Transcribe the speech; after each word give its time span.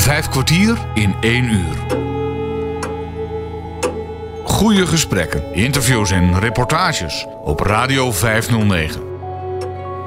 Vijf 0.00 0.28
kwartier 0.28 0.78
in 0.94 1.14
één 1.20 1.44
uur. 1.44 1.76
Goede 4.44 4.86
gesprekken, 4.86 5.54
interviews 5.54 6.10
en 6.10 6.38
reportages 6.38 7.26
op 7.44 7.60
Radio 7.60 8.12
509. 8.12 9.00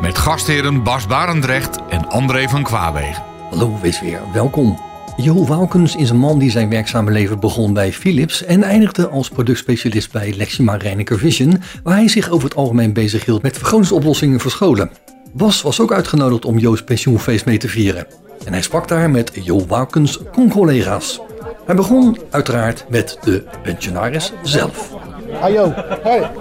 Met 0.02 0.18
gastheren 0.18 0.84
Bas 0.84 1.08
Barendrecht 1.08 1.80
en 1.90 2.10
André 2.10 2.48
van 2.50 2.64
Kwaabegen. 2.64 3.24
Hallo, 3.50 3.80
wees 3.82 4.02
weer 4.02 4.20
welkom. 4.34 4.80
Jo 5.18 5.46
Walkens 5.46 5.96
is 5.96 6.10
een 6.10 6.18
man 6.18 6.40
die 6.40 6.52
zijn 6.52 6.70
werkzame 6.70 7.12
leven 7.12 7.40
begon 7.40 7.74
bij 7.74 7.94
Philips 7.94 8.44
en 8.44 8.64
eindigde 8.64 9.10
als 9.10 9.30
productspecialist 9.30 10.12
bij 10.12 10.34
Lexima 10.38 10.76
Reinecker 10.76 11.18
Vision, 11.20 11.62
waar 11.84 11.96
hij 11.96 12.08
zich 12.08 12.30
over 12.30 12.48
het 12.48 12.58
algemeen 12.58 12.94
bezig 12.94 13.26
hield 13.26 13.42
met 13.42 13.58
vergroningsoplossingen 13.58 14.40
voor 14.40 14.52
scholen. 14.52 14.92
Bas 15.34 15.62
was 15.62 15.80
ook 15.80 15.94
uitgenodigd 15.94 16.46
om 16.46 16.58
Jo's 16.58 16.84
pensioenfeest 16.84 17.46
mee 17.46 17.58
te 17.58 17.68
vieren. 17.68 18.08
En 18.46 18.54
hij 18.54 18.62
sprak 18.62 18.88
daar 18.88 19.10
met 19.10 19.32
Jo 19.34 19.66
Walkens 19.66 20.20
con-collega's. 20.32 21.22
Hij 21.66 21.76
begon 21.76 22.18
uiteraard 22.30 22.86
met 22.88 23.18
de 23.24 23.44
pensionaris 23.64 24.34
zelf. 24.44 24.92
Hallo, 25.40 25.74
hey. 26.04 26.32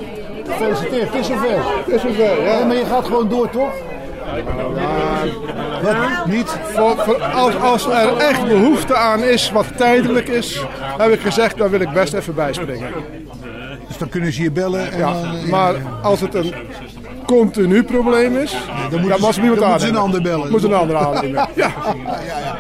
Gefeliciteerd, 0.47 1.09
het 1.13 1.21
is 1.21 1.27
zover. 1.27 1.59
Het 1.85 1.95
is 1.95 2.01
zover, 2.01 2.45
ja. 2.45 2.65
Maar 2.65 2.77
je 2.77 2.85
gaat 2.85 3.05
gewoon 3.05 3.29
door, 3.29 3.51
toch? 3.51 3.73
Wat? 5.83 6.27
Niet? 6.27 6.49
Voor, 6.49 6.97
voor 6.97 7.23
als, 7.23 7.57
als 7.57 7.87
er 7.87 8.17
echt 8.17 8.47
behoefte 8.47 8.95
aan 8.95 9.23
is 9.23 9.51
wat 9.51 9.67
tijdelijk 9.77 10.29
is, 10.29 10.65
heb 10.99 11.13
ik 11.13 11.21
gezegd, 11.21 11.57
dan 11.57 11.71
wil 11.71 11.81
ik 11.81 11.93
best 11.93 12.13
even 12.13 12.35
bijspringen. 12.35 12.93
Dus 13.89 13.99
dan 13.99 14.09
kunnen 14.09 14.33
ze 14.33 14.43
je 14.43 14.51
bellen 14.51 14.93
en 14.93 14.99
Ja, 14.99 15.13
eh, 15.13 15.51
maar 15.51 15.75
als 16.03 16.21
het 16.21 16.35
een 16.35 16.55
continu 17.37 17.83
probleem 17.85 18.37
is, 18.37 18.51
dan 18.51 19.01
moeten 19.01 19.09
dan 19.09 19.21
moet 19.21 19.37
iemand 19.37 19.61
dan 19.61 19.69
moeten 19.69 19.81
ze 19.81 19.89
een 19.89 19.97
ander 19.97 20.23
bellen. 20.23 20.51
Moet 20.51 20.63
een 20.63 20.75
ander 20.75 20.97
aannemen. 20.97 21.49
Ja. 21.55 21.71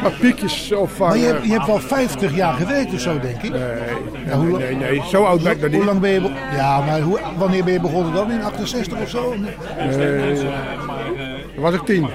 Maar 0.03 0.11
piekjes 0.21 0.73
opvangen. 0.73 1.13
Maar 1.13 1.19
je 1.27 1.33
hebt, 1.33 1.45
je 1.45 1.53
hebt 1.53 1.67
wel 1.67 1.79
50 1.79 2.35
jaar 2.35 2.55
gewerkt 2.55 2.93
of 2.95 3.01
zo, 3.01 3.21
denk 3.21 3.43
ik. 3.43 3.51
Nee, 3.51 3.61
Ja, 4.27 4.37
hoe, 4.37 4.59
nee, 4.59 4.75
nee, 4.77 5.03
zo 5.11 5.23
oud 5.25 5.43
ben 5.43 5.53
ik 5.53 5.61
nog 5.61 5.69
hoe 5.71 5.79
niet. 5.79 5.87
lang 5.87 6.01
ben 6.01 6.11
je... 6.11 6.21
Ja, 6.57 6.81
maar 6.81 7.01
hoe, 7.01 7.19
wanneer 7.37 7.65
ben 7.65 7.73
je 7.73 7.81
begonnen 7.81 8.13
dan? 8.15 8.31
In 8.31 8.43
68 8.43 9.01
of 9.01 9.09
zo? 9.09 9.35
Nee, 9.97 10.35
dan 11.55 11.63
was 11.63 11.75
ik 11.75 11.81
tien. 11.85 12.09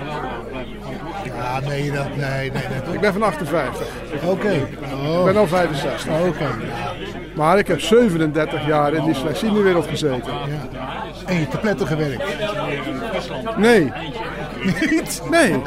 Ja, 1.25 1.59
nee, 1.67 1.91
dat, 1.91 2.05
nee, 2.15 2.51
nee, 2.51 2.51
nee. 2.51 2.93
Ik 2.93 2.99
ben 2.99 3.13
van 3.13 3.23
58. 3.23 3.87
Oké. 4.25 4.49
Ik 4.51 4.77
Oh, 5.07 5.23
ben 5.23 5.37
al 5.37 5.47
65. 5.47 6.07
Oké. 6.27 6.45
Maar 7.35 7.57
ik 7.57 7.67
heb 7.67 7.81
37 7.81 8.65
jaar 8.67 8.93
in 8.93 9.03
die 9.03 9.13
slechtziendewereld 9.13 9.85
gezeten. 9.87 10.33
Ja. 10.73 10.76
En 11.27 11.39
je 11.39 11.85
gewerkt. 11.85 12.23
Nee, 13.57 13.91
Niet? 14.89 15.21
nee. 15.31 15.61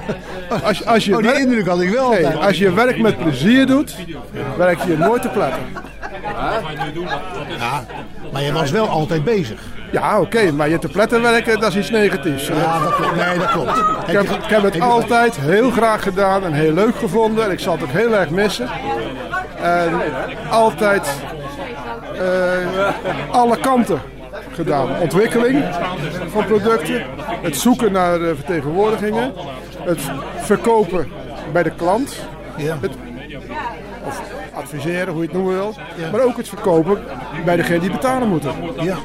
Als, 0.62 0.78
je- 0.78 0.86
als 0.86 1.05
je 1.05 1.16
Oh, 1.16 1.22
die 1.22 1.39
indruk 1.41 1.66
had 1.66 1.80
ik 1.80 1.91
wel 1.91 2.11
Nee, 2.11 2.27
als 2.27 2.58
je 2.58 2.72
werk 2.72 2.98
met 2.98 3.19
plezier 3.19 3.66
doet, 3.66 3.97
werk 4.56 4.81
je 4.83 4.97
nooit 4.97 5.22
te 5.22 5.28
pletten. 5.28 5.62
Ja, 7.58 7.84
maar 8.33 8.42
je 8.42 8.53
was 8.53 8.70
wel 8.70 8.88
altijd 8.88 9.25
bezig. 9.25 9.61
Ja, 9.92 10.20
oké, 10.20 10.53
maar 10.53 10.69
je 10.69 10.78
te 10.78 10.88
pletten 10.88 11.22
werken, 11.22 11.61
dat 11.61 11.69
is 11.70 11.77
iets 11.77 11.91
negatiefs. 11.91 12.47
Ja, 12.47 12.78
dat 12.84 12.94
klopt. 12.94 13.16
Nee, 13.16 13.38
dat 13.38 13.50
klopt. 13.50 13.77
Ik 14.06 14.12
heb, 14.12 14.22
ik 14.22 14.44
heb 14.50 14.62
het 14.62 14.81
altijd 14.81 15.36
heel 15.41 15.70
graag 15.70 16.03
gedaan 16.03 16.44
en 16.44 16.53
heel 16.53 16.72
leuk 16.72 16.97
gevonden. 16.97 17.44
En 17.44 17.50
ik 17.50 17.61
zal 17.61 17.72
het 17.72 17.83
ook 17.83 17.91
heel 17.92 18.14
erg 18.14 18.31
missen. 18.31 18.69
En 19.62 20.00
altijd 20.50 21.08
eh, 22.19 22.88
alle 23.31 23.56
kanten 23.58 24.00
gedaan. 24.64 25.00
Ontwikkeling 25.00 25.64
van 26.30 26.44
producten, 26.44 27.03
het 27.42 27.56
zoeken 27.56 27.92
naar 27.92 28.20
eh, 28.20 28.34
vertegenwoordigingen, 28.34 29.33
het 29.78 30.00
verkopen 30.36 31.08
bij 31.53 31.62
de 31.62 31.70
klant, 31.77 32.16
Ja. 32.56 32.78
het, 32.81 32.91
of 34.06 34.20
adviseren, 34.55 35.12
hoe 35.12 35.22
je 35.22 35.28
het 35.28 35.36
noemen 35.36 35.55
wil. 35.55 35.75
Maar 36.12 36.20
ook 36.20 36.36
het 36.36 36.48
verkopen 36.48 36.98
bij 37.44 37.56
degene 37.56 37.78
die 37.81 37.91
betalen 37.91 38.28
moeten. 38.28 38.53
Ja. 38.81 38.97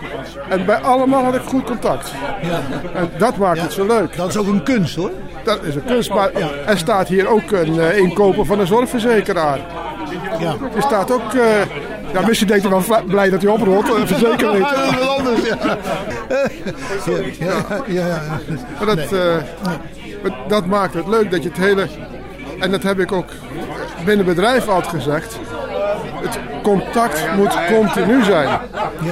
En 0.50 0.66
bij 0.66 0.78
allemaal 0.78 1.24
had 1.24 1.36
ik 1.36 1.42
goed 1.42 1.64
contact. 1.64 2.12
Ja. 2.42 2.60
En 2.94 3.10
dat 3.18 3.38
maakt 3.38 3.62
het 3.62 3.74
zo 3.74 3.86
leuk. 3.88 4.16
Dat 4.18 4.30
is 4.30 4.38
ook 4.38 4.48
een 4.48 4.64
kunst 4.64 4.96
hoor. 4.96 5.12
Dat 5.44 5.64
is 5.64 5.76
een 5.76 5.84
kunst, 5.86 6.10
maar 6.10 6.32
er 6.66 6.78
staat 6.78 7.08
hier 7.08 7.28
ook 7.28 7.52
een 7.52 7.80
eh, 7.80 7.98
inkoper 7.98 8.46
van 8.46 8.60
een 8.60 8.68
zorgverzekeraar. 8.68 9.60
Ja. 10.40 10.56
Er 10.76 10.82
staat 10.82 11.12
ook, 11.12 11.34
eh, 11.34 11.42
ja, 12.16 12.28
misschien 12.28 12.48
denkt 12.48 12.64
hij 12.64 12.72
wel 12.72 13.04
blij 13.08 13.30
dat 13.30 13.42
hij 13.42 13.52
oprolt, 13.52 13.90
een 13.90 14.08
verzekering. 14.08 14.66
Ah, 14.66 14.98
dat 14.98 15.08
anders, 15.08 15.48
ja. 15.48 15.58
Ja, 17.40 17.82
ja, 17.88 18.08
ja. 18.08 18.22
Maar 18.78 18.96
dat, 18.96 19.12
eh, 19.12 19.36
dat 20.48 20.66
maakt 20.66 20.94
het 20.94 21.08
leuk 21.08 21.32
dat 21.32 21.44
je 21.44 21.50
het 21.50 21.58
hele, 21.58 21.88
en 22.60 22.72
dat 22.72 22.84
heb 22.84 23.00
ik 23.00 23.12
ook 23.12 23.30
binnen 24.06 24.26
bedrijf 24.26 24.68
altijd 24.68 24.94
gezegd, 24.94 25.40
het 26.22 26.40
contact 26.64 27.36
moet 27.36 27.58
continu 27.68 28.24
zijn. 28.24 28.60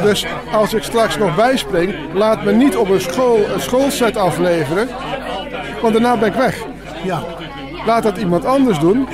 Dus 0.03 0.25
als 0.51 0.73
ik 0.73 0.83
straks 0.83 1.17
nog 1.17 1.35
bijspring, 1.35 1.95
laat 2.13 2.43
me 2.43 2.51
niet 2.51 2.75
op 2.75 2.89
een, 2.89 3.01
school, 3.01 3.39
een 3.53 3.61
schoolset 3.61 4.17
afleveren, 4.17 4.87
want 5.81 5.93
daarna 5.93 6.17
ben 6.17 6.27
ik 6.27 6.35
weg. 6.35 6.57
ja. 7.03 7.23
Laat 7.85 8.03
dat 8.03 8.17
iemand 8.17 8.45
anders 8.45 8.79
doen, 8.79 9.07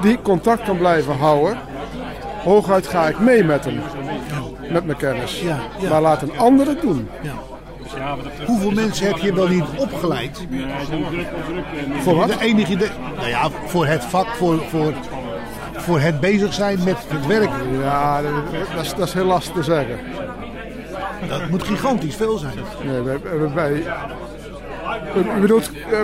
die 0.00 0.22
contact 0.22 0.64
kan 0.64 0.78
blijven 0.78 1.16
houden. 1.16 1.58
Hooguit 2.44 2.86
ga 2.86 3.08
ik 3.08 3.18
mee 3.18 3.44
met 3.44 3.64
hem, 3.64 3.80
met 4.70 4.84
mijn 4.86 4.98
kennis. 4.98 5.42
Maar 5.88 6.00
laat 6.02 6.22
een 6.22 6.38
ander 6.38 6.66
het 6.66 6.80
doen. 6.80 7.08
Hoeveel 8.46 8.70
mensen 8.70 9.06
heb 9.06 9.16
je 9.16 9.34
wel 9.34 9.48
niet 9.48 9.64
opgeleid? 9.76 10.46
Voor 12.00 12.14
wat? 12.16 12.28
De 12.28 12.40
enige 12.40 12.72
idee. 12.72 12.88
Nou 13.16 13.28
ja, 13.28 13.48
voor 13.66 13.86
het 13.86 14.04
vak, 14.04 14.26
voor, 14.26 14.62
voor, 14.68 14.92
voor 15.76 16.00
het 16.00 16.20
bezig 16.20 16.54
zijn 16.54 16.78
met 16.84 16.96
het 17.08 17.26
werk. 17.26 17.50
Ja, 17.82 18.22
dat, 18.22 18.32
dat 18.74 18.84
is, 18.84 18.94
dat 18.94 19.08
is 19.08 19.14
heel 19.14 19.24
lastig 19.24 19.54
te 19.54 19.62
zeggen. 19.62 19.98
Dat 21.28 21.48
moet 21.48 21.62
gigantisch 21.62 22.16
veel 22.16 22.38
zijn. 22.38 22.54
Nee, 22.84 23.00
wij- 23.54 23.82
u 25.36 25.40
bedoelt 25.40 25.70
eh, 25.90 25.98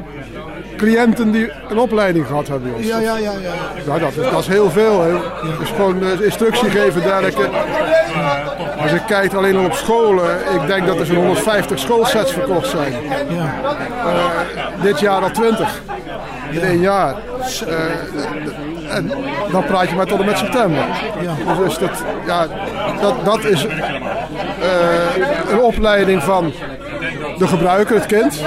cliënten 0.76 1.30
die 1.30 1.50
een 1.68 1.78
opleiding 1.78 2.26
gehad 2.26 2.48
hebben 2.48 2.68
bij 2.68 2.78
ons? 2.78 2.86
Ja, 2.86 2.98
ja, 2.98 3.16
ja, 3.16 3.32
ja. 3.32 3.52
Ja, 3.86 3.98
dat, 3.98 4.16
is, 4.16 4.30
dat 4.30 4.40
is 4.40 4.46
heel 4.46 4.70
veel. 4.70 5.02
Hè. 5.02 5.12
Dus 5.58 5.68
gewoon 5.68 6.02
eh, 6.02 6.20
instructie 6.20 6.70
geven 6.70 7.02
dergelijke. 7.02 7.48
Als 8.78 8.92
ik 8.92 9.02
kijk 9.06 9.34
alleen 9.34 9.56
al 9.56 9.64
op 9.64 9.72
scholen, 9.72 10.38
ik 10.60 10.66
denk 10.66 10.86
dat 10.86 10.98
er 10.98 11.06
zo'n 11.06 11.16
150 11.16 11.78
schoolsets 11.78 12.32
verkocht 12.32 12.68
zijn. 12.68 12.92
ja. 13.28 13.54
Eh, 14.04 14.82
dit 14.82 15.00
jaar 15.00 15.22
al 15.22 15.30
20. 15.30 15.82
In 16.50 16.60
één 16.60 16.80
jaar. 16.80 17.14
En 18.88 19.10
dan 19.50 19.64
praat 19.64 19.88
je 19.88 19.94
maar 19.94 20.06
tot 20.06 20.20
en 20.20 20.26
met 20.26 20.38
september. 20.38 20.84
Ja. 21.20 21.54
Dus 21.64 21.78
dat, 21.78 22.04
ja, 22.26 22.46
dat, 23.00 23.24
dat 23.24 23.44
is 23.44 23.66
een 25.50 25.60
opleiding 25.60 26.22
van 26.22 26.52
de 27.40 27.46
gebruiker, 27.46 27.94
het 27.94 28.06
kind. 28.06 28.42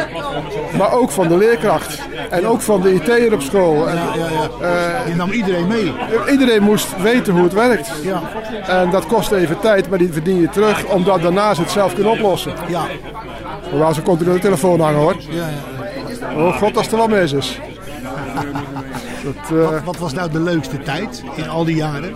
Maar 0.77 0.91
ook 0.91 1.11
van 1.11 1.27
de 1.27 1.37
leerkracht. 1.37 1.99
En 2.29 2.47
ook 2.47 2.61
van 2.61 2.81
de 2.81 2.93
IT'er 2.93 3.33
op 3.33 3.41
school. 3.41 3.89
En, 3.89 3.95
ja. 3.95 5.05
Je 5.07 5.15
nam 5.15 5.31
iedereen 5.31 5.67
mee. 5.67 5.93
Iedereen 6.31 6.63
moest 6.63 7.01
weten 7.01 7.33
hoe 7.33 7.43
het 7.43 7.53
werkt. 7.53 7.91
Ja. 8.03 8.21
En 8.67 8.89
dat 8.89 9.05
kost 9.05 9.31
even 9.31 9.59
tijd, 9.59 9.89
maar 9.89 9.97
die 9.97 10.13
verdien 10.13 10.41
je 10.41 10.49
terug. 10.49 10.85
Omdat 10.85 11.21
daarna 11.21 11.53
ze 11.53 11.61
het 11.61 11.71
zelf 11.71 11.93
kunnen 11.93 12.11
oplossen. 12.11 12.53
Ja, 12.67 12.85
Hoewel 13.69 13.93
ze 13.93 14.01
continu 14.01 14.33
de 14.33 14.39
telefoon 14.39 14.79
hangen 14.79 14.99
hoor. 14.99 15.15
ja, 15.29 15.35
ja. 15.47 16.43
Oh 16.43 16.57
god, 16.57 16.77
als 16.77 16.91
er 16.91 17.09
mis 17.09 17.31
is. 17.31 17.59
Dat, 19.23 19.59
eh, 19.59 19.69
Wat, 19.71 19.83
wat 19.83 19.97
was 19.97 20.13
nou 20.13 20.31
de 20.31 20.39
leukste 20.39 20.77
tijd 20.79 21.23
in 21.35 21.49
al 21.49 21.65
die 21.65 21.75
jaren? 21.75 22.15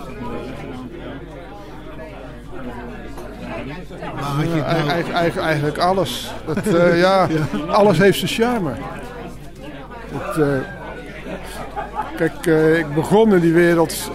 Had 4.38 4.52
je 4.54 4.62
het 4.62 4.76
nou? 4.76 4.88
Eigen- 4.88 5.12
eigen- 5.14 5.42
eigenlijk 5.42 5.78
alles. 5.78 6.32
Dat, 6.46 6.66
eh, 6.66 6.98
ja, 7.06 7.28
alles 7.68 7.98
heeft 7.98 8.18
zijn 8.18 8.30
charme. 8.30 8.70
Het, 10.12 10.36
eh, 10.42 10.48
kijk, 12.16 12.46
eh, 12.46 12.78
ik 12.78 12.94
begon 12.94 13.34
in 13.34 13.40
die 13.40 13.52
wereld. 13.52 14.10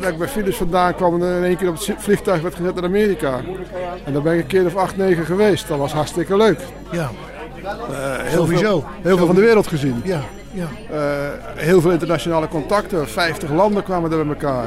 dat 0.00 0.08
ik 0.08 0.18
bij 0.18 0.28
Philips 0.28 0.56
vandaan 0.56 0.94
kwam 0.94 1.22
en 1.22 1.36
in 1.36 1.44
één 1.44 1.56
keer 1.56 1.68
op 1.68 1.74
het 1.78 1.94
vliegtuig 1.98 2.42
werd 2.42 2.54
gezet 2.54 2.74
naar 2.74 2.84
Amerika. 2.84 3.40
En 4.04 4.12
daar 4.12 4.22
ben 4.22 4.32
ik 4.32 4.40
een 4.40 4.46
keer 4.46 4.66
of 4.66 4.76
acht, 4.76 4.96
negen 4.96 5.24
geweest. 5.24 5.68
Dat 5.68 5.78
was 5.78 5.92
hartstikke 5.92 6.36
leuk. 6.36 6.60
Ja, 6.90 7.10
Heel 8.22 8.38
Sowieso. 8.42 8.80
Veel, 8.80 8.84
heel 9.02 9.16
veel 9.16 9.26
van 9.26 9.34
de 9.34 9.40
wereld 9.40 9.66
gezien. 9.66 10.00
ja, 10.04 10.20
ja. 10.52 10.66
Heel 11.54 11.80
veel 11.80 11.90
internationale 11.90 12.48
contacten. 12.48 13.08
50 13.08 13.50
landen 13.50 13.82
kwamen 13.82 14.10
er 14.12 14.16
bij 14.26 14.34
elkaar. 14.34 14.66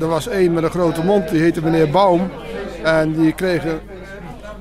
Er 0.00 0.06
was 0.06 0.28
één 0.28 0.52
met 0.52 0.64
een 0.64 0.70
grote 0.70 1.04
mond, 1.04 1.28
die 1.28 1.40
heette 1.40 1.62
meneer 1.62 1.90
Baum. 1.90 2.30
En 2.82 3.12
die 3.12 3.32
kregen 3.32 3.80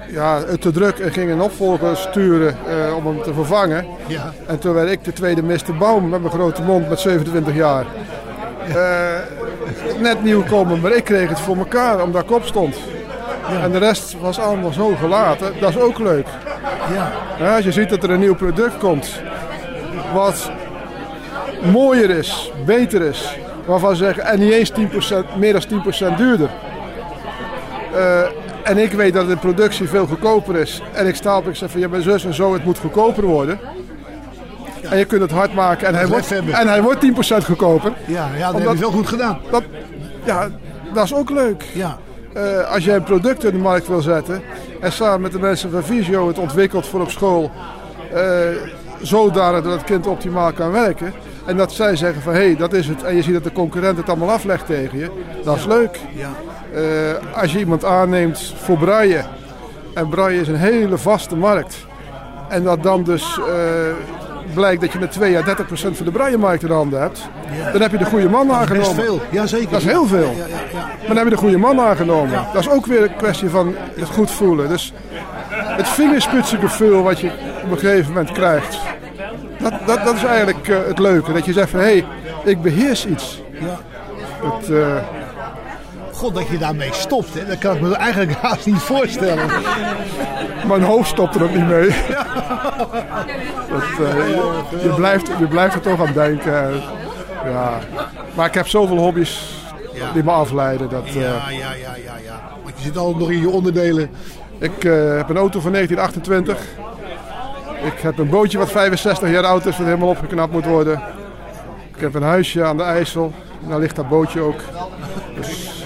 ja, 0.07 0.39
het 0.45 0.62
te 0.62 0.71
druk 0.71 1.00
en 1.00 1.12
ging 1.12 1.31
een 1.31 1.41
opvolger 1.41 1.97
sturen 1.97 2.57
eh, 2.68 2.95
om 2.95 3.06
hem 3.06 3.21
te 3.21 3.33
vervangen. 3.33 3.85
Ja. 4.07 4.33
En 4.47 4.59
toen 4.59 4.74
werd 4.74 4.91
ik 4.91 5.03
de 5.03 5.13
tweede 5.13 5.44
Mr. 5.44 5.77
Baum 5.80 6.09
met 6.09 6.21
mijn 6.21 6.33
grote 6.33 6.62
mond 6.62 6.89
met 6.89 7.00
27 7.00 7.56
jaar. 7.56 7.85
Eh, 8.68 10.00
net 10.00 10.24
nieuwkomer, 10.24 10.77
maar 10.77 10.91
ik 10.91 11.03
kreeg 11.03 11.30
het 11.30 11.39
voor 11.39 11.57
elkaar 11.57 12.03
omdat 12.03 12.24
ik 12.24 12.31
op 12.31 12.44
stond. 12.44 12.75
En 13.62 13.71
de 13.71 13.77
rest 13.77 14.15
was 14.19 14.39
allemaal 14.39 14.71
zo 14.71 14.95
gelaten. 15.00 15.53
Dat 15.59 15.69
is 15.69 15.77
ook 15.77 16.00
leuk. 16.00 16.27
ja. 16.94 17.12
Ja, 17.39 17.56
als 17.56 17.65
je 17.65 17.71
ziet 17.71 17.89
dat 17.89 18.03
er 18.03 18.09
een 18.09 18.19
nieuw 18.19 18.35
product 18.35 18.77
komt, 18.77 19.21
wat 20.13 20.51
mooier 21.71 22.09
is, 22.09 22.51
beter 22.65 23.01
is. 23.01 23.38
Waarvan 23.65 23.95
ze 23.95 24.04
zeggen, 24.04 24.24
en 24.24 24.39
niet 24.39 24.51
eens 24.51 24.71
10%, 24.71 25.38
meer 25.38 25.54
dan 25.54 25.83
10% 26.13 26.18
duurder. 26.18 26.50
Eh, 27.94 28.21
en 28.63 28.77
ik 28.77 28.92
weet 28.92 29.13
dat 29.13 29.27
de 29.27 29.38
productie 29.38 29.89
veel 29.89 30.06
goedkoper 30.06 30.56
is. 30.56 30.81
En 30.94 31.07
ik 31.07 31.15
sta 31.15 31.38
op, 31.38 31.48
ik 31.48 31.56
zeg 31.56 31.71
van, 31.71 31.80
ja, 31.80 31.88
mijn 31.88 32.01
zus 32.01 32.25
en 32.25 32.33
zo, 32.33 32.54
het 32.54 32.65
moet 32.65 32.77
goedkoper 32.77 33.24
worden. 33.24 33.60
En 34.89 34.98
je 34.98 35.06
kunt 35.06 35.21
het 35.21 35.31
hard 35.31 35.54
maken 35.54 35.88
en 35.88 35.95
hij, 35.95 36.07
wordt, 36.07 36.30
hebben. 36.30 36.54
en 36.54 36.68
hij 36.68 36.81
wordt 36.81 37.06
10% 37.06 37.45
goedkoper. 37.45 37.94
Ja, 38.06 38.30
ja 38.38 38.51
dat 38.51 38.62
heb 38.62 38.74
je 38.74 38.80
wel 38.80 38.92
goed 38.92 39.07
gedaan. 39.07 39.39
Dat, 39.51 39.63
ja, 40.24 40.50
dat 40.94 41.04
is 41.04 41.13
ook 41.13 41.30
leuk. 41.30 41.63
Ja. 41.74 41.98
Eh, 42.33 42.71
als 42.71 42.86
jij 42.86 42.95
een 42.95 43.04
product 43.04 43.44
in 43.44 43.51
de 43.51 43.57
markt 43.57 43.88
wil 43.88 44.01
zetten 44.01 44.42
en 44.81 44.92
samen 44.92 45.21
met 45.21 45.31
de 45.31 45.39
mensen 45.39 45.71
van 45.71 45.83
Visio 45.83 46.27
het 46.27 46.38
ontwikkelt 46.38 46.88
voor 46.88 47.01
op 47.01 47.09
school, 47.09 47.51
eh, 48.13 48.21
zodanig 49.01 49.63
dat 49.63 49.71
het 49.74 49.83
kind 49.83 50.07
optimaal 50.07 50.54
kan 50.54 50.71
werken. 50.71 51.13
En 51.45 51.57
dat 51.57 51.72
zij 51.72 51.95
zeggen 51.95 52.22
van 52.22 52.34
hé, 52.34 52.45
hey, 52.45 52.56
dat 52.56 52.74
is 52.74 52.88
het. 52.88 53.04
En 53.04 53.16
je 53.16 53.22
ziet 53.22 53.34
dat 53.34 53.44
de 53.44 53.51
concurrent 53.51 53.98
het 53.98 54.10
allemaal 54.10 54.31
aflegt 54.31 54.66
tegen 54.66 54.98
je. 54.98 55.10
Dat 55.44 55.56
is 55.56 55.66
leuk. 55.66 56.00
Ja. 56.16 56.30
Eh, 56.74 57.42
als 57.42 57.51
je 57.51 57.60
iemand 57.60 57.86
aanneemt 57.86 58.54
voor 58.57 58.78
braille. 58.78 59.24
En 59.94 60.10
braille 60.10 60.42
is 60.42 60.48
een 60.48 60.56
hele 60.56 60.98
vaste 60.98 61.36
markt. 61.36 61.86
En 62.50 62.63
dat 62.63 62.84
dan 62.84 63.04
dus 63.04 63.40
eh, 63.40 63.45
blijkt 64.54 64.81
dat 64.81 64.92
je 64.92 65.00
met 65.00 65.12
twee 65.12 65.31
jaar 65.31 65.44
30% 65.44 65.66
van 65.72 66.06
de 66.06 66.12
braille-markt 66.12 66.62
in 66.62 66.68
de 66.68 66.74
handen 66.74 67.01
hebt. 67.01 67.30
Dan 67.72 67.81
heb 67.81 67.92
je 67.92 67.98
de 67.98 68.06
goede 68.06 68.30
man 68.30 68.51
aangenomen. 68.51 68.95
veel. 68.95 69.22
Jazeker. 69.31 69.72
Dat 69.72 69.81
is 69.81 69.88
heel 69.88 70.06
veel. 70.06 70.34
Ja, 70.38 70.45
ja, 70.45 70.56
ja. 70.72 70.80
Maar 70.80 71.07
dan 71.07 71.18
heb 71.18 71.25
je 71.25 71.30
de 71.30 71.38
goede 71.38 71.57
man 71.57 71.80
aangenomen. 71.80 72.45
Dat 72.54 72.62
is 72.62 72.69
ook 72.69 72.86
weer 72.86 73.04
een 73.04 73.16
kwestie 73.16 73.50
van 73.50 73.75
het 73.95 74.10
goed 74.10 74.31
voelen. 74.31 74.69
Dus 74.69 74.94
het 75.50 75.88
vingerspitsengevoel 75.88 77.04
wat 77.04 77.19
je 77.19 77.31
op 77.63 77.72
een 77.72 77.78
gegeven 77.78 78.13
moment 78.13 78.31
krijgt. 78.31 78.78
Dat, 79.63 79.74
dat, 79.86 80.06
dat 80.06 80.15
is 80.15 80.24
eigenlijk 80.24 80.68
eh, 80.68 80.77
het 80.88 81.00
leuke. 81.00 81.33
Dat 81.33 81.45
je 81.45 81.54
zegt 81.54 81.69
van 81.69 81.80
hé, 81.80 81.86
hey, 81.86 82.06
ik 82.44 82.62
beheers 82.62 83.06
iets. 83.06 83.42
Ja. 83.51 83.80
Het, 84.48 84.69
eh, 84.69 84.98
God, 86.12 86.33
dat 86.33 86.48
je 86.48 86.57
daarmee 86.57 86.94
stopt, 86.94 87.33
hè? 87.33 87.45
dat 87.45 87.57
kan 87.57 87.75
ik 87.75 87.81
me 87.81 87.95
eigenlijk 87.95 88.33
haast 88.42 88.65
niet 88.65 88.80
voorstellen. 88.80 89.48
mijn 90.68 90.81
hoofd 90.81 91.10
stopt 91.10 91.36
er 91.36 91.44
ook 91.44 91.56
niet 91.56 91.68
mee. 91.68 91.88
Dat, 93.69 94.07
eh, 94.07 94.27
je, 94.83 94.94
blijft, 94.95 95.27
je 95.39 95.48
blijft 95.48 95.75
er 95.75 95.81
toch 95.81 96.07
aan 96.07 96.13
denken. 96.13 96.81
Ja. 97.45 97.80
Maar 98.36 98.48
ik 98.48 98.54
heb 98.54 98.68
zoveel 98.68 98.98
hobby's 98.98 99.62
die 100.13 100.24
me 100.24 100.31
afleiden. 100.31 100.89
Dat, 100.89 101.09
Ja, 101.09 101.21
ja, 101.21 101.50
ja, 101.50 101.71
ja, 101.74 102.16
ja. 102.25 102.42
Want 102.63 102.75
je 102.77 102.83
zit 102.83 102.98
altijd 102.98 103.18
nog 103.18 103.31
in 103.31 103.39
je 103.39 103.50
onderdelen. 103.50 104.09
Ik 104.57 104.83
heb 104.83 105.30
een 105.30 105.38
auto 105.38 105.59
van 105.59 105.71
1928. 105.71 106.57
Ik 107.83 108.00
heb 108.00 108.18
een 108.18 108.30
bootje 108.30 108.57
wat 108.57 108.71
65 108.71 109.30
jaar 109.30 109.45
oud 109.45 109.65
is, 109.65 109.77
wat 109.77 109.85
helemaal 109.85 110.07
opgeknapt 110.07 110.51
moet 110.51 110.65
worden. 110.65 111.01
Ik 111.95 112.01
heb 112.01 112.13
een 112.13 112.24
huisje 112.24 112.63
aan 112.63 112.77
de 112.77 112.83
IJssel. 112.83 113.33
Daar 113.68 113.80
ligt 113.80 113.95
dat 113.95 114.09
bootje 114.09 114.41
ook. 114.41 114.59
Dus, 115.35 115.83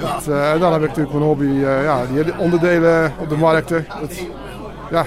dat, 0.00 0.26
eh, 0.28 0.52
en 0.52 0.60
dan 0.60 0.72
heb 0.72 0.82
ik 0.82 0.88
natuurlijk 0.88 1.14
mijn 1.14 1.26
hobby, 1.26 1.44
eh, 1.44 1.82
ja, 1.82 2.00
die 2.06 2.38
onderdelen 2.38 3.12
op 3.18 3.28
de 3.28 3.36
markten. 3.36 3.86
Dat, 4.00 4.14
ja, 4.90 5.04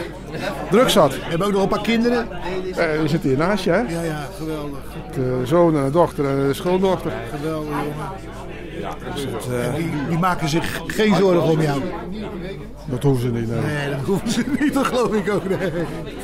druk 0.69 0.89
zat. 0.89 1.15
We 1.15 1.21
hebben 1.21 1.47
ook 1.47 1.53
nog 1.53 1.61
een 1.61 1.67
paar 1.67 1.81
kinderen. 1.81 2.27
Eh, 2.75 3.01
je 3.01 3.07
zit 3.07 3.23
hier 3.23 3.37
naast 3.37 3.63
je, 3.63 3.69
hè? 3.69 3.77
Ja, 3.77 4.01
ja, 4.01 4.27
geweldig. 4.37 4.79
De 5.13 5.41
zoon 5.43 5.77
en 5.77 5.85
de 5.85 5.91
dochter 5.91 6.25
en 6.25 6.47
de 6.47 6.53
schoondochter. 6.53 7.11
Geweldig, 7.35 7.69
jongen. 7.69 8.09
En 9.51 9.75
die, 9.75 9.89
die 10.09 10.17
maken 10.17 10.49
zich 10.49 10.81
geen 10.87 11.15
zorgen 11.15 11.49
om 11.51 11.61
jou. 11.61 11.81
Dat 12.85 13.03
hoeven 13.03 13.21
ze 13.21 13.31
niet. 13.39 13.49
nee. 13.49 13.59
Nee, 13.61 13.89
dat 13.89 13.99
hoeven 14.05 14.29
ze 14.29 14.43
niet, 14.59 14.73
dat 14.73 14.85
geloof 14.85 15.13
ik 15.13 15.31
ook. 15.33 15.49
Nee. 15.49 15.57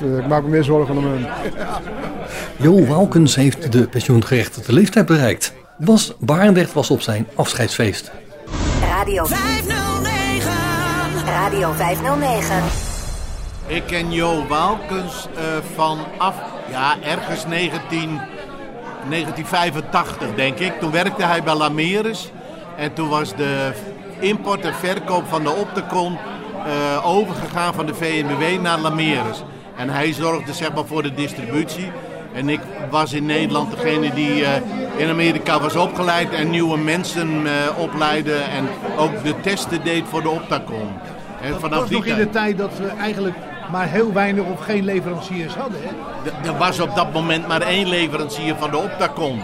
Eh, 0.02 0.18
Ik 0.18 0.28
maak 0.28 0.44
me 0.44 0.50
meer 0.50 0.64
zorgen 0.64 0.98
om 0.98 1.04
hen. 1.06 1.28
Jo 2.66 2.86
Walkens 2.86 3.36
heeft 3.36 3.72
de 3.72 3.88
pensioengerechtigde 3.88 4.74
leeftijd 4.74 5.06
bereikt. 5.06 5.54
Bas 5.78 6.14
Barendrecht 6.20 6.74
was 6.74 6.90
op 6.90 7.02
zijn 7.02 7.28
afscheidsfeest. 7.36 8.12
Radio 8.82 9.26
509. 9.26 10.52
Radio 11.26 11.72
509. 11.72 12.56
Ik 13.68 13.84
ken 13.88 14.12
Jo 14.12 14.48
Walkens 14.48 15.28
eh, 15.36 15.42
vanaf 15.76 16.36
ja, 16.70 16.96
ergens 17.04 17.46
19, 17.46 18.20
1985, 19.10 20.28
denk 20.36 20.58
ik. 20.60 20.80
Toen 20.80 20.92
werkte 20.92 21.26
hij 21.26 21.44
bij 21.44 21.56
Lameris. 21.56 22.32
En 22.82 22.94
toen 22.94 23.10
was 23.10 23.36
de 23.36 23.72
import 24.20 24.66
en 24.66 24.74
verkoop 24.74 25.28
van 25.28 25.44
de 25.44 25.52
Optecon 25.52 26.18
eh, 26.66 27.06
overgegaan 27.06 27.74
van 27.74 27.86
de 27.86 27.94
VNBW 27.94 28.62
naar 28.62 28.80
Lameris. 28.80 29.44
En 29.78 29.90
hij 29.90 30.14
zorgde 30.14 30.54
zeg 30.54 30.74
maar, 30.74 30.86
voor 30.86 31.04
de 31.04 31.14
distributie. 31.14 31.92
En 32.34 32.50
ik 32.50 32.60
was 32.90 33.14
in 33.14 33.26
Nederland 33.26 33.72
degene 33.72 34.14
die 34.14 34.46
eh, 34.46 34.62
in 34.98 35.10
Amerika 35.10 35.60
was 35.60 35.76
opgeleid 35.76 36.34
en 36.34 36.50
nieuwe 36.50 36.78
mensen 36.78 37.46
eh, 37.46 37.80
opleidde. 37.80 38.36
En 38.36 38.68
ook 38.98 39.24
de 39.24 39.40
testen 39.42 39.84
deed 39.84 40.04
voor 40.08 40.22
de 40.22 40.30
Optacon. 40.30 40.90
En 41.42 41.52
Dat 41.52 41.62
was 41.62 41.90
nog 41.90 42.06
in 42.06 42.16
de 42.16 42.30
tijd 42.30 42.58
dat 42.58 42.78
we 42.78 42.88
eigenlijk 42.88 43.36
maar 43.72 43.88
heel 43.88 44.14
weinig 44.14 44.46
of 44.46 44.60
geen 44.60 44.84
leveranciers 44.84 45.54
hadden. 45.56 45.80
Hè? 45.82 46.50
Er 46.52 46.58
was 46.58 46.80
op 46.80 46.96
dat 46.96 47.14
moment 47.14 47.48
maar 47.48 47.62
één 47.62 47.88
leverancier 47.88 48.56
van 48.56 48.72
de 48.72 48.78
Optacon. 48.78 49.42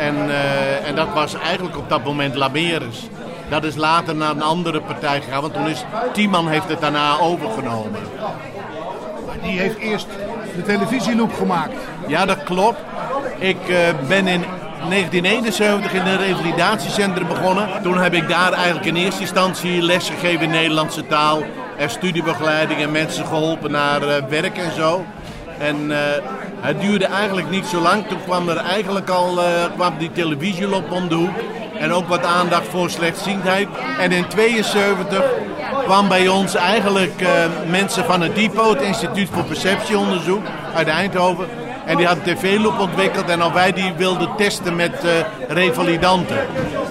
En, 0.00 0.30
eh, 0.30 0.88
en 0.88 0.94
dat 0.94 1.08
was 1.14 1.34
eigenlijk 1.34 1.76
op 1.76 1.88
dat 1.88 2.04
moment 2.04 2.34
Lameris. 2.34 3.08
Dat 3.48 3.64
is 3.64 3.76
later 3.76 4.16
naar 4.16 4.30
een 4.30 4.42
andere 4.42 4.80
partij 4.80 5.20
gegaan, 5.20 5.40
want 5.40 5.54
toen 5.54 5.68
is 5.68 5.84
Tiemann 6.12 6.48
heeft 6.48 6.68
het 6.68 6.80
daarna 6.80 7.18
overgenomen. 7.18 8.00
Die 9.42 9.58
heeft 9.58 9.78
eerst 9.78 10.06
de 10.56 10.62
televisieloop 10.62 11.34
gemaakt. 11.34 11.74
Ja, 12.06 12.26
dat 12.26 12.42
klopt. 12.42 12.78
Ik 13.38 13.68
eh, 13.68 13.76
ben 14.08 14.26
in 14.26 14.44
1971 14.88 15.92
in 15.92 16.06
een 16.06 16.16
revalidatiecentrum 16.16 17.26
begonnen. 17.26 17.68
Toen 17.82 17.98
heb 17.98 18.14
ik 18.14 18.28
daar 18.28 18.52
eigenlijk 18.52 18.86
in 18.86 18.96
eerste 18.96 19.20
instantie 19.20 19.82
les 19.82 20.08
gegeven 20.08 20.40
in 20.40 20.50
Nederlandse 20.50 21.06
taal. 21.06 21.42
En 21.76 21.90
studiebegeleiding 21.90 22.80
en 22.80 22.90
mensen 22.90 23.26
geholpen 23.26 23.70
naar 23.70 24.02
eh, 24.02 24.24
werk 24.28 24.58
en 24.58 24.74
zo. 24.74 25.04
En 25.58 25.92
het 26.60 26.80
duurde 26.80 27.04
eigenlijk 27.04 27.50
niet 27.50 27.66
zo 27.66 27.80
lang. 27.80 28.06
Toen 28.06 28.22
kwam 28.24 28.48
er 28.48 28.56
eigenlijk 28.56 29.08
al 29.08 29.42
eh, 29.42 29.46
kwam 29.74 29.98
die 29.98 30.12
televisielop 30.12 30.90
om 30.90 31.08
de 31.08 31.14
hoek. 31.14 31.38
En 31.78 31.92
ook 31.92 32.08
wat 32.08 32.24
aandacht 32.24 32.66
voor 32.68 32.90
slechtziendheid. 32.90 33.68
En 33.98 34.12
in 34.12 34.28
72 34.28 35.22
kwam 35.84 36.08
bij 36.08 36.28
ons 36.28 36.54
eigenlijk 36.54 37.20
eh, 37.20 37.28
mensen 37.70 38.04
van 38.04 38.20
het 38.20 38.34
DIPO, 38.34 38.70
het 38.70 38.82
Instituut 38.82 39.28
voor 39.32 39.44
Perceptieonderzoek 39.44 40.42
uit 40.74 40.88
Eindhoven. 40.88 41.46
En 41.84 41.96
die 41.96 42.06
hadden 42.06 42.24
tv-loop 42.24 42.78
ontwikkeld 42.78 43.28
en 43.28 43.40
al 43.40 43.52
wij 43.52 43.72
die 43.72 43.92
wilden 43.96 44.28
testen 44.36 44.76
met 44.76 45.04
eh, 45.04 45.10
revalidanten. 45.48 46.36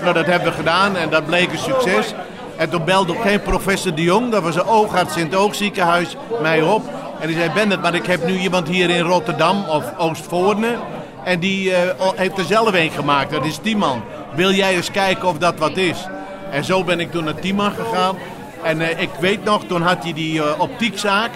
Nou, 0.01 0.13
dat 0.13 0.25
hebben 0.25 0.47
we 0.47 0.57
gedaan 0.57 0.97
en 0.97 1.09
dat 1.09 1.25
bleek 1.25 1.51
een 1.51 1.57
succes. 1.57 2.13
En 2.57 2.69
toen 2.69 2.85
belde 2.85 3.15
geen 3.21 3.41
professor 3.41 3.95
de 3.95 4.03
Jong, 4.03 4.31
dat 4.31 4.43
was 4.43 4.55
een 4.55 4.65
oogarts 4.65 5.17
in 5.17 5.25
het 5.25 5.35
oogziekenhuis, 5.35 6.15
mij 6.41 6.61
op. 6.61 6.98
En 7.19 7.27
die 7.27 7.35
zei, 7.35 7.51
Bennett, 7.53 7.81
maar 7.81 7.95
ik 7.95 8.05
heb 8.05 8.25
nu 8.25 8.37
iemand 8.37 8.67
hier 8.67 8.89
in 8.89 9.01
Rotterdam 9.01 9.63
of 9.67 9.93
Oostvoorne. 9.97 10.77
En 11.23 11.39
die 11.39 11.73
eh, 11.73 12.07
heeft 12.15 12.37
er 12.37 12.43
zelf 12.43 12.73
een 12.73 12.91
gemaakt, 12.91 13.31
dat 13.31 13.45
is 13.45 13.57
Tiemann. 13.61 14.03
Wil 14.35 14.51
jij 14.51 14.75
eens 14.75 14.91
kijken 14.91 15.27
of 15.27 15.37
dat 15.37 15.57
wat 15.57 15.77
is? 15.77 16.07
En 16.51 16.63
zo 16.63 16.83
ben 16.83 16.99
ik 16.99 17.11
toen 17.11 17.23
naar 17.23 17.39
Tiemann 17.39 17.75
gegaan. 17.75 18.17
En 18.63 18.81
eh, 18.81 19.01
ik 19.01 19.09
weet 19.19 19.43
nog, 19.43 19.63
toen 19.63 19.81
had 19.81 20.03
hij 20.03 20.13
die 20.13 20.43
eh, 20.43 20.59
optiekzaak. 20.59 21.29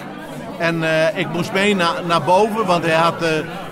En 0.58 0.82
ik 1.14 1.28
moest 1.32 1.52
mee 1.52 1.76
naar, 1.76 1.94
naar 2.06 2.22
boven, 2.22 2.66
want 2.66 2.84
hij 2.84 2.94
had 2.94 3.18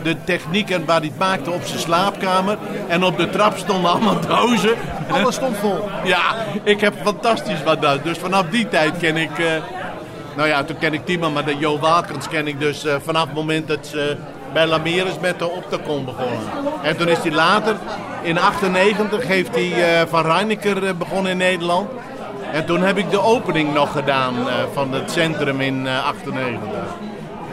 de 0.03 0.17
technieken 0.25 0.85
waar 0.85 0.99
hij 0.99 1.07
het 1.07 1.19
maakte 1.19 1.51
op 1.51 1.63
zijn 1.65 1.79
slaapkamer. 1.79 2.59
En 2.89 3.05
op 3.05 3.17
de 3.17 3.31
trap 3.31 3.57
stonden 3.57 3.91
allemaal 3.91 4.21
dozen. 4.39 4.75
Alles 5.11 5.35
stond 5.35 5.57
vol. 5.57 5.89
Ja, 6.05 6.35
ik 6.63 6.81
heb 6.81 6.95
fantastisch 7.03 7.63
wat 7.63 7.83
dat. 7.83 8.05
Dus 8.05 8.19
vanaf 8.19 8.45
die 8.51 8.69
tijd 8.69 8.99
ken 8.99 9.17
ik... 9.17 9.31
nou 10.37 10.49
ja, 10.49 10.65
toen 10.65 10.79
ken 10.79 10.93
ik 10.93 11.05
Tiemann, 11.05 11.33
maar 11.33 11.45
de 11.45 11.57
Jo 11.59 11.79
Walkens 11.79 12.29
ken 12.29 12.47
ik 12.47 12.61
dus 12.61 12.85
eh, 12.85 12.95
vanaf 13.05 13.25
het 13.25 13.35
moment 13.35 13.69
dat 13.69 13.87
ze 13.87 14.17
bij 14.53 14.67
Lameris 14.67 15.19
met 15.21 15.39
de 15.39 15.51
Optacon 15.51 16.05
begonnen. 16.05 16.41
En 16.83 16.97
toen 16.97 17.09
is 17.09 17.19
hij 17.19 17.31
later, 17.31 17.77
in 18.23 18.39
98, 18.39 19.27
heeft 19.27 19.55
hij 19.55 20.01
eh, 20.01 20.07
van 20.09 20.25
Reineker 20.27 20.87
eh, 20.87 20.95
begonnen 20.95 21.31
in 21.31 21.37
Nederland. 21.37 21.91
En 22.53 22.67
toen 22.67 22.83
heb 22.83 22.99
ik 22.99 23.11
de 23.11 23.21
opening 23.21 23.75
nog 23.75 23.93
gedaan 23.93 24.35
van 24.73 24.93
het 24.93 25.11
centrum 25.11 25.61
in 25.61 25.87
eh 25.87 26.07
98. 26.07 26.69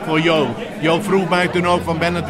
Voor 0.05 0.19
Jo. 0.21 0.47
Jo 0.79 1.01
vroeg 1.01 1.29
mij 1.29 1.47
toen 1.47 1.67
ook 1.67 1.83
van 1.83 1.97
Bennett, 1.97 2.27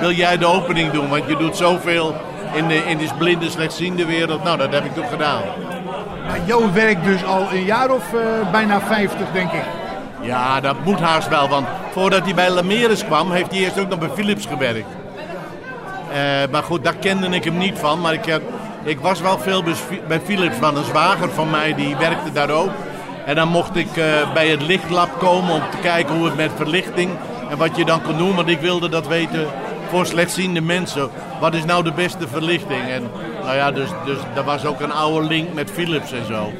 wil, 0.00 0.10
jij 0.10 0.38
de 0.38 0.46
opening 0.46 0.92
doen? 0.92 1.08
Want 1.08 1.24
je 1.26 1.36
doet 1.36 1.56
zoveel 1.56 2.14
in 2.52 2.68
de, 2.68 2.74
in 2.74 2.98
de 2.98 3.08
blinde, 3.18 3.50
slechtziende 3.50 4.06
wereld. 4.06 4.44
Nou, 4.44 4.58
dat 4.58 4.72
heb 4.72 4.84
ik 4.84 4.94
toen 4.94 5.06
gedaan. 5.06 5.42
Jo 6.44 6.72
werkt 6.72 7.04
dus 7.04 7.24
al 7.24 7.46
een 7.52 7.64
jaar 7.64 7.90
of 7.90 8.04
bijna 8.52 8.80
50, 8.80 9.32
denk 9.32 9.52
ik. 9.52 9.79
Ja, 10.20 10.60
dat 10.60 10.84
moet 10.84 11.00
haast 11.00 11.28
wel, 11.28 11.48
want 11.48 11.66
voordat 11.92 12.24
hij 12.24 12.34
bij 12.34 12.50
Lameris 12.50 13.04
kwam, 13.04 13.30
heeft 13.30 13.50
hij 13.50 13.60
eerst 13.60 13.80
ook 13.80 13.88
nog 13.88 13.98
bij 13.98 14.08
Philips 14.14 14.46
gewerkt. 14.46 14.88
Eh, 16.12 16.50
maar 16.50 16.62
goed, 16.62 16.84
daar 16.84 16.96
kende 16.96 17.28
ik 17.28 17.44
hem 17.44 17.58
niet 17.58 17.78
van, 17.78 18.00
maar 18.00 18.12
ik, 18.12 18.24
heb, 18.24 18.42
ik 18.82 19.00
was 19.00 19.20
wel 19.20 19.38
veel 19.38 19.62
bij, 20.08 20.20
Philips, 20.20 20.58
want 20.58 20.76
een 20.76 20.84
zwager 20.84 21.30
van 21.30 21.50
mij 21.50 21.74
die 21.74 21.96
werkte 21.96 22.32
daar 22.32 22.50
ook. 22.50 22.70
En 23.26 23.34
dan 23.34 23.48
mocht 23.48 23.76
ik 23.76 23.96
eh, 23.96 24.32
bij 24.34 24.48
het 24.48 24.62
lichtlab 24.62 25.18
komen 25.18 25.54
om 25.54 25.62
te 25.70 25.76
kijken 25.82 26.14
hoe 26.14 26.24
het 26.24 26.36
met 26.36 26.50
verlichting 26.56 27.10
en 27.50 27.56
wat 27.56 27.76
je 27.76 27.84
dan 27.84 28.02
kon 28.02 28.16
doen, 28.16 28.34
want 28.34 28.48
ik 28.48 28.60
wilde 28.60 28.88
dat 28.88 29.06
weten 29.06 29.46
voor 29.88 30.06
slechtziende 30.06 30.60
mensen. 30.60 31.10
Wat 31.40 31.54
is 31.54 31.64
nou 31.64 31.84
de 31.84 31.92
beste 31.92 32.28
verlichting? 32.28 32.82
En 32.88 33.10
nou 33.42 33.56
ja, 33.56 33.70
dus, 33.70 33.88
dus 34.04 34.44
was 34.44 34.64
ook 34.64 34.80
een 34.80 34.92
oude 34.92 35.26
link 35.26 35.54
met 35.54 35.70
Philips 35.70 36.12
en 36.12 36.26
zo. 36.26 36.52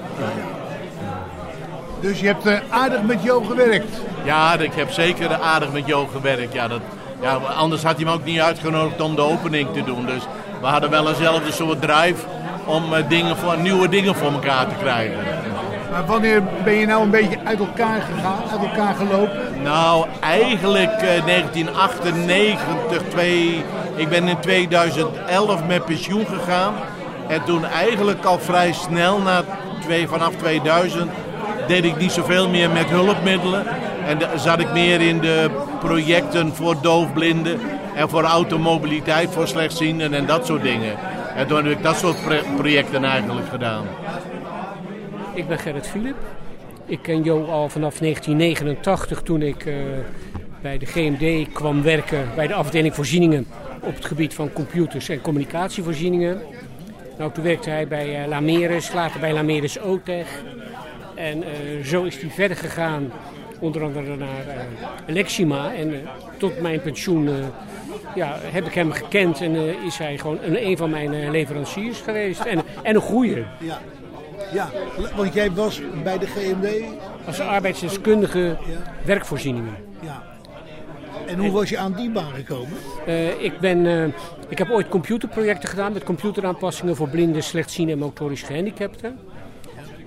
Dus 2.01 2.21
je 2.21 2.27
hebt 2.27 2.47
eh, 2.47 2.59
aardig 2.69 3.03
met 3.03 3.23
Jo 3.23 3.41
gewerkt. 3.41 4.01
Ja, 4.25 4.59
ik 4.59 4.73
heb 4.73 4.91
zeker 4.91 5.35
aardig 5.35 5.73
met 5.73 5.87
Jo 5.87 6.07
gewerkt. 6.07 6.53
Ja, 6.53 6.69
dat, 6.69 6.81
ja, 7.21 7.35
anders 7.35 7.83
had 7.83 7.97
hij 7.97 8.05
me 8.05 8.13
ook 8.13 8.25
niet 8.25 8.41
uitgenodigd 8.41 9.01
om 9.01 9.15
de 9.15 9.23
opening 9.23 9.73
te 9.73 9.85
doen. 9.85 10.07
Dus 10.07 10.23
we 10.61 10.67
hadden 10.67 10.91
wel 10.91 11.09
eenzelfde 11.09 11.53
soort 11.53 11.81
drive 11.81 12.25
om 12.65 12.95
eh, 12.95 13.09
dingen 13.09 13.37
voor, 13.37 13.59
nieuwe 13.59 13.89
dingen 13.89 14.15
voor 14.15 14.33
elkaar 14.33 14.69
te 14.69 14.75
krijgen. 14.81 15.19
Maar 15.91 16.07
wanneer 16.07 16.43
ben 16.65 16.75
je 16.75 16.87
nou 16.87 17.03
een 17.03 17.11
beetje 17.11 17.39
uit 17.45 17.59
elkaar 17.59 18.01
gegaan, 18.01 18.43
uit 18.51 18.61
elkaar 18.61 18.95
gelopen? 18.95 19.63
Nou, 19.63 20.07
eigenlijk 20.21 20.93
eh, 20.93 21.27
1998, 21.27 23.03
twee, 23.09 23.65
ik 23.95 24.09
ben 24.09 24.29
in 24.29 24.41
2011 24.41 25.67
met 25.67 25.85
pensioen 25.85 26.27
gegaan. 26.27 26.75
En 27.29 27.45
toen 27.45 27.65
eigenlijk 27.65 28.25
al 28.25 28.39
vrij 28.39 28.73
snel, 28.73 29.19
na 29.19 29.43
twee, 29.81 30.09
vanaf 30.09 30.35
2000, 30.35 31.11
deed 31.67 31.85
ik 31.85 31.97
niet 31.97 32.13
zoveel 32.13 32.49
meer 32.49 32.71
met 32.71 32.91
hulpmiddelen. 32.91 33.67
En 34.07 34.19
zat 34.41 34.61
ik 34.61 34.73
meer 34.73 35.01
in 35.01 35.21
de 35.21 35.51
projecten 35.81 36.55
voor 36.55 36.77
doofblinden 36.83 37.61
en 37.95 38.09
voor 38.09 38.23
automobiliteit 38.23 39.31
voor 39.31 39.49
slechtzienden 39.49 40.15
en 40.15 40.27
dat 40.27 40.47
soort 40.47 40.63
dingen. 40.63 40.97
En 41.35 41.47
toen 41.47 41.65
heb 41.65 41.77
ik 41.77 41.83
dat 41.83 41.97
soort 41.97 42.17
projecten 42.57 43.05
eigenlijk 43.05 43.49
gedaan. 43.49 43.85
Ik 45.35 45.49
ben 45.49 45.59
Gerrit 45.59 45.89
Philip. 45.89 46.17
Ik 46.87 47.03
ken 47.03 47.23
Jo 47.23 47.45
al 47.45 47.69
vanaf 47.69 47.99
1989 47.99 49.23
toen 49.23 49.43
ik 49.43 49.67
eh, 49.67 49.75
bij 50.61 50.79
de 50.79 50.87
GMD 50.87 51.53
kwam 51.53 51.83
werken 51.83 52.29
bij 52.35 52.47
de 52.47 52.55
afdeling 52.55 52.95
voorzieningen 52.95 53.47
op 53.81 53.95
het 53.95 54.05
gebied 54.05 54.35
van 54.35 54.53
computers 54.53 55.09
en 55.09 55.21
communicatievoorzieningen. 55.21 56.43
Nou, 57.19 57.33
toen 57.33 57.45
werkte 57.45 57.71
hij 57.71 57.89
bij 57.89 58.23
eh, 58.23 58.29
Lameres, 58.29 58.93
later 58.93 59.21
bij 59.21 59.33
Lameres 59.33 59.81
OTEG. 59.81 60.43
En 61.21 61.43
eh, 61.43 61.85
zo 61.85 62.03
is 62.03 62.21
hij 62.21 62.31
verder 62.31 62.57
gegaan, 62.57 63.13
onder 63.59 63.83
andere 63.83 64.17
naar 64.17 64.47
eh, 64.47 64.63
Lexima. 65.07 65.75
En 65.75 65.95
eh, 65.95 65.99
tot 66.37 66.61
mijn 66.61 66.81
pensioen 66.81 67.29
ja, 68.15 68.37
heb 68.41 68.67
ik 68.67 68.75
hem 68.75 68.93
gekend 68.93 69.41
en 69.41 69.55
is 69.85 69.99
hij 69.99 70.19
gewoon 70.19 70.39
een, 70.43 70.67
een 70.67 70.77
van 70.77 70.91
mijn 70.91 71.31
leveranciers 71.31 72.01
geweest. 72.01 72.41
En, 72.41 72.63
en 72.83 72.95
een 72.95 73.01
goeie. 73.01 73.45
Ja. 73.59 73.79
Ja, 74.53 74.71
want 75.17 75.35
jij 75.35 75.51
was 75.53 75.81
bij 76.03 76.19
de 76.19 76.27
GMD. 76.27 76.69
Als 77.27 77.41
arbeidsdeskundige 77.41 78.57
werkvoorzieningen. 79.05 79.75
Ja. 80.01 80.23
En 81.27 81.39
hoe 81.39 81.51
was 81.51 81.69
je 81.69 81.79
aan 81.79 81.93
die 81.93 82.11
baan 82.11 82.33
gekomen? 82.35 82.77
Ik, 83.39 83.59
ben, 83.61 84.13
ik 84.49 84.59
heb 84.59 84.71
ooit 84.71 84.89
computerprojecten 84.89 85.69
gedaan 85.69 85.93
met 85.93 86.05
computeraanpassingen 86.05 86.97
voor 86.97 87.09
blinden, 87.09 87.43
slechtzienden 87.43 87.95
en 87.95 88.01
motorisch 88.01 88.43
gehandicapten. 88.43 89.19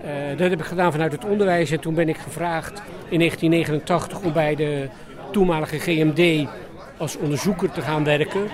Eh, 0.03 0.37
dat 0.37 0.49
heb 0.49 0.59
ik 0.59 0.65
gedaan 0.65 0.91
vanuit 0.91 1.11
het 1.11 1.25
onderwijs 1.25 1.71
en 1.71 1.79
toen 1.79 1.93
ben 1.93 2.09
ik 2.09 2.17
gevraagd 2.17 2.81
in 3.09 3.19
1989 3.19 4.21
om 4.21 4.33
bij 4.33 4.55
de 4.55 4.89
toenmalige 5.31 5.79
GMD 5.79 6.47
als 6.97 7.17
onderzoeker 7.17 7.71
te 7.71 7.81
gaan 7.81 8.03
werken. 8.03 8.47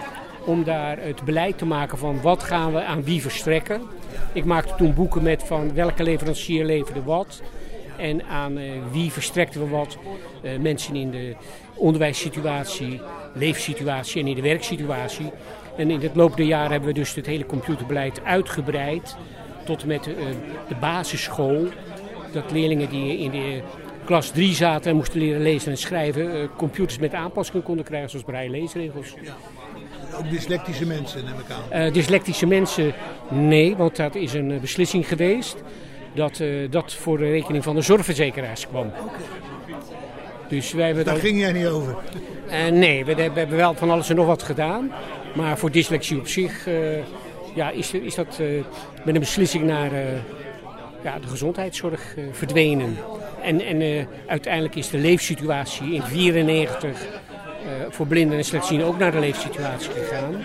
Om 0.45 0.63
daar 0.63 0.97
het 0.99 1.23
beleid 1.23 1.57
te 1.57 1.65
maken 1.65 1.97
van 1.97 2.21
wat 2.21 2.43
gaan 2.43 2.73
we 2.73 2.83
aan 2.83 3.03
wie 3.03 3.21
verstrekken. 3.21 3.81
Ik 4.33 4.45
maakte 4.45 4.75
toen 4.75 4.93
boeken 4.93 5.23
met 5.23 5.43
van 5.43 5.73
welke 5.73 6.03
leverancier 6.03 6.65
leverde 6.65 7.03
wat. 7.03 7.41
En 7.97 8.25
aan 8.25 8.57
eh, 8.57 8.71
wie 8.91 9.11
verstrekten 9.11 9.61
we 9.61 9.67
wat. 9.67 9.97
Eh, 10.41 10.57
mensen 10.59 10.95
in 10.95 11.11
de 11.11 11.35
onderwijssituatie, 11.75 13.01
leefsituatie 13.33 14.21
en 14.21 14.27
in 14.27 14.35
de 14.35 14.41
werksituatie. 14.41 15.31
En 15.77 15.91
in 15.91 16.01
het 16.01 16.15
loop 16.15 16.37
der 16.37 16.45
jaren 16.45 16.71
hebben 16.71 16.89
we 16.89 16.95
dus 16.95 17.15
het 17.15 17.25
hele 17.25 17.45
computerbeleid 17.45 18.23
uitgebreid. 18.23 19.17
Tot 19.69 19.81
en 19.81 19.87
met 19.87 20.07
eh, 20.07 20.13
de 20.67 20.75
basisschool. 20.79 21.67
Dat 22.31 22.51
leerlingen 22.51 22.89
die 22.89 23.17
in 23.17 23.31
de 23.31 23.61
klas 24.05 24.29
3 24.29 24.53
zaten 24.53 24.91
en 24.91 24.95
moesten 24.95 25.19
leren 25.19 25.41
lezen 25.41 25.71
en 25.71 25.77
schrijven. 25.77 26.31
eh, 26.31 26.47
computers 26.57 26.99
met 26.99 27.13
aanpassingen 27.13 27.63
konden 27.63 27.85
krijgen 27.85 28.09
zoals 28.09 28.25
braille 28.25 28.49
leesregels. 28.49 29.13
Ook 30.17 30.29
dyslectische 30.29 30.85
mensen, 30.85 31.25
neem 31.25 31.33
ik 31.33 31.51
aan. 31.51 31.81
Eh, 31.81 31.93
dyslectische 31.93 32.45
mensen, 32.45 32.93
nee, 33.29 33.75
want 33.75 33.95
dat 33.95 34.15
is 34.15 34.33
een 34.33 34.59
beslissing 34.61 35.07
geweest 35.07 35.63
dat 36.13 36.41
dat 36.69 36.93
voor 36.93 37.17
de 37.17 37.29
rekening 37.29 37.63
van 37.63 37.75
de 37.75 37.81
zorgverzekeraars 37.81 38.67
kwam. 38.67 38.91
Dus 40.47 40.73
wij 40.73 40.85
hebben 40.85 41.05
Daar 41.05 41.13
dat, 41.13 41.23
ging 41.23 41.39
jij 41.39 41.51
niet 41.51 41.67
over. 41.67 41.95
Nee, 42.71 43.05
we, 43.05 43.15
we 43.15 43.21
hebben 43.21 43.57
wel 43.57 43.73
van 43.73 43.89
alles 43.89 44.09
en 44.09 44.15
nog 44.15 44.25
wat 44.25 44.43
gedaan. 44.43 44.91
Maar 45.35 45.57
voor 45.57 45.71
dyslexie 45.71 46.19
op 46.19 46.27
zich 46.27 46.67
ja, 47.55 47.69
is, 47.69 47.93
is 47.93 48.15
dat 48.15 48.39
met 49.03 49.13
een 49.13 49.19
beslissing 49.19 49.63
naar 49.63 49.91
eh, 49.91 50.03
ja, 51.03 51.19
de 51.19 51.27
gezondheidszorg 51.27 52.17
eh, 52.17 52.23
verdwenen. 52.31 52.97
En, 53.43 53.61
en 53.61 53.81
eh, 53.81 54.05
uiteindelijk 54.27 54.75
is 54.75 54.89
de 54.89 54.97
leefsituatie 54.97 55.93
in 55.93 56.01
1994 56.01 57.17
voor 57.89 58.07
blinden 58.07 58.37
en 58.37 58.43
slechtzienden 58.43 58.87
ook 58.87 58.97
naar 58.97 59.11
de 59.11 59.19
leefsituatie 59.19 59.91
gegaan. 59.91 60.35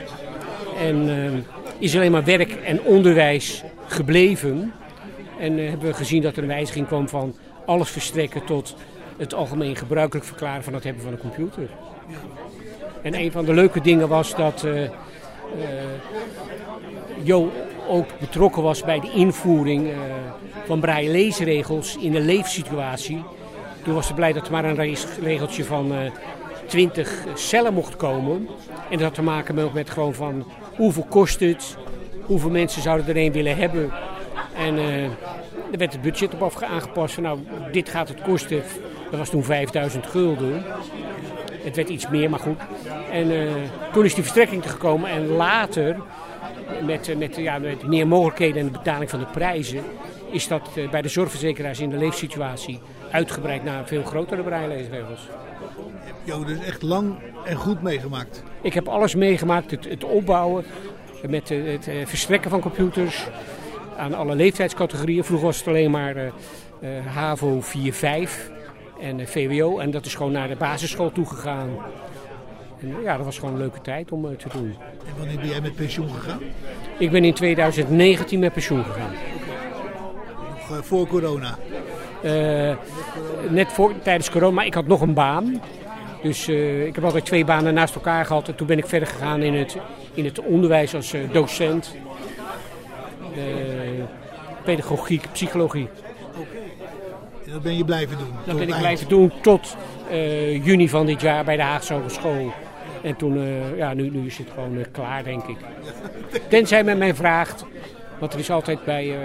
En 0.79 1.45
is 1.79 1.97
alleen 1.97 2.11
maar 2.11 2.25
werk 2.25 2.53
en 2.53 2.83
onderwijs 2.83 3.63
gebleven. 3.87 4.73
En 5.39 5.59
hebben 5.59 5.89
we 5.89 5.95
gezien 5.95 6.23
dat 6.23 6.37
er 6.37 6.43
een 6.43 6.49
wijziging 6.49 6.87
kwam 6.87 7.09
van 7.09 7.35
alles 7.67 7.91
verstrekken 7.91 8.45
tot 8.45 8.77
het 9.17 9.35
algemeen 9.35 9.77
gebruikelijk 9.77 10.27
verklaren 10.27 10.65
van 10.65 10.75
het 10.75 10.85
hebben 10.85 11.03
van 11.03 11.13
een 11.13 11.19
computer. 11.19 11.69
En 13.03 13.15
een 13.15 13.33
van 13.33 13.45
de 13.45 13.55
leuke 13.55 13.81
dingen 13.81 14.09
was 14.09 14.37
dat 14.37 14.65
eh, 14.65 15.69
Jo 17.23 17.53
ook 17.89 18.07
betrokken 18.19 18.63
was 18.63 18.83
bij 18.85 19.01
de 19.01 19.11
invoering 19.11 19.89
eh, 19.89 19.97
van 20.65 20.81
braille 20.81 21.11
leesregels 21.11 21.97
in 21.97 22.13
de 22.13 22.21
leefsituatie. 22.21 23.25
Toen 23.83 23.95
was 23.95 24.07
ze 24.07 24.15
blij 24.15 24.33
dat 24.33 24.47
er 24.47 24.53
maar 24.53 24.65
een 24.65 24.97
regeltje 25.21 25.65
van 25.65 25.93
eh 25.93 25.99
20 26.67 27.25
cellen 27.35 27.75
mocht 27.75 27.97
komen. 27.97 28.49
En 28.91 28.99
dat 28.99 29.01
had 29.01 29.15
te 29.15 29.23
maken 29.23 29.55
met, 29.55 29.73
met 29.73 29.91
gewoon 29.91 30.15
van 30.15 30.45
hoeveel 30.77 31.07
kost 31.09 31.41
het, 31.41 31.77
hoeveel 32.23 32.51
mensen 32.51 32.83
zouden 32.83 33.07
er 33.07 33.17
een 33.17 33.33
willen 33.33 33.57
hebben. 33.57 33.93
En 34.57 34.79
eh 34.79 35.09
er 35.75 35.81
werd 35.81 35.93
het 35.93 36.03
budget 36.03 36.35
op 36.35 36.63
aangepast 36.63 37.15
van 37.15 37.23
nou, 37.23 37.39
dit 37.73 37.89
gaat 37.89 38.09
het 38.09 38.23
kosten. 38.23 38.63
Dat 39.11 39.19
was 39.19 39.29
toen 39.29 39.45
5000 39.45 40.07
gulden. 40.07 40.65
Het 41.63 41.77
werd 41.77 41.89
iets 41.89 42.09
meer, 42.09 42.31
maar 42.31 42.39
goed. 42.39 42.61
En 43.11 43.31
eh, 43.31 43.53
toen 43.93 44.05
is 44.05 44.15
die 44.15 44.23
verstrekking 44.23 44.65
er 44.65 44.71
gekomen 44.71 45.11
en 45.11 45.27
later, 45.27 45.97
met, 46.83 47.09
eh, 47.09 47.17
met, 47.17 47.37
ja, 47.37 47.59
met 47.59 47.87
meer 47.87 48.07
mogelijkheden 48.07 48.61
en 48.61 48.67
de 48.67 48.79
betaling 48.79 49.11
van 49.11 49.19
de 49.19 49.27
prijzen, 49.27 49.83
is 50.31 50.49
dat 50.49 50.71
eh, 50.77 50.91
bij 50.91 51.03
de 51.03 51.09
zorgverzekeraars 51.09 51.81
in 51.81 51.91
de 51.91 51.97
leefsituatie 51.97 52.81
uitgebreid 53.11 53.65
naar 53.65 53.87
veel 53.87 54.03
grotere 54.03 54.43
breileesregels. 54.43 55.29
Jo, 56.25 56.45
dus 56.45 56.59
echt 56.59 56.83
lang 56.83 57.15
en 57.45 57.57
goed 57.57 57.83
meegemaakt. 57.83 58.43
Ik 58.63 58.75
heb 58.75 58.89
alles 58.89 59.15
meegemaakt, 59.15 59.71
het, 59.71 59.85
het 59.89 60.05
opbouwen, 60.05 60.65
met 61.29 61.51
eh, 61.51 61.65
het 61.65 61.89
eh, 61.89 62.07
verstrekken 62.07 62.51
van 62.51 62.61
computers 62.61 63.27
aan 63.97 64.15
alle 64.15 64.35
leeftijdscategorieën. 64.35 65.25
Vroeger 65.25 65.47
was 65.47 65.59
het 65.59 65.69
alleen 65.69 65.91
maar 65.91 66.17
eh, 66.17 66.33
HAVO 67.07 67.63
4-5 67.63 67.65
en 69.01 69.29
VWO 69.29 69.79
en 69.79 69.91
dat 69.91 70.07
is 70.07 70.15
gewoon 70.15 70.33
naar 70.33 70.49
de 70.49 70.57
basisschool 70.57 71.13
toegegaan. 71.13 71.69
En 72.81 72.97
eh, 72.97 73.03
ja, 73.03 73.17
dat 73.17 73.25
was 73.25 73.39
gewoon 73.39 73.55
een 73.55 73.61
leuke 73.61 73.81
tijd 73.81 74.13
om 74.13 74.25
eh, 74.27 74.37
te 74.37 74.49
doen. 74.53 74.75
En 75.07 75.19
wanneer 75.19 75.37
ben 75.37 75.49
jij 75.49 75.61
met 75.61 75.75
pensioen 75.75 76.09
gegaan? 76.09 76.41
Ik 76.99 77.11
ben 77.11 77.25
in 77.25 77.35
2019 77.35 78.39
met 78.39 78.53
pensioen 78.53 78.85
gegaan. 78.85 79.13
Nog 80.51 80.79
eh, 80.79 80.83
voor 80.83 81.07
corona. 81.07 81.59
Net 83.49 83.73
voor, 83.73 83.93
tijdens 84.03 84.31
corona, 84.31 84.55
maar 84.55 84.67
ik 84.67 84.75
had 84.75 84.87
nog 84.87 85.01
een 85.01 85.15
baan. 85.15 85.61
Dus 86.23 86.49
ik 86.49 86.95
heb 86.95 87.05
altijd 87.05 87.25
twee 87.25 87.45
banen 87.45 87.75
naast 87.75 87.95
elkaar 87.95 88.27
gehad. 88.27 88.49
En 88.49 88.55
toen 88.55 88.67
ben 88.67 88.79
ik 88.79 88.87
verder 88.87 89.09
gegaan 89.09 89.43
in 89.43 89.55
het, 89.55 89.77
in 90.15 90.25
het 90.25 90.41
onderwijs 90.41 90.95
als 90.95 91.15
docent. 91.33 91.95
Pedagogiek, 94.65 95.27
psychologie. 95.33 95.89
En 97.47 97.53
dat 97.53 97.63
ben 97.63 97.77
je 97.77 97.85
blijven 97.85 98.19
doen. 98.19 98.33
Dat 98.45 98.55
ben 98.55 98.63
ik 98.63 98.69
eind. 98.69 98.81
blijven 98.81 99.09
doen 99.09 99.33
tot 99.43 99.77
juni 100.63 100.89
van 100.89 101.07
dit 101.07 101.21
jaar 101.21 101.45
bij 101.45 101.57
de 101.57 101.63
Haagse 101.63 101.95
Hogeschool. 101.95 102.53
En 103.05 103.17
toen, 103.17 103.37
eh, 103.37 103.77
ja, 103.77 103.95
nu, 103.95 104.11
nu 104.11 104.27
is 104.27 104.39
het 104.39 104.49
gewoon 104.55 104.79
eh, 104.79 104.85
klaar, 104.93 105.25
denk 105.25 105.45
ik. 105.47 105.57
Tenzij 106.49 106.85
men 106.85 106.99
mij 106.99 107.15
vraagt, 107.15 107.65
want 108.19 108.33
er 108.33 108.39
is 108.39 108.51
altijd 108.51 108.85
bij, 108.85 109.11
eh, 109.11 109.19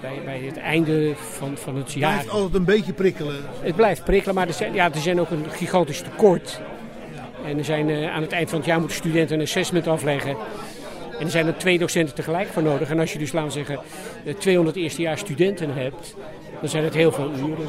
bij, 0.00 0.20
bij 0.24 0.40
het 0.44 0.56
einde 0.56 1.12
van, 1.14 1.56
van 1.56 1.76
het 1.76 1.92
jaar... 1.92 2.12
Blijft 2.12 2.30
altijd 2.30 2.54
een 2.54 2.64
beetje 2.64 2.92
prikkelen. 2.92 3.36
Het 3.60 3.76
blijft 3.76 4.04
prikkelen, 4.04 4.34
maar 4.34 4.46
er 4.46 4.54
zijn, 4.54 4.74
ja, 4.74 4.92
er 4.92 5.00
zijn 5.00 5.20
ook 5.20 5.30
een 5.30 5.44
gigantisch 5.50 6.00
tekort. 6.00 6.60
En 7.44 7.58
er 7.58 7.64
zijn, 7.64 7.90
eh, 7.90 8.14
aan 8.14 8.22
het 8.22 8.32
eind 8.32 8.48
van 8.48 8.58
het 8.58 8.68
jaar 8.68 8.78
moeten 8.78 8.96
studenten 8.96 9.36
een 9.36 9.42
assessment 9.42 9.86
afleggen. 9.86 10.36
En 11.18 11.24
er 11.24 11.30
zijn 11.30 11.46
er 11.46 11.56
twee 11.56 11.78
docenten 11.78 12.14
tegelijk 12.14 12.48
voor 12.48 12.62
nodig. 12.62 12.90
En 12.90 12.98
als 12.98 13.12
je 13.12 13.18
dus, 13.18 13.32
laten 13.32 13.48
we 13.48 13.54
zeggen, 13.54 13.80
eh, 14.24 14.34
200 14.34 14.76
eerstejaars 14.76 15.20
studenten 15.20 15.74
hebt, 15.74 16.14
dan 16.60 16.68
zijn 16.68 16.84
het 16.84 16.94
heel 16.94 17.12
veel 17.12 17.30
uren. 17.36 17.68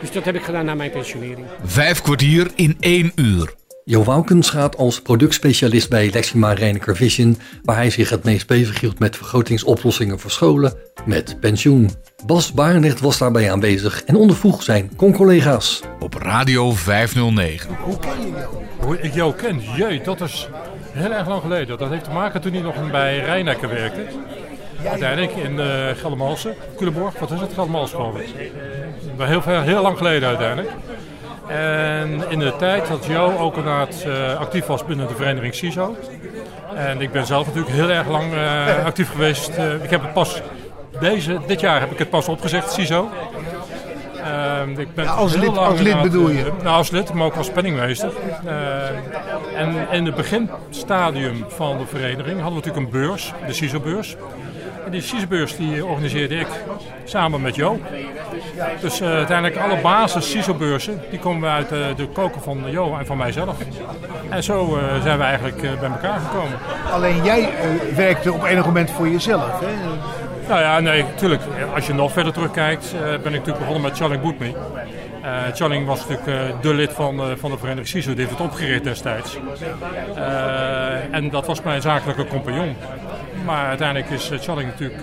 Dus 0.00 0.12
dat 0.12 0.24
heb 0.24 0.34
ik 0.34 0.42
gedaan 0.42 0.64
na 0.64 0.74
mijn 0.74 0.90
pensionering. 0.90 1.46
Vijf 1.64 2.02
kwartier 2.02 2.50
in 2.54 2.76
één 2.80 3.12
uur. 3.14 3.54
Jo 3.88 4.04
Waukens 4.04 4.50
gaat 4.50 4.76
als 4.76 5.02
productspecialist 5.02 5.90
bij 5.90 6.10
Lexima 6.12 6.52
Reinecker 6.52 6.96
Vision, 6.96 7.38
waar 7.62 7.76
hij 7.76 7.90
zich 7.90 8.10
het 8.10 8.24
meest 8.24 8.46
bezighield 8.46 8.98
met 8.98 9.16
vergrotingsoplossingen 9.16 10.18
voor 10.18 10.30
scholen, 10.30 10.72
met 11.04 11.40
pensioen. 11.40 11.90
Bas 12.24 12.52
Barendrecht 12.52 13.00
was 13.00 13.18
daarbij 13.18 13.52
aanwezig 13.52 14.04
en 14.04 14.16
ondervroeg 14.16 14.62
zijn 14.62 14.96
con-collega's. 14.96 15.82
Op 16.00 16.14
Radio 16.14 16.72
509. 16.72 17.76
Hoe 18.80 19.00
ik 19.00 19.14
jou 19.14 19.34
ken? 19.34 19.60
Jee, 19.76 20.00
dat 20.00 20.20
is 20.20 20.48
heel 20.92 21.12
erg 21.12 21.28
lang 21.28 21.40
geleden. 21.42 21.78
Dat 21.78 21.90
heeft 21.90 22.04
te 22.04 22.10
maken 22.10 22.40
toen 22.40 22.52
hij 22.52 22.62
nog 22.62 22.90
bij 22.90 23.18
Rijnecker 23.18 23.68
werkte. 23.68 24.06
Uiteindelijk 24.86 25.32
in 25.36 25.52
uh, 25.52 25.88
Geldermalsen, 25.96 26.54
Culemborg, 26.76 27.18
wat 27.18 27.30
is 27.30 27.40
het? 27.40 27.52
Geldermalsen 27.54 27.96
geloof 27.96 28.18
ik. 28.18 28.28
Heel, 29.18 29.42
veel, 29.42 29.60
heel 29.60 29.82
lang 29.82 29.96
geleden 29.96 30.28
uiteindelijk. 30.28 30.70
En 31.48 32.22
in 32.28 32.38
de 32.38 32.56
tijd 32.58 32.88
dat 32.88 33.06
Jo 33.06 33.36
ook 33.38 33.56
inderdaad 33.56 34.04
uh, 34.06 34.38
actief 34.38 34.66
was 34.66 34.84
binnen 34.84 35.08
de 35.08 35.14
vereniging 35.14 35.54
CISO. 35.54 35.96
En 36.74 37.00
ik 37.00 37.12
ben 37.12 37.26
zelf 37.26 37.46
natuurlijk 37.46 37.74
heel 37.74 37.90
erg 37.90 38.08
lang 38.08 38.32
uh, 38.32 38.84
actief 38.84 39.10
geweest. 39.10 39.48
ik 39.82 39.90
heb 39.90 40.02
het 40.02 40.12
pas, 40.12 40.42
deze, 41.00 41.40
dit 41.46 41.60
jaar 41.60 41.80
heb 41.80 41.90
ik 41.90 41.98
het 41.98 42.10
pas 42.10 42.28
opgezegd, 42.28 42.72
CISO. 42.72 43.08
Uh, 44.16 44.78
ik 44.78 44.94
ben 44.94 45.04
ja, 45.04 45.10
als, 45.10 45.34
lid, 45.34 45.58
als 45.58 45.80
lid 45.80 46.02
bedoel 46.02 46.28
je? 46.28 46.52
nou, 46.62 46.76
als 46.76 46.90
lid, 46.90 47.12
maar 47.12 47.26
ook 47.26 47.36
als 47.36 47.50
penningmeester. 47.50 48.12
en 49.54 49.86
in 49.90 50.06
het 50.06 50.14
beginstadium 50.14 51.44
van 51.48 51.78
de 51.78 51.86
vereniging 51.86 52.40
hadden 52.40 52.60
we 52.60 52.66
natuurlijk 52.66 52.84
een 52.94 53.00
beurs, 53.00 53.32
de 53.46 53.52
CISO-beurs. 53.52 54.16
En 54.86 54.92
die 54.92 55.00
CISO-beurs 55.00 55.56
die 55.56 55.84
organiseerde 55.84 56.34
ik 56.34 56.46
samen 57.04 57.40
met 57.40 57.54
Jo. 57.54 57.80
Dus 58.80 59.00
uh, 59.00 59.08
uiteindelijk 59.08 59.60
alle 59.60 59.80
basis 59.80 60.30
CISO-beurzen, 60.30 61.00
die 61.10 61.18
komen 61.18 61.50
uit 61.50 61.72
uh, 61.72 61.78
de 61.96 62.06
koken 62.06 62.42
van 62.42 62.64
Jo 62.70 62.96
en 62.98 63.06
van 63.06 63.16
mijzelf. 63.16 63.56
En 64.28 64.42
zo 64.42 64.76
uh, 64.76 65.02
zijn 65.02 65.18
we 65.18 65.24
eigenlijk 65.24 65.60
bij 65.60 65.90
elkaar 65.90 66.20
gekomen. 66.20 66.58
Alleen 66.92 67.24
jij 67.24 67.48
werkte 67.94 68.32
op 68.32 68.44
enig 68.44 68.64
moment 68.64 68.90
voor 68.90 69.08
jezelf, 69.08 69.60
hè? 69.60 69.66
Nou 70.48 70.60
ja, 70.60 70.80
nee, 70.80 71.02
natuurlijk. 71.02 71.42
Als 71.74 71.86
je 71.86 71.94
nog 71.94 72.12
verder 72.12 72.32
terugkijkt, 72.32 72.94
ben 73.00 73.16
ik 73.16 73.24
natuurlijk 73.24 73.58
begonnen 73.58 73.82
met 73.82 73.96
Charling 73.96 74.22
Bootme. 74.22 74.54
Uh, 75.26 75.54
Charling 75.54 75.86
was 75.86 76.00
natuurlijk 76.00 76.28
uh, 76.28 76.60
de 76.60 76.74
lid 76.74 76.92
van, 76.92 77.20
uh, 77.20 77.36
van 77.36 77.50
de 77.50 77.58
Vereniging 77.58 77.88
CISO, 77.88 78.10
die 78.10 78.18
heeft 78.18 78.38
het 78.38 78.40
opgericht 78.40 78.84
destijds. 78.84 79.38
en 81.10 81.30
dat 81.30 81.46
was 81.46 81.62
mijn 81.62 81.82
zakelijke 81.82 82.26
compagnon. 82.26 82.76
Maar 83.46 83.66
uiteindelijk 83.66 84.10
is 84.10 84.30
Charling 84.40 84.68
natuurlijk 84.70 85.02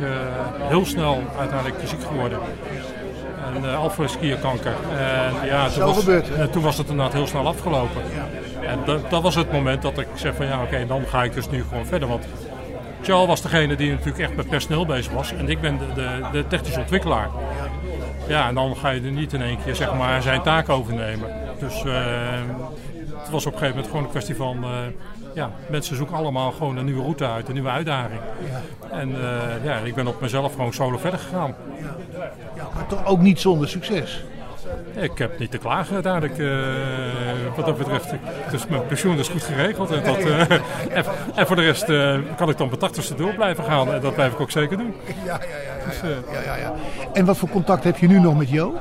heel 0.59 0.85
snel 0.85 1.23
uiteindelijk 1.38 1.88
ziek 1.88 2.03
geworden. 2.03 2.39
En 3.55 3.63
uh, 3.63 3.77
alvleesklierkanker. 3.79 4.73
En 4.97 5.47
ja, 5.47 5.69
toen 5.69 5.85
was, 5.85 6.07
en 6.07 6.51
toen 6.51 6.63
was 6.63 6.77
het 6.77 6.89
inderdaad 6.89 7.13
heel 7.13 7.27
snel 7.27 7.47
afgelopen. 7.47 8.01
En 8.62 8.79
dat, 8.85 9.09
dat 9.09 9.21
was 9.21 9.35
het 9.35 9.51
moment 9.51 9.81
dat 9.81 9.97
ik 9.97 10.07
zei 10.13 10.33
van 10.33 10.45
ja 10.45 10.62
oké, 10.62 10.85
dan 10.88 11.03
ga 11.07 11.23
ik 11.23 11.33
dus 11.33 11.50
nu 11.50 11.63
gewoon 11.63 11.85
verder. 11.85 12.07
Want 12.07 12.25
Charles 13.01 13.27
was 13.27 13.41
degene 13.41 13.75
die 13.75 13.91
natuurlijk 13.91 14.19
echt 14.19 14.35
met 14.35 14.50
personeel 14.50 14.85
bezig 14.85 15.13
was. 15.13 15.33
En 15.33 15.50
ik 15.50 15.62
ben 15.62 15.77
de, 15.77 15.85
de, 15.95 16.27
de 16.31 16.47
technische 16.47 16.79
ontwikkelaar. 16.79 17.29
Ja, 18.27 18.47
en 18.47 18.55
dan 18.55 18.75
ga 18.75 18.89
je 18.89 19.01
er 19.01 19.12
niet 19.12 19.33
in 19.33 19.41
één 19.41 19.57
keer 19.63 19.75
zeg 19.75 19.93
maar, 19.93 20.21
zijn 20.21 20.41
taak 20.41 20.69
overnemen. 20.69 21.29
Dus 21.59 21.83
uh, 21.83 21.93
het 23.17 23.29
was 23.29 23.45
op 23.45 23.53
een 23.53 23.59
gegeven 23.59 23.67
moment 23.67 23.88
gewoon 23.88 24.03
een 24.03 24.09
kwestie 24.09 24.35
van... 24.35 24.57
Uh, 24.63 24.69
ja, 25.33 25.51
mensen 25.69 25.95
zoeken 25.95 26.15
allemaal 26.15 26.51
gewoon 26.51 26.77
een 26.77 26.85
nieuwe 26.85 27.01
route 27.01 27.27
uit, 27.27 27.47
een 27.47 27.53
nieuwe 27.53 27.69
uitdaging. 27.69 28.19
Ja. 28.51 28.97
En 28.97 29.09
uh, 29.09 29.63
ja, 29.63 29.77
ik 29.77 29.95
ben 29.95 30.07
op 30.07 30.21
mezelf 30.21 30.51
gewoon 30.51 30.73
solo 30.73 30.97
verder 30.97 31.19
gegaan. 31.19 31.55
Ja. 31.81 31.95
ja, 32.55 32.67
maar 32.75 32.87
toch 32.87 33.05
ook 33.05 33.19
niet 33.19 33.39
zonder 33.39 33.69
succes. 33.69 34.23
Ik 34.95 35.17
heb 35.17 35.39
niet 35.39 35.51
te 35.51 35.57
klagen 35.57 35.93
uiteindelijk 35.93 36.37
uh, 36.37 36.59
wat 37.55 37.65
dat 37.65 37.77
betreft. 37.77 38.13
Dus 38.51 38.67
mijn 38.67 38.85
pensioen 38.85 39.17
is 39.17 39.27
goed 39.27 39.43
geregeld. 39.43 39.91
En, 39.91 40.03
dat, 40.03 40.19
uh, 40.19 40.39
en, 40.49 41.05
en, 41.35 41.47
voor 41.47 41.55
de 41.55 41.61
rest 41.61 41.85
kan 42.35 42.49
ik 42.49 42.57
dan 42.57 42.71
op 42.71 42.79
80 42.79 43.15
door 43.15 43.33
blijven 43.33 43.63
gaan. 43.63 43.93
En 43.93 44.01
dat 44.01 44.13
blijf 44.13 44.33
ik 44.33 44.39
ook 44.39 44.51
zeker 44.51 44.77
doen. 44.77 44.93
Ja, 45.05 45.13
ja, 45.25 45.37
ja. 45.37 45.85
Dus, 45.89 46.01
ja, 46.31 46.41
ja, 46.41 46.55
ja. 46.55 46.74
En 47.13 47.25
wat 47.25 47.37
voor 47.37 47.50
contact 47.50 47.83
heb 47.83 47.98
je 47.98 48.07
nu 48.07 48.19
nog 48.19 48.37
met 48.37 48.50
Jo? 48.50 48.74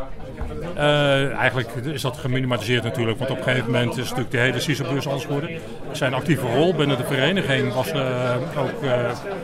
Uh, 0.77 1.35
eigenlijk 1.35 1.69
is 1.69 2.03
dat 2.03 2.17
geminimaliseerd 2.17 2.83
natuurlijk, 2.83 3.19
want 3.19 3.31
op 3.31 3.37
een 3.37 3.43
gegeven 3.43 3.71
moment 3.71 3.91
is 3.91 4.03
natuurlijk 4.03 4.31
de 4.31 4.39
hele 4.39 4.61
CISO-beurs 4.61 5.07
alles 5.07 5.25
geworden. 5.25 5.51
Zijn 5.93 6.15
actieve 6.15 6.47
rol 6.47 6.75
binnen 6.75 6.97
de 6.97 7.05
vereniging 7.05 7.73
was 7.73 7.93
uh, 7.93 8.35
ook 8.59 8.83
uh, 8.83 8.93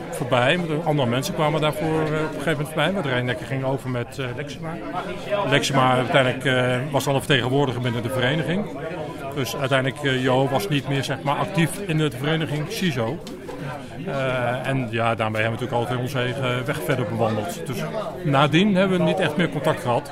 voorbij. 0.09 0.59
Andere 0.83 1.09
mensen 1.09 1.33
kwamen 1.33 1.61
daarvoor 1.61 2.01
op 2.01 2.07
een 2.09 2.27
gegeven 2.27 2.51
moment 2.51 2.67
voorbij. 2.67 2.91
Maar 2.91 3.03
de 3.03 3.09
Rijnnekker 3.09 3.45
ging 3.45 3.63
over 3.63 3.89
met 3.89 4.19
Lexima. 4.35 4.73
Lexima 5.49 5.95
uiteindelijk 5.95 6.91
was 6.91 7.03
dan 7.03 7.15
een 7.15 7.21
vertegenwoordiger 7.21 7.81
binnen 7.81 8.01
de 8.01 8.09
vereniging. 8.09 8.65
Dus 9.35 9.55
uiteindelijk 9.55 10.21
Jo 10.21 10.47
was 10.47 10.67
niet 10.67 10.87
meer 10.87 11.03
zeg 11.03 11.21
maar, 11.21 11.35
actief 11.35 11.79
in 11.87 11.97
de 11.97 12.11
vereniging 12.11 12.71
CISO. 12.71 13.19
En 14.63 14.87
ja, 14.91 15.15
daarmee 15.15 15.41
hebben 15.41 15.59
we 15.59 15.65
natuurlijk 15.65 15.71
altijd 15.71 15.99
onze 15.99 16.19
eigen 16.19 16.65
weg 16.65 16.79
verder 16.85 17.05
bewandeld. 17.05 17.61
Dus 17.65 17.83
nadien 18.23 18.75
hebben 18.75 18.97
we 18.97 19.03
niet 19.03 19.19
echt 19.19 19.37
meer 19.37 19.49
contact 19.49 19.81
gehad. 19.81 20.11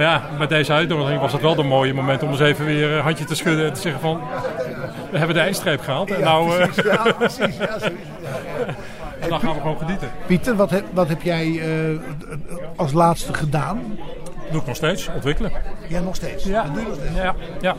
Maar 0.00 0.08
ja, 0.08 0.22
met 0.38 0.48
deze 0.48 0.72
uitnodiging 0.72 1.20
was 1.20 1.32
het 1.32 1.40
wel 1.40 1.58
een 1.58 1.66
mooie 1.66 1.94
moment 1.94 2.22
om 2.22 2.30
eens 2.30 2.40
even 2.40 2.64
weer 2.64 2.90
een 2.90 3.02
handje 3.02 3.24
te 3.24 3.34
schudden 3.34 3.66
en 3.66 3.72
te 3.72 3.80
zeggen 3.80 4.00
van... 4.00 4.20
We 5.10 5.18
hebben 5.18 5.36
de 5.36 5.42
eindstreep 5.42 5.80
gehaald. 5.80 6.10
En 6.10 6.18
ja, 6.18 6.24
nou, 6.24 6.56
precies, 6.56 6.84
uh, 6.84 6.92
ja, 6.92 7.12
precies. 7.12 7.56
Ja, 9.20 9.26
en 9.26 9.28
dan 9.28 9.40
gaan 9.40 9.54
we 9.54 9.60
gewoon 9.60 9.78
genieten. 9.78 10.08
Pieter, 10.26 10.56
wat 10.56 10.70
heb, 10.70 10.84
wat 10.92 11.08
heb 11.08 11.22
jij 11.22 11.46
uh, 11.46 12.00
als 12.76 12.92
laatste 12.92 13.34
gedaan? 13.34 13.98
doe 14.50 14.60
ik 14.60 14.66
nog 14.66 14.76
steeds, 14.76 15.08
ontwikkelen. 15.14 15.52
Ja, 15.88 16.00
nog 16.00 16.14
steeds? 16.16 16.44
Ja. 16.44 16.64
doe 16.64 16.80
je 16.80 16.86
nog 16.86 16.94
steeds? 16.94 17.14
Ja, 17.14 17.34
ja. 17.60 17.76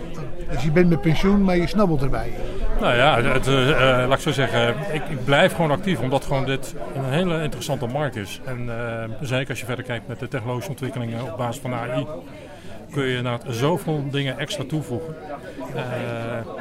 Dus 0.52 0.64
je 0.64 0.72
bent 0.72 0.90
met 0.90 1.02
pensioen, 1.02 1.44
maar 1.44 1.58
je 1.58 1.68
snabbelt 1.68 2.02
erbij? 2.02 2.34
Nou 2.82 2.96
ja, 2.96 3.22
het, 3.22 3.48
uh, 3.48 3.70
laat 4.08 4.14
ik 4.14 4.20
zo 4.20 4.32
zeggen, 4.32 4.76
ik, 4.92 5.02
ik, 5.10 5.26
blijf 5.26 5.54
gewoon 5.54 5.72
actief 5.72 6.00
omdat 6.00 6.26
gewoon 6.26 6.46
dit 6.46 6.76
een 6.96 7.06
hele 7.06 7.42
interessante 7.42 7.86
markt 7.86 8.16
is. 8.16 8.40
En 8.46 8.66
uh, 8.66 9.04
zeker 9.22 9.50
als 9.50 9.60
je 9.60 9.66
verder 9.66 9.86
kijkt 9.86 10.08
met 10.08 10.20
de 10.20 10.28
technologische 10.28 10.70
ontwikkelingen 10.70 11.32
op 11.32 11.38
basis 11.38 11.62
van 11.62 11.74
AI 11.74 12.06
kun 12.92 13.04
je 13.04 13.18
inderdaad 13.18 13.46
zoveel 13.48 14.04
dingen 14.10 14.40
extra 14.40 14.64
toevoegen. 14.68 15.16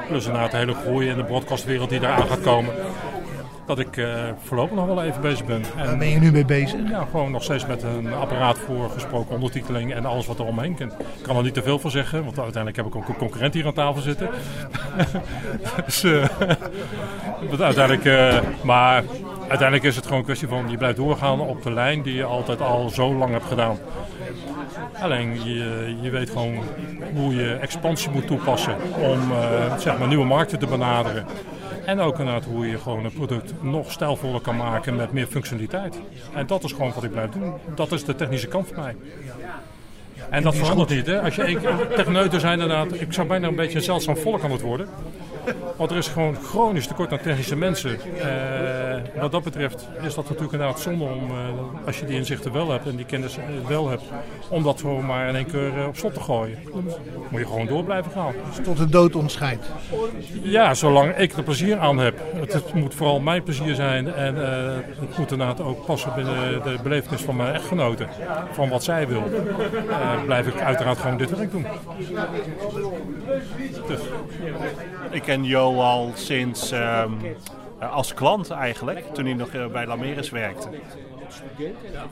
Plus 0.08 0.26
inderdaad 0.26 0.50
de 0.50 0.56
hele 0.56 0.74
groei 0.74 1.08
in 1.08 1.16
de 1.16 1.24
broadcastwereld 1.24 1.90
die 1.90 2.00
daar 2.00 2.12
aan 2.12 2.28
gaat 2.28 2.40
komen 2.40 2.74
dat 3.76 3.78
ik 3.78 3.96
uh, 3.96 4.14
voorlopig 4.44 4.76
nog 4.76 4.86
wel 4.86 5.02
even 5.02 5.20
bezig 5.20 5.46
ben. 5.46 5.62
En, 5.76 5.86
Waar 5.86 5.98
ben 5.98 6.08
je 6.08 6.18
nu 6.18 6.32
mee 6.32 6.44
bezig? 6.44 6.88
Ja, 6.88 7.06
gewoon 7.10 7.30
nog 7.30 7.42
steeds 7.42 7.66
met 7.66 7.82
een 7.82 8.12
apparaat 8.12 8.58
voor 8.58 8.90
gesproken 8.90 9.34
ondertiteling 9.34 9.94
en 9.94 10.06
alles 10.06 10.26
wat 10.26 10.38
er 10.38 10.44
omheen 10.44 10.74
kent. 10.74 10.92
Ik 10.92 11.22
kan 11.22 11.36
er 11.36 11.42
niet 11.42 11.54
te 11.54 11.62
veel 11.62 11.78
van 11.78 11.90
zeggen, 11.90 12.24
want 12.24 12.38
uiteindelijk 12.38 12.76
heb 12.76 12.86
ik 12.86 12.96
ook 12.96 13.08
een 13.08 13.16
concurrent 13.16 13.54
hier 13.54 13.66
aan 13.66 13.72
tafel 13.72 14.02
zitten. 14.02 14.28
dus, 15.86 16.04
uh, 16.04 16.24
uiteindelijk, 17.60 18.04
uh, 18.04 18.38
maar 18.62 19.04
uiteindelijk 19.40 19.82
is 19.82 19.96
het 19.96 20.04
gewoon 20.04 20.18
een 20.18 20.24
kwestie 20.24 20.48
van 20.48 20.70
je 20.70 20.76
blijft 20.76 20.96
doorgaan 20.96 21.40
op 21.40 21.62
de 21.62 21.72
lijn 21.72 22.02
die 22.02 22.14
je 22.14 22.24
altijd 22.24 22.60
al 22.60 22.88
zo 22.88 23.14
lang 23.14 23.32
hebt 23.32 23.46
gedaan. 23.46 23.78
Alleen 25.00 25.44
je, 25.44 25.94
je 26.00 26.10
weet 26.10 26.30
gewoon 26.30 26.58
hoe 27.14 27.34
je 27.34 27.54
expansie 27.54 28.10
moet 28.10 28.26
toepassen 28.26 28.74
om 29.00 29.20
zeg 29.78 29.98
maar 29.98 30.08
nieuwe 30.08 30.24
markten 30.24 30.58
te 30.58 30.66
benaderen. 30.66 31.26
En 31.90 32.00
ook 32.00 32.18
inderdaad 32.18 32.44
hoe 32.44 32.66
je 32.66 32.78
gewoon 32.78 33.04
een 33.04 33.12
product 33.12 33.62
nog 33.62 33.92
stijlvoller 33.92 34.40
kan 34.40 34.56
maken 34.56 34.96
met 34.96 35.12
meer 35.12 35.26
functionaliteit. 35.26 36.00
En 36.34 36.46
dat 36.46 36.64
is 36.64 36.72
gewoon 36.72 36.92
wat 36.94 37.04
ik 37.04 37.10
blijf 37.10 37.30
doen. 37.30 37.52
Dat 37.74 37.92
is 37.92 38.04
de 38.04 38.14
technische 38.14 38.46
kant 38.46 38.68
van 38.68 38.82
mij. 38.82 38.96
En 40.30 40.42
dat 40.42 40.56
verandert 40.56 40.88
niet. 40.88 41.06
Hè? 41.06 41.20
Als 41.20 41.34
je 41.34 41.88
techneuten 41.94 42.40
zijn 42.40 42.60
inderdaad, 42.60 43.00
ik 43.00 43.12
zou 43.12 43.26
bijna 43.26 43.48
een 43.48 43.54
beetje 43.54 43.76
een 43.76 43.84
zeldzaam 43.84 44.16
volk 44.16 44.42
aan 44.44 44.50
het 44.50 44.60
worden. 44.60 44.88
Want 45.76 45.90
er 45.90 45.96
is 45.96 46.08
gewoon 46.08 46.36
chronisch 46.36 46.86
tekort 46.86 47.12
aan 47.12 47.20
technische 47.20 47.56
mensen. 47.56 47.98
Uh, 48.16 49.20
wat 49.20 49.32
dat 49.32 49.42
betreft 49.42 49.88
is 50.02 50.14
dat 50.14 50.24
natuurlijk 50.24 50.52
inderdaad 50.52 50.80
zonde 50.80 51.04
om, 51.04 51.30
uh, 51.30 51.86
als 51.86 51.98
je 51.98 52.06
die 52.06 52.16
inzichten 52.16 52.52
wel 52.52 52.70
hebt 52.70 52.86
en 52.86 52.96
die 52.96 53.04
kennis 53.04 53.38
wel 53.68 53.88
hebt, 53.88 54.02
om 54.48 54.62
dat 54.62 54.80
gewoon 54.80 55.06
maar 55.06 55.28
in 55.28 55.34
één 55.34 55.46
keer 55.46 55.86
op 55.86 55.96
slot 55.96 56.14
te 56.14 56.20
gooien. 56.20 56.58
Dan 56.72 56.84
moet 57.30 57.40
je 57.40 57.46
gewoon 57.46 57.66
door 57.66 57.84
blijven 57.84 58.12
gaan. 58.12 58.34
Tot 58.62 58.76
de 58.76 58.88
dood 58.88 59.16
ontscheidt. 59.16 59.66
Ja, 60.42 60.74
zolang 60.74 61.16
ik 61.16 61.32
er 61.32 61.42
plezier 61.42 61.78
aan 61.78 61.98
heb. 61.98 62.18
Het, 62.34 62.52
het 62.52 62.74
moet 62.74 62.94
vooral 62.94 63.20
mijn 63.20 63.42
plezier 63.42 63.74
zijn 63.74 64.14
en 64.14 64.34
het 64.36 65.18
moet 65.18 65.30
inderdaad 65.30 65.60
ook 65.60 65.84
passen 65.84 66.12
binnen 66.14 66.62
de 66.62 66.78
belevenis 66.82 67.20
van 67.20 67.36
mijn 67.36 67.54
echtgenoten. 67.54 68.08
Van 68.52 68.68
wat 68.68 68.84
zij 68.84 69.08
wil. 69.08 69.22
blijf 70.24 70.46
ik 70.46 70.60
uiteraard 70.60 70.98
gewoon 70.98 71.16
dit 71.16 71.36
werk 71.36 71.50
doen. 71.50 71.66
Dus. 73.86 74.00
Ik 75.10 75.22
ken 75.22 75.39
Jo 75.44 75.80
al 75.80 76.10
sinds 76.14 76.72
um, 76.72 77.18
als 77.90 78.14
klant 78.14 78.50
eigenlijk, 78.50 79.14
toen 79.14 79.24
hij 79.24 79.34
nog 79.34 79.70
bij 79.72 79.86
Lameris 79.86 80.30
werkte. 80.30 80.68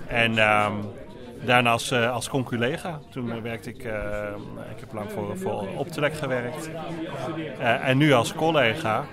En 0.07 0.39
um, 0.39 0.81
daarna 1.45 1.71
als, 1.71 1.93
uh, 1.93 2.13
als 2.13 2.29
conculega. 2.29 2.99
Toen 3.11 3.43
werkte 3.43 3.71
ik, 3.71 3.85
uh, 3.85 3.93
ik 4.75 4.81
heb 4.81 4.93
lang 4.93 5.13
voor, 5.13 5.39
voor 5.39 5.67
Optelec 5.77 6.15
gewerkt. 6.15 6.71
Uh, 7.59 7.89
en 7.89 7.99
nu 7.99 8.13
als 8.13 8.35
collega 8.35 9.05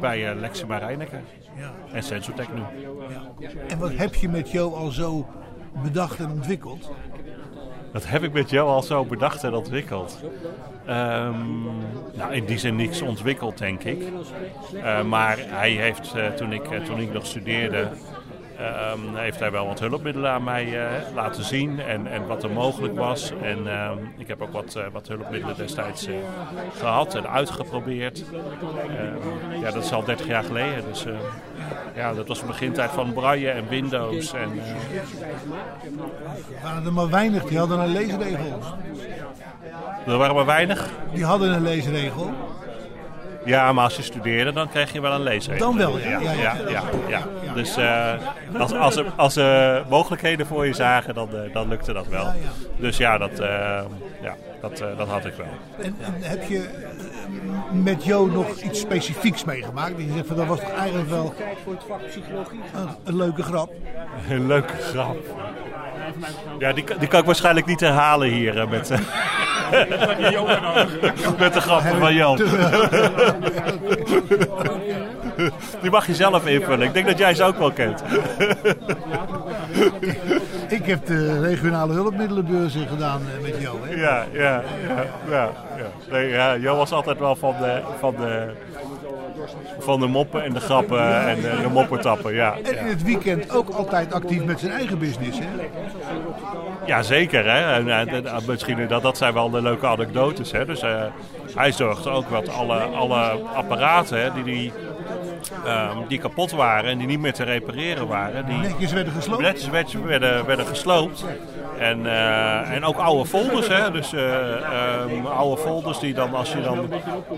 bij 0.00 0.34
Lexima 0.34 0.78
Rijnecker 0.78 1.20
ja. 1.56 1.72
en 1.92 2.02
Sensotech 2.02 2.52
nu. 2.52 2.60
Ja. 3.38 3.48
En 3.68 3.78
wat 3.78 3.96
heb 3.96 4.14
je 4.14 4.28
met 4.28 4.50
Jo 4.50 4.74
al 4.74 4.90
zo 4.90 5.26
bedacht 5.82 6.18
en 6.18 6.30
ontwikkeld? 6.30 6.90
Dat 7.92 8.06
heb 8.06 8.22
ik 8.22 8.32
met 8.32 8.50
jou 8.50 8.68
al 8.68 8.82
zo 8.82 9.04
bedacht 9.04 9.44
en 9.44 9.54
ontwikkeld. 9.54 10.24
Ehm, 10.86 11.64
nou, 12.14 12.32
in 12.32 12.44
die 12.44 12.58
zin 12.58 12.76
niets 12.76 13.02
ontwikkeld, 13.02 13.58
denk 13.58 13.82
ik. 13.84 14.02
Uh, 14.74 15.02
maar 15.02 15.36
hij 15.40 15.70
heeft, 15.70 16.12
uh, 16.16 16.26
toen, 16.26 16.52
ik, 16.52 16.70
uh, 16.70 16.80
toen 16.80 17.00
ik 17.00 17.12
nog 17.12 17.26
studeerde, 17.26 17.88
Um, 18.60 19.16
heeft 19.16 19.38
hij 19.38 19.50
wel 19.50 19.66
wat 19.66 19.80
hulpmiddelen 19.80 20.30
aan 20.30 20.44
mij 20.44 20.66
uh, 20.66 21.14
laten 21.14 21.44
zien 21.44 21.80
en, 21.80 22.06
en 22.06 22.26
wat 22.26 22.42
er 22.42 22.50
mogelijk 22.50 22.96
was. 22.96 23.32
En 23.42 23.66
um, 23.66 24.12
ik 24.16 24.28
heb 24.28 24.42
ook 24.42 24.52
wat, 24.52 24.74
uh, 24.76 24.84
wat 24.92 25.08
hulpmiddelen 25.08 25.56
destijds 25.56 26.08
uh, 26.08 26.14
gehad 26.78 27.14
en 27.14 27.28
uitgeprobeerd. 27.28 28.24
Um, 29.52 29.60
ja, 29.60 29.70
dat 29.70 29.84
is 29.84 29.92
al 29.92 30.04
30 30.04 30.26
jaar 30.26 30.44
geleden. 30.44 30.84
Dus 30.88 31.06
ja, 31.94 32.14
dat 32.14 32.28
was 32.28 32.40
de 32.40 32.46
begintijd 32.46 32.90
van 32.90 33.12
Braille 33.12 33.50
en 33.50 33.68
Windows. 33.68 34.32
En, 34.32 34.60
waren 36.62 36.84
er 36.84 36.92
maar 36.92 37.10
weinig 37.10 37.44
die 37.44 37.58
hadden 37.58 37.78
een 37.78 37.92
leesregel? 37.92 38.60
Er 40.06 40.16
waren 40.16 40.34
maar 40.34 40.46
weinig? 40.46 40.90
Die 41.12 41.24
hadden 41.24 41.52
een 41.52 41.62
leesregel. 41.62 42.30
Ja, 43.44 43.72
maar 43.72 43.84
als 43.84 43.96
je 43.96 44.02
studeerde, 44.02 44.52
dan 44.52 44.68
kreeg 44.68 44.92
je 44.92 45.00
wel 45.00 45.12
een 45.12 45.22
leesregel. 45.22 45.66
Dan 45.66 45.76
wel, 45.76 45.98
ja. 45.98 46.20
Ja, 46.20 46.32
ja, 46.32 46.56
ja, 46.68 46.82
ja. 47.08 47.22
Dus 47.54 47.78
uh, 47.78 48.12
als, 48.58 48.72
als, 48.72 48.96
er, 48.96 49.06
als 49.16 49.36
er 49.36 49.84
mogelijkheden 49.88 50.46
voor 50.46 50.66
je 50.66 50.72
zagen, 50.72 51.14
dan, 51.14 51.28
uh, 51.32 51.52
dan 51.52 51.68
lukte 51.68 51.92
dat 51.92 52.06
wel. 52.06 52.32
Dus 52.76 52.96
ja, 52.96 53.18
dat, 53.18 53.40
uh, 53.40 53.80
ja, 54.22 54.36
dat, 54.60 54.78
dat 54.96 55.08
had 55.08 55.24
ik 55.24 55.34
wel. 55.34 55.46
En, 55.78 55.96
en 56.00 56.14
heb 56.20 56.42
je 56.42 56.68
met 57.72 58.04
Jo 58.04 58.26
nog 58.26 58.60
iets 58.60 58.80
specifieks 58.80 59.44
meegemaakt? 59.44 59.96
Dat 59.96 60.06
je 60.06 60.12
zegt 60.12 60.26
van 60.26 60.36
dat 60.36 60.46
was 60.46 60.60
toch 60.60 60.72
eigenlijk 60.72 61.08
wel 61.08 61.34
een, 62.74 62.88
een 63.04 63.16
leuke 63.16 63.42
grap? 63.42 63.72
Een 64.28 64.46
leuke 64.46 64.76
grap. 64.76 65.16
Ja, 66.58 66.72
die, 66.72 66.84
die 66.98 67.08
kan 67.08 67.20
ik 67.20 67.26
waarschijnlijk 67.26 67.66
niet 67.66 67.80
herhalen 67.80 68.28
hier 68.28 68.68
met, 68.68 68.90
met 71.38 71.54
de 71.54 71.60
grappen 71.60 71.98
van 71.98 72.14
Jan. 72.14 72.36
Die 75.80 75.90
mag 75.90 76.06
je 76.06 76.14
zelf 76.14 76.46
invullen. 76.46 76.86
Ik 76.86 76.92
denk 76.92 77.06
dat 77.06 77.18
jij 77.18 77.34
ze 77.34 77.44
ook 77.44 77.58
wel 77.58 77.70
kent. 77.70 78.02
Ik 80.78 80.86
heb 80.86 81.06
de 81.06 81.40
regionale 81.40 81.92
hulpmiddelenbeurs 81.92 82.76
gedaan 82.88 83.22
met 83.42 83.60
jou. 83.60 83.76
Hè? 83.82 83.94
Ja, 83.94 84.26
ja, 84.32 84.62
ja. 84.88 85.06
ja, 85.28 85.50
ja. 86.10 86.18
Ja. 86.18 86.54
Jo 86.54 86.76
was 86.76 86.92
altijd 86.92 87.18
wel 87.18 87.36
van 87.36 87.54
de, 87.60 87.80
van 87.98 88.14
de, 88.16 88.52
van 89.78 90.00
de 90.00 90.06
moppen 90.06 90.44
en 90.44 90.52
de 90.52 90.60
grappen 90.60 91.26
en 91.28 91.40
de, 91.40 91.60
de 91.62 91.68
moppentappen. 91.68 92.34
Ja, 92.34 92.56
en 92.62 92.78
in 92.78 92.86
het 92.86 93.02
weekend 93.02 93.50
ook 93.50 93.68
altijd 93.68 94.12
actief 94.12 94.44
met 94.44 94.60
zijn 94.60 94.72
eigen 94.72 94.98
business. 94.98 95.38
Hè? 95.38 95.46
Ja, 96.86 97.02
zeker. 97.02 97.50
Hè? 97.50 97.74
En, 97.74 97.88
en, 97.88 98.24
misschien 98.46 98.86
dat, 98.88 99.02
dat 99.02 99.16
zijn 99.16 99.34
wel 99.34 99.50
de 99.50 99.62
leuke 99.62 99.86
anekdotes. 99.86 100.52
Hè? 100.52 100.64
Dus 100.64 100.82
uh, 100.82 101.02
hij 101.54 101.72
zorgde 101.72 102.10
ook 102.10 102.30
dat 102.30 102.48
alle, 102.48 102.78
alle 102.78 103.40
apparaten 103.54 104.20
hè, 104.20 104.32
die, 104.32 104.44
die, 104.44 104.72
um, 105.66 106.04
die 106.08 106.18
kapot 106.18 106.50
waren 106.50 106.90
en 106.90 106.98
die 106.98 107.06
niet 107.06 107.20
meer 107.20 107.32
te 107.32 107.44
repareren 107.44 108.06
waren. 108.06 108.46
Die 108.46 108.56
netjes 108.56 108.92
werden 108.92 109.12
gesloopt. 109.12 109.42
Netjes 109.42 109.68
werden, 109.68 110.06
werden, 110.06 110.46
werden 110.46 110.66
gesloopt. 110.66 111.24
En, 111.78 112.04
uh, 112.04 112.70
en 112.70 112.84
ook 112.84 112.96
oude 112.96 113.26
folders. 113.26 113.68
Hè? 113.68 113.90
Dus 113.90 114.12
uh, 114.12 114.22
um, 115.10 115.26
oude 115.26 115.62
folders 115.62 115.98
die 115.98 116.14
dan, 116.14 116.34
als 116.34 116.52
je 116.52 116.60
dan 116.60 116.88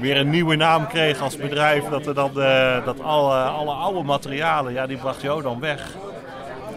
weer 0.01 0.17
een 0.17 0.31
nieuwe 0.31 0.57
naam 0.57 0.87
kreeg 0.87 1.23
als 1.23 1.37
bedrijf, 1.37 1.85
dat, 1.85 2.07
er 2.07 2.15
dan, 2.15 2.31
uh, 2.37 2.85
dat 2.85 3.01
alle, 3.01 3.35
alle 3.35 3.73
oude 3.73 4.03
materialen, 4.03 4.73
ja, 4.73 4.87
die 4.87 4.97
bracht 4.97 5.23
Jo 5.23 5.43
dan 5.43 5.61
weg. 5.61 5.97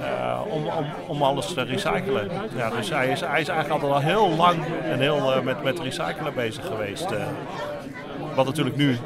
Uh, 0.01 0.41
om, 0.49 0.67
om, 0.67 0.85
om 1.07 1.23
alles 1.23 1.53
te 1.53 1.61
recyclen. 1.61 2.29
Ja, 2.55 2.69
dus 2.69 2.89
hij 2.89 3.07
is, 3.07 3.19
hij 3.19 3.41
is 3.41 3.47
eigenlijk 3.47 3.69
altijd 3.69 3.91
al 3.91 4.09
heel 4.09 4.29
lang 4.29 4.57
en 4.83 4.99
heel 4.99 5.37
uh, 5.37 5.41
met, 5.41 5.63
met 5.63 5.79
recyclen 5.79 6.33
bezig 6.35 6.65
geweest. 6.65 7.11
Uh, 7.11 7.17
wat 8.35 8.45
natuurlijk 8.45 8.75
nu 8.75 8.97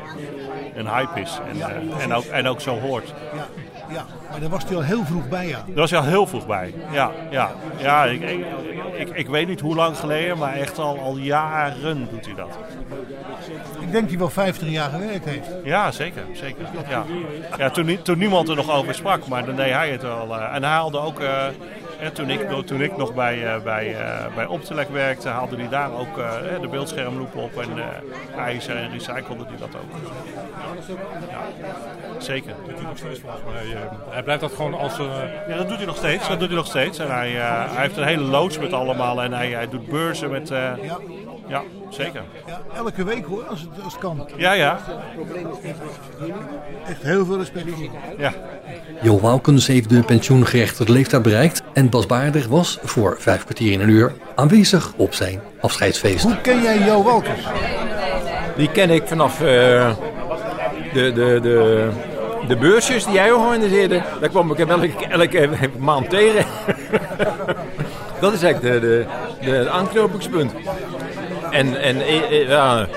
een 0.75 0.88
hype 0.88 1.19
is 1.19 1.39
en, 1.49 1.57
ja, 1.57 1.69
en, 1.99 2.13
ook, 2.13 2.23
en 2.23 2.47
ook 2.47 2.62
zo 2.62 2.79
hoort. 2.79 3.13
Ja, 3.36 3.47
ja, 3.93 4.05
maar 4.29 4.39
daar 4.39 4.49
was 4.49 4.63
hij 4.63 4.75
al 4.75 4.81
heel 4.81 5.05
vroeg 5.05 5.29
bij, 5.29 5.47
ja. 5.47 5.63
Daar 5.65 5.75
was 5.75 5.89
hij 5.89 5.99
al 5.99 6.05
heel 6.05 6.27
vroeg 6.27 6.47
bij, 6.47 6.73
ja. 6.91 7.12
ja, 7.29 7.51
ja 7.77 8.05
ik, 8.05 8.21
ik, 8.21 8.45
ik, 8.97 9.10
ik 9.10 9.27
weet 9.27 9.47
niet 9.47 9.60
hoe 9.60 9.75
lang 9.75 9.97
geleden, 9.97 10.38
maar 10.38 10.53
echt 10.53 10.79
al, 10.79 10.99
al 10.99 11.17
jaren 11.17 12.07
doet 12.12 12.25
hij 12.25 12.36
dat. 12.36 12.57
Ik 13.79 13.91
denk 13.91 14.01
dat 14.01 14.10
hij 14.10 14.17
wel 14.17 14.29
50 14.29 14.69
jaar 14.69 14.89
gewerkt 14.89 15.25
heeft. 15.25 15.47
Ja, 15.63 15.91
zeker. 15.91 16.23
zeker. 16.34 16.65
Ja. 16.89 17.05
Ja, 17.57 17.69
toen, 17.69 18.01
toen 18.01 18.17
niemand 18.17 18.49
er 18.49 18.55
nog 18.55 18.71
over 18.71 18.95
sprak, 18.95 19.27
maar 19.27 19.45
dan 19.45 19.55
deed 19.55 19.71
hij 19.71 19.89
het 19.89 20.01
wel. 20.01 20.27
Uh, 20.27 20.55
en 20.55 20.63
hij 20.63 20.71
haalde 20.71 20.99
ook, 20.99 21.19
uh, 21.19 21.45
toen, 22.14 22.30
ik, 22.30 22.50
toen 22.66 22.82
ik 22.82 22.98
nog 22.98 23.14
bij, 23.14 23.44
uh, 23.44 23.64
bij, 23.64 23.96
bij 24.36 24.46
Optelec 24.46 24.90
werkte, 24.90 25.30
haalde 25.30 25.56
hij 25.56 25.70
daar 25.70 25.92
ook 25.92 26.16
de 26.62 26.68
beeldschermloop 26.68 27.36
op. 27.36 27.62
En 27.62 27.70
ijzer 28.38 28.76
en 28.76 28.92
recyclede 28.92 29.44
hij 29.48 29.58
dat 29.58 29.76
ook. 29.76 29.92
Ja, 31.30 31.42
zeker. 32.18 32.54
Dat 32.58 32.66
doet 32.66 32.76
hij 32.76 32.86
nog 32.88 32.98
steeds 32.98 33.20
volgens 33.20 33.44
mij. 33.44 33.78
hij 34.10 34.24
blijft 34.24 34.42
dat 34.42 34.52
gewoon 34.52 34.74
als... 34.74 34.98
Ja, 35.48 35.58
dat 35.58 35.68
doet 35.68 35.78
hij 35.78 35.86
nog 35.86 35.98
steeds. 35.98 36.28
Dat 36.28 36.40
doet 36.40 36.48
hij 36.48 36.58
nog 36.58 36.68
steeds. 36.68 37.00
En 37.00 37.12
hij, 37.12 37.32
hij 37.32 37.82
heeft 37.82 37.98
een 37.98 38.04
hele 38.04 38.24
loods 38.24 38.60
met 38.60 38.74
allemaal 38.74 39.22
en 39.22 39.34
hij, 39.34 39.50
hij 39.50 39.70
doet 39.70 39.88
beurzen 39.88 40.30
met... 40.30 40.48
ja. 40.48 40.78
ja, 41.48 41.62
zeker. 41.90 42.22
Ja, 42.46 42.62
elke 42.76 43.04
week 43.04 43.26
hoor, 43.26 43.44
als 43.48 43.62
het, 43.62 43.84
als 43.84 43.94
het 43.94 44.02
kan. 44.02 44.30
Ja, 44.38 44.52
ja. 44.52 44.80
Echt 46.88 47.02
heel 47.02 47.26
veel 47.26 47.38
respect. 47.38 47.68
Ja. 48.18 48.34
Jo 49.02 49.20
Walkens 49.20 49.68
heeft 49.68 49.90
de 49.90 50.04
pensioengerechtigde 50.04 50.94
leeftijd 50.94 51.22
bereikt 51.22 51.61
en 51.73 51.89
Bas 51.89 52.05
Baarder 52.05 52.45
was 52.49 52.79
voor 52.84 53.15
vijf 53.19 53.43
kwartier 53.43 53.71
in 53.71 53.79
een 53.79 53.89
uur 53.89 54.13
aanwezig 54.36 54.93
op 54.95 55.13
zijn 55.13 55.41
afscheidsfeest. 55.60 56.23
Hoe 56.23 56.41
ken 56.41 56.62
jij 56.62 56.79
Jo 56.79 57.03
Walkens? 57.03 57.41
Die 58.55 58.71
ken 58.71 58.89
ik 58.89 59.07
vanaf 59.07 59.41
uh, 59.41 59.47
de, 60.93 61.12
de, 61.13 61.39
de, 61.41 61.89
de 62.47 62.55
beursjes 62.55 63.05
die 63.05 63.13
jij 63.13 63.31
organiseerde. 63.31 64.01
Daar 64.19 64.29
kwam 64.29 64.51
ik 64.51 64.57
hem 64.57 64.69
elke, 64.69 65.07
elke 65.10 65.49
maand 65.77 66.10
tegen. 66.10 66.45
Dat 68.21 68.34
is 68.34 68.43
eigenlijk 68.43 68.81
de, 68.81 69.05
de, 69.41 69.51
de 69.51 69.69
aanknopingspunt. 69.69 70.53
En, 71.51 71.81
en 71.81 71.97
ja, 72.47 72.88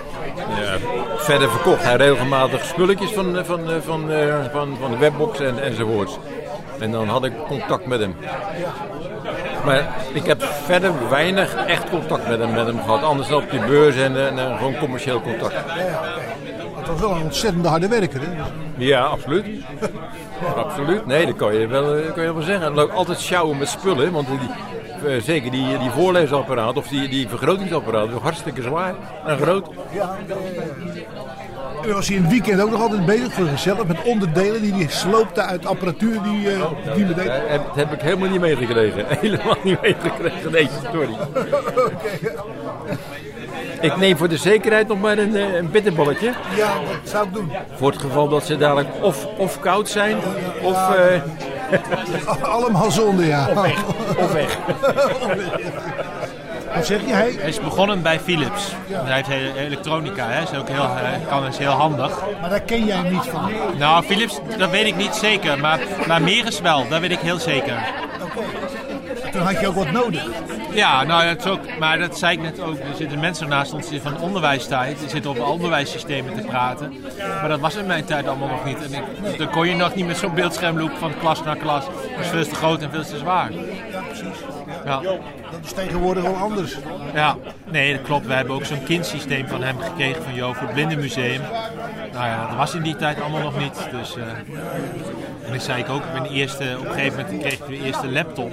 ja, 0.48 0.78
verder 1.16 1.50
verkocht 1.50 1.82
hij 1.82 1.96
regelmatig 1.96 2.64
spulletjes 2.64 3.10
van, 3.10 3.44
van, 3.44 3.60
van, 3.82 4.10
van, 4.52 4.76
van 4.80 4.90
de 4.90 4.96
webbox 4.98 5.40
en, 5.40 5.62
enzovoorts. 5.62 6.18
En 6.80 6.90
dan 6.90 7.08
had 7.08 7.24
ik 7.24 7.32
contact 7.46 7.86
met 7.86 8.00
hem. 8.00 8.16
Maar 9.64 9.96
ik 10.12 10.26
heb 10.26 10.42
verder 10.42 10.92
weinig 11.08 11.54
echt 11.54 11.90
contact 11.90 12.28
met 12.28 12.38
hem, 12.38 12.52
met 12.52 12.66
hem 12.66 12.78
gehad. 12.78 13.02
Anders 13.02 13.28
dan 13.28 13.42
op 13.42 13.50
die 13.50 13.60
beurs 13.60 13.96
en, 13.96 14.26
en, 14.26 14.38
en 14.38 14.56
gewoon 14.56 14.76
commercieel 14.78 15.20
contact. 15.20 15.54
Het 16.76 16.88
was 16.88 17.00
wel 17.00 17.10
een 17.10 17.22
ontzettende 17.22 17.68
harde 17.68 17.88
werker, 17.88 18.20
hè? 18.20 18.42
Ja, 18.76 19.00
absoluut. 19.00 19.46
absoluut. 20.64 21.06
Nee, 21.06 21.26
dat 21.26 21.36
kan 21.36 21.54
je 21.54 21.66
wel, 21.66 22.12
kan 22.14 22.24
je 22.24 22.34
wel 22.34 22.42
zeggen. 22.42 22.92
Altijd 22.92 23.20
sjouwen 23.20 23.58
met 23.58 23.68
spullen, 23.68 24.12
want 24.12 24.26
die, 24.28 24.38
uh, 25.04 25.22
zeker 25.22 25.50
die, 25.50 25.78
die 25.78 25.90
voorleesapparaat 25.90 26.76
of 26.76 26.88
die, 26.88 27.08
die 27.08 27.28
vergrotingsapparaat 27.28 28.08
is 28.08 28.14
hartstikke 28.14 28.62
zwaar 28.62 28.94
en 29.26 29.38
groot. 29.38 29.68
Ja, 29.92 30.16
hier 31.84 32.16
in 32.16 32.22
het 32.22 32.30
weekend 32.30 32.60
ook 32.60 32.70
nog 32.70 32.80
altijd 32.80 33.06
bezig 33.06 33.32
voor 33.32 33.46
zichzelf 33.46 33.86
met 33.86 34.02
onderdelen 34.02 34.62
die 34.62 34.72
hij 34.72 34.88
sloopte 34.88 35.40
uit 35.40 35.66
apparatuur 35.66 36.22
die, 36.22 36.56
uh, 36.56 36.64
die 36.94 37.06
deden. 37.06 37.24
Dat 37.66 37.74
heb 37.74 37.92
ik 37.92 38.00
helemaal 38.00 38.28
niet 38.28 38.40
meegekregen. 38.40 39.04
Helemaal 39.20 39.56
niet 39.62 39.82
meegekregen, 39.82 40.78
story. 40.88 41.12
okay. 41.34 42.36
Ik 43.80 43.96
neem 43.96 44.16
voor 44.16 44.28
de 44.28 44.36
zekerheid 44.36 44.88
nog 44.88 45.00
maar 45.00 45.18
een, 45.18 45.34
een 45.34 45.70
bitterbolletje. 45.70 46.32
Ja, 46.56 46.74
dat 46.74 47.10
zou 47.10 47.26
ik 47.26 47.34
doen. 47.34 47.52
Voor 47.76 47.90
het 47.90 48.00
geval 48.00 48.28
dat 48.28 48.44
ze 48.44 48.56
dadelijk 48.56 48.88
of, 49.00 49.26
of 49.36 49.60
koud 49.60 49.88
zijn, 49.88 50.16
of... 50.62 50.96
Uh, 50.96 51.22
Allemaal 52.56 52.90
zonde, 52.90 53.26
ja. 53.26 53.48
Of 53.48 53.62
weg. 53.62 53.84
Of 54.16 54.32
weg. 54.32 54.58
Wat 56.74 56.86
zeg 56.86 57.00
je? 57.06 57.12
Hij? 57.12 57.34
hij 57.38 57.48
is 57.48 57.60
begonnen 57.60 58.02
bij 58.02 58.20
Philips. 58.20 58.74
Ja. 58.86 59.04
Hij 59.04 59.24
heeft 59.26 59.56
elektronica, 59.56 60.28
hè. 60.28 60.42
Is 60.42 60.54
ook 60.54 60.68
heel, 60.68 60.88
kan, 61.28 61.46
is 61.46 61.58
heel 61.58 61.70
handig. 61.70 62.20
Maar 62.40 62.50
daar 62.50 62.60
ken 62.60 62.84
jij 62.84 62.96
hem 62.96 63.12
niet 63.12 63.26
van? 63.26 63.52
Nou, 63.78 64.04
Philips, 64.04 64.40
dat 64.58 64.70
weet 64.70 64.86
ik 64.86 64.96
niet 64.96 65.14
zeker. 65.14 65.58
Maar, 65.58 65.80
maar 66.06 66.22
Meris 66.22 66.60
wel, 66.60 66.88
dat 66.88 67.00
weet 67.00 67.10
ik 67.10 67.18
heel 67.18 67.38
zeker. 67.38 67.76
Oké. 68.22 68.38
Okay. 68.38 69.30
Toen 69.32 69.42
had 69.42 69.60
je 69.60 69.66
ook 69.68 69.74
wat 69.74 69.90
nodig. 69.90 70.26
Ja, 70.72 71.02
nou, 71.02 71.24
dat 71.26 71.44
is 71.44 71.50
ook, 71.50 71.78
maar 71.78 71.98
dat 71.98 72.18
zei 72.18 72.36
ik 72.36 72.42
net 72.42 72.60
ook. 72.60 72.78
Er 72.78 72.96
zitten 72.96 73.20
mensen 73.20 73.48
naast 73.48 73.72
ons 73.72 73.88
van 74.02 74.20
onderwijstijd. 74.20 74.98
Die 74.98 75.08
zitten 75.08 75.30
over 75.30 75.46
onderwijssystemen 75.46 76.34
te 76.34 76.42
praten. 76.42 76.94
Maar 77.18 77.48
dat 77.48 77.60
was 77.60 77.74
in 77.74 77.86
mijn 77.86 78.04
tijd 78.04 78.26
allemaal 78.28 78.48
nog 78.48 78.64
niet. 78.64 78.76
En 78.76 78.92
ik, 78.92 79.38
dan 79.38 79.50
kon 79.50 79.68
je 79.68 79.74
nog 79.74 79.94
niet 79.94 80.06
met 80.06 80.16
zo'n 80.16 80.34
beeldschermloop 80.34 80.92
van 80.98 81.18
klas 81.18 81.42
naar 81.42 81.56
klas. 81.56 81.84
Dat 81.84 82.24
is 82.24 82.26
veel 82.26 82.44
te 82.44 82.54
groot 82.54 82.82
en 82.82 82.90
veel 82.90 83.04
te 83.04 83.18
zwaar. 83.18 83.52
Ja, 83.52 84.00
precies. 84.00 84.38
Ja. 84.84 85.00
Dat 85.54 85.64
is 85.64 85.72
tegenwoordig 85.72 86.22
wel 86.22 86.36
anders. 86.36 86.76
Ja, 87.14 87.36
nee, 87.70 87.92
dat 87.96 88.02
klopt. 88.02 88.26
We 88.26 88.32
hebben 88.32 88.54
ook 88.54 88.64
zo'n 88.64 88.84
kindsysteem 88.84 89.48
van 89.48 89.62
hem 89.62 89.78
gekregen 89.78 90.22
van 90.22 90.34
Jo 90.34 90.52
voor 90.52 90.66
het 90.66 90.72
Blindenmuseum. 90.74 91.40
Nou 92.14 92.26
ja, 92.26 92.46
dat 92.46 92.56
was 92.56 92.74
in 92.74 92.82
die 92.82 92.96
tijd 92.96 93.20
allemaal 93.20 93.42
nog 93.42 93.58
niet. 93.58 93.88
Dus, 93.90 94.16
eh, 94.16 94.22
en 95.46 95.54
ik 95.54 95.60
zei 95.60 95.82
ik 95.82 95.88
ook, 95.88 96.02
mijn 96.12 96.26
eerste, 96.26 96.76
op 96.78 96.84
een 96.86 96.92
gegeven 96.92 97.24
moment 97.24 97.40
kreeg 97.40 97.52
ik 97.52 97.66
de 97.66 97.84
eerste 97.84 98.10
laptop. 98.10 98.50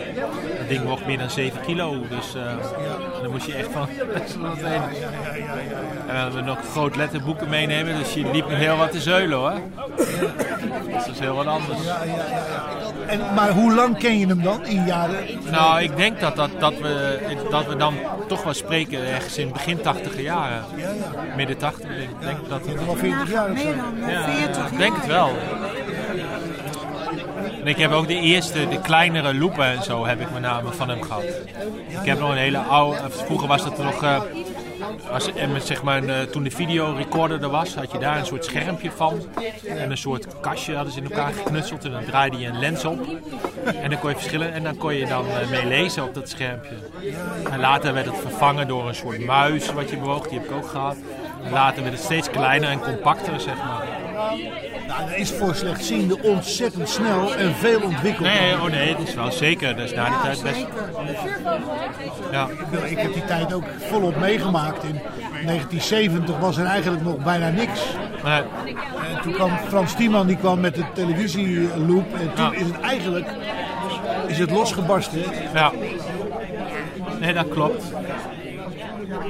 Dat 0.57 0.67
ding 0.67 0.83
woog 0.83 1.05
meer 1.05 1.17
dan 1.17 1.29
7 1.29 1.61
kilo. 1.61 1.95
Dus 2.09 2.35
uh, 2.35 2.43
dan 3.21 3.31
moest 3.31 3.45
je 3.45 3.53
echt 3.53 3.69
van 3.71 3.87
En 6.07 6.07
dan 6.07 6.15
hadden 6.15 6.35
we 6.35 6.41
nog 6.41 6.57
groot 6.71 6.95
letterboeken 6.95 7.49
meenemen. 7.49 7.97
Dus 7.97 8.13
je 8.13 8.31
liep 8.31 8.47
heel 8.47 8.77
wat 8.77 8.91
te 8.91 9.01
zeulen 9.01 9.37
hoor. 9.37 9.53
dat 10.91 11.07
is 11.07 11.19
heel 11.19 11.35
wat 11.35 11.45
anders. 11.45 11.79
En, 13.07 13.19
maar 13.35 13.49
hoe 13.49 13.73
lang 13.73 13.97
ken 13.97 14.19
je 14.19 14.27
hem 14.27 14.43
dan 14.43 14.65
in 14.65 14.85
jaren? 14.85 15.17
Nou, 15.51 15.81
ik 15.81 15.97
denk 15.97 16.19
dat, 16.19 16.35
dat, 16.35 16.49
dat, 16.59 16.73
we, 16.79 17.19
dat 17.49 17.67
we 17.67 17.75
dan 17.75 17.93
toch 18.27 18.43
wel 18.43 18.53
spreken 18.53 19.07
ergens 19.07 19.37
in 19.37 19.51
begin 19.51 19.81
80 19.81 20.21
jaren. 20.21 20.63
Midden 21.35 21.57
80. 21.57 21.89
Ik 21.89 22.09
denk 22.19 22.49
dat 22.49 22.61
al 22.87 22.95
40 22.95 23.31
jaar 23.31 23.50
of 23.51 23.59
zo. 23.59 23.69
ja, 24.07 24.27
ik 24.71 24.77
denk 24.77 24.95
het 24.95 25.05
wel. 25.05 25.31
En 27.61 27.67
ik 27.67 27.77
heb 27.77 27.91
ook 27.91 28.07
de 28.07 28.19
eerste, 28.19 28.67
de 28.67 28.81
kleinere 28.81 29.33
loepen 29.33 29.65
en 29.65 29.83
zo, 29.83 30.05
heb 30.05 30.21
ik 30.21 30.31
met 30.31 30.41
name 30.41 30.71
van 30.71 30.89
hem 30.89 31.01
gehad. 31.01 31.23
Ik 32.01 32.05
heb 32.05 32.19
nog 32.19 32.29
een 32.29 32.37
hele 32.37 32.57
oude, 32.57 32.99
vroeger 33.09 33.47
was 33.47 33.63
dat 33.63 33.77
nog, 33.77 34.03
uh, 34.03 34.21
was, 35.11 35.33
en 35.33 35.61
zeg 35.61 35.83
maar, 35.83 36.03
uh, 36.03 36.21
toen 36.21 36.43
de 36.43 36.51
videorecorder 36.51 37.43
er 37.43 37.49
was, 37.49 37.75
had 37.75 37.91
je 37.91 37.97
daar 37.97 38.17
een 38.17 38.25
soort 38.25 38.45
schermpje 38.45 38.91
van. 38.91 39.21
En 39.67 39.91
een 39.91 39.97
soort 39.97 40.39
kastje 40.39 40.75
hadden 40.75 40.93
ze 40.93 40.99
in 40.99 41.09
elkaar 41.09 41.33
geknutseld 41.33 41.85
en 41.85 41.91
dan 41.91 42.05
draaide 42.05 42.37
je 42.37 42.47
een 42.47 42.59
lens 42.59 42.85
op. 42.85 42.99
En 43.63 43.89
dan 43.89 43.99
kon 43.99 44.09
je 44.09 44.15
verschillen 44.15 44.53
en 44.53 44.63
dan 44.63 44.77
kon 44.77 44.95
je 44.95 45.05
dan 45.05 45.25
uh, 45.25 45.49
mee 45.49 45.65
lezen 45.65 46.03
op 46.03 46.13
dat 46.13 46.29
schermpje. 46.29 46.75
En 47.51 47.59
later 47.59 47.93
werd 47.93 48.05
het 48.05 48.17
vervangen 48.17 48.67
door 48.67 48.87
een 48.87 48.95
soort 48.95 49.25
muis 49.25 49.73
wat 49.73 49.89
je 49.89 49.97
bewoog, 49.97 50.27
die 50.27 50.39
heb 50.39 50.49
ik 50.49 50.55
ook 50.55 50.67
gehad. 50.67 50.95
Later 51.49 51.81
werd 51.83 51.95
het 51.95 52.03
steeds 52.03 52.29
kleiner 52.29 52.69
en 52.69 52.79
compacter, 52.79 53.39
zeg 53.39 53.55
maar. 53.55 53.85
Nou, 54.87 55.09
dat 55.09 55.17
is 55.17 55.31
voor 55.31 55.55
slechtzienden 55.55 56.23
ontzettend 56.23 56.89
snel 56.89 57.35
en 57.35 57.55
veel 57.55 57.81
ontwikkeld. 57.81 58.27
Nee, 58.27 58.53
oh 58.53 58.63
nee, 58.63 58.95
dat 58.95 59.07
is 59.07 59.13
wel 59.13 59.31
zeker. 59.31 59.75
Dat 59.75 59.85
is 59.85 59.93
na 59.93 60.05
die 60.05 60.19
tijd 60.23 60.41
best. 60.43 60.65
Ja. 62.31 62.47
Ik, 62.71 62.89
ik 62.91 62.97
heb 62.97 63.13
die 63.13 63.25
tijd 63.25 63.53
ook 63.53 63.63
volop 63.77 64.15
meegemaakt. 64.19 64.83
In 64.83 64.99
1970 65.45 66.39
was 66.39 66.57
er 66.57 66.65
eigenlijk 66.65 67.03
nog 67.03 67.17
bijna 67.17 67.49
niks. 67.49 67.81
Nee. 68.23 68.41
En 69.15 69.21
toen 69.21 69.33
kwam 69.33 69.51
Frans 69.67 69.93
Tiemann 69.95 70.27
die 70.27 70.37
kwam 70.37 70.59
met 70.59 70.75
de 70.75 70.83
televisieloop. 70.93 72.13
En 72.13 72.33
toen 72.33 72.45
Ja. 72.45 72.51
is 72.53 72.65
het 72.67 72.79
eigenlijk 72.79 73.27
is 74.27 74.37
het 74.37 74.51
losgebarsten. 74.51 75.21
Ja. 75.53 75.71
Nee, 77.19 77.33
dat 77.33 77.47
klopt. 77.49 77.83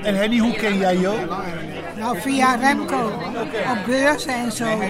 En 0.03 0.15
Henny, 0.15 0.37
hoe 0.37 0.53
ken 0.53 0.77
jij 0.77 0.97
Jo? 0.97 1.13
Nou, 2.01 2.21
via 2.21 2.55
Remco. 2.55 3.05
Op 3.71 3.85
beurzen 3.85 4.33
en 4.33 4.51
zo. 4.51 4.65
Dan 4.65 4.81
eh, 4.81 4.89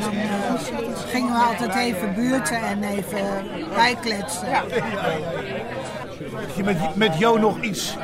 gingen 1.09 1.33
we 1.33 1.39
altijd 1.39 1.75
even 1.75 2.13
buurten 2.15 2.61
en 2.61 2.83
even 2.83 3.21
bijkletsen. 3.75 4.47
Heb 6.35 6.55
je 6.55 6.63
met, 6.63 6.95
met 6.95 7.17
Jo 7.17 7.37
nog 7.37 7.61
iets, 7.61 7.97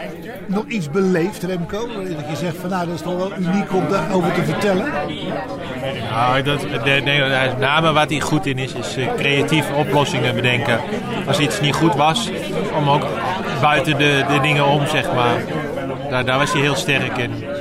nog 0.45 0.65
iets 0.67 0.89
beleefd, 0.89 1.43
Remco? 1.43 1.87
Dat 1.87 2.29
je 2.29 2.35
zegt 2.35 2.57
van 2.57 2.69
nou, 2.69 2.85
dat 2.85 2.95
is 2.95 3.01
toch 3.01 3.17
wel 3.17 3.31
uniek 3.37 3.73
om 3.73 3.89
daarover 3.89 4.33
te 4.33 4.43
vertellen. 4.43 4.91
Nou, 6.11 6.41
dat, 6.41 6.59
de, 6.61 7.01
nee, 7.03 7.19
met 7.19 7.59
name 7.59 7.91
wat 7.93 8.09
hij 8.09 8.19
goed 8.19 8.45
in 8.45 8.57
is, 8.57 8.73
is 8.73 8.95
eh, 8.95 9.07
creatieve 9.15 9.73
oplossingen 9.73 10.35
bedenken. 10.35 10.79
Als 11.27 11.39
iets 11.39 11.61
niet 11.61 11.75
goed 11.75 11.95
was, 11.95 12.31
om 12.77 12.89
ook 12.89 13.05
buiten 13.61 13.97
de, 13.97 14.25
de 14.27 14.39
dingen 14.41 14.65
om, 14.65 14.87
zeg 14.87 15.13
maar. 15.13 15.43
Daar, 16.09 16.25
daar 16.25 16.37
was 16.37 16.51
hij 16.51 16.61
heel 16.61 16.75
sterk 16.75 17.17
in. 17.17 17.56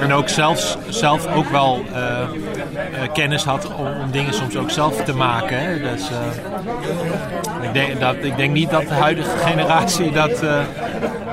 En 0.00 0.12
ook 0.12 0.28
zelfs, 0.28 0.76
zelf 0.88 1.34
ook 1.34 1.48
wel 1.48 1.84
eh, 1.92 2.20
eh, 2.20 3.12
kennis 3.12 3.44
had 3.44 3.74
om, 3.74 3.86
om 3.86 4.10
dingen 4.10 4.34
soms 4.34 4.56
ook 4.56 4.70
zelf 4.70 5.04
te 5.04 5.14
maken. 5.14 5.58
Hè. 5.60 5.80
Dus, 5.80 6.10
eh, 6.10 7.62
ik, 7.62 7.72
denk, 7.72 8.00
dat, 8.00 8.16
ik 8.20 8.36
denk 8.36 8.52
niet 8.52 8.70
dat 8.70 8.88
de 8.88 8.94
huidige 8.94 9.36
generatie 9.36 10.10
dat 10.10 10.42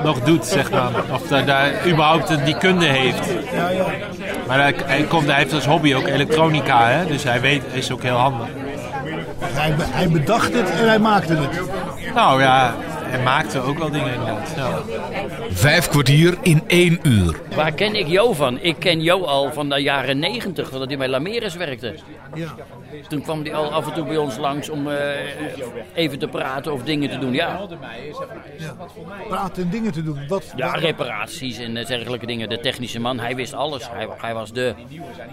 nog 0.02 0.20
doet, 0.20 0.46
zeg 0.46 0.70
maar. 0.70 0.90
Of 1.12 1.22
daar, 1.22 1.44
daar 1.44 1.86
überhaupt 1.86 2.44
die 2.44 2.58
kunde 2.58 2.86
heeft. 2.86 3.34
Maar 4.46 4.60
hij, 4.60 4.74
hij, 4.84 5.02
komt, 5.02 5.26
hij 5.26 5.36
heeft 5.36 5.52
als 5.52 5.66
hobby 5.66 5.94
ook 5.94 6.06
elektronica, 6.06 6.88
hè? 6.88 7.06
dus 7.06 7.24
hij 7.24 7.40
weet, 7.40 7.62
is 7.72 7.92
ook 7.92 8.02
heel 8.02 8.16
handig. 8.16 8.46
Hij, 9.40 9.74
hij 9.78 10.08
bedacht 10.08 10.54
het 10.54 10.70
en 10.70 10.88
hij 10.88 10.98
maakte 10.98 11.34
het. 11.34 11.60
Nou 12.14 12.42
ja, 12.42 12.74
hij 13.06 13.22
maakte 13.22 13.60
ook 13.60 13.78
wel 13.78 13.90
dingen 13.90 14.12
inderdaad. 14.12 14.52
Ja. 14.56 14.82
Vijf 15.50 15.88
kwartier 15.88 16.34
in 16.42 16.62
één 16.66 16.98
uur. 17.02 17.40
Waar 17.54 17.72
ken 17.72 17.94
ik 17.94 18.06
Jo 18.06 18.32
van? 18.32 18.60
Ik 18.60 18.76
ken 18.78 19.00
Jo 19.00 19.22
al 19.22 19.52
van 19.52 19.68
de 19.68 19.82
jaren 19.82 20.18
negentig, 20.18 20.70
dat 20.70 20.88
hij 20.88 20.96
bij 20.96 21.08
Lameres 21.08 21.54
werkte. 21.54 21.94
Ja. 22.34 22.54
Toen 23.08 23.22
kwam 23.22 23.42
hij 23.42 23.54
al 23.54 23.72
af 23.72 23.86
en 23.86 23.92
toe 23.92 24.04
bij 24.04 24.16
ons 24.16 24.36
langs 24.36 24.68
om 24.68 24.88
eh, 24.88 24.96
even 25.94 26.18
te 26.18 26.28
praten 26.28 26.72
of 26.72 26.82
dingen 26.82 27.10
te 27.10 27.18
doen. 27.18 27.32
Ja, 27.32 27.66
Praten 29.28 29.62
en 29.62 29.70
dingen 29.70 29.92
te 29.92 30.02
doen. 30.02 30.18
Wat, 30.28 30.52
ja 30.56 30.72
reparaties 30.72 31.58
en 31.58 31.76
eh, 31.76 31.86
dergelijke 31.86 32.26
dingen. 32.26 32.48
De 32.48 32.60
technische 32.60 33.00
man, 33.00 33.18
hij 33.18 33.36
wist 33.36 33.54
alles. 33.54 33.90
Hij, 33.90 34.08
hij 34.16 34.34
was 34.34 34.52
de, 34.52 34.74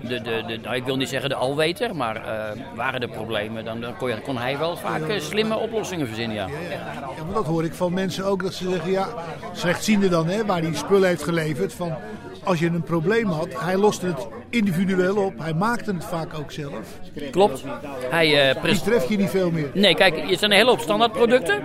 de, 0.08 0.22
de, 0.22 0.44
de, 0.48 0.58
nou, 0.58 0.76
ik 0.76 0.84
wil 0.84 0.96
niet 0.96 1.10
zeggen 1.10 1.30
de 1.30 1.36
alweter, 1.36 1.96
maar 1.96 2.16
eh, 2.16 2.62
waren 2.76 3.02
er 3.02 3.10
problemen, 3.10 3.66
dan, 3.66 3.82
dan 3.82 3.98
kon, 3.98 4.22
kon 4.24 4.38
hij 4.38 4.58
wel 4.58 4.78
vaak 4.78 5.02
slimme 5.18 5.58
oplossingen 5.58 6.08
verzinnen. 6.08 6.36
Ja. 6.36 6.48
Ja, 6.48 7.24
maar 7.24 7.34
dat 7.34 7.46
hoor 7.46 7.63
ik 7.64 7.74
van 7.74 7.94
mensen 7.94 8.26
ook, 8.26 8.44
dat 8.44 8.54
ze 8.54 8.70
zeggen, 8.70 8.92
ja, 8.92 9.08
slechtziende 9.54 10.10
dan, 10.10 10.28
hè, 10.28 10.46
waar 10.46 10.62
hij 10.62 10.74
spullen 10.74 11.08
heeft 11.08 11.24
geleverd, 11.24 11.74
van 11.74 11.96
als 12.44 12.60
je 12.60 12.66
een 12.66 12.84
probleem 12.84 13.26
had, 13.26 13.48
hij 13.58 13.78
loste 13.78 14.06
het 14.06 14.28
individueel 14.50 15.16
op, 15.16 15.40
hij 15.40 15.54
maakte 15.54 15.94
het 15.94 16.06
vaak 16.06 16.34
ook 16.34 16.52
zelf. 16.52 17.00
Klopt. 17.32 17.64
Hij, 18.10 18.50
eh, 18.50 18.64
Die 18.64 18.82
tref 18.82 19.10
je 19.10 19.18
niet 19.18 19.30
veel 19.30 19.52
meer. 19.52 19.70
Nee, 19.74 19.96
kijk, 19.96 20.30
het 20.30 20.40
zijn 20.40 20.52
een 20.52 20.58
hele 20.58 20.70
hoop 20.70 20.80
standaardproducten. 20.80 21.62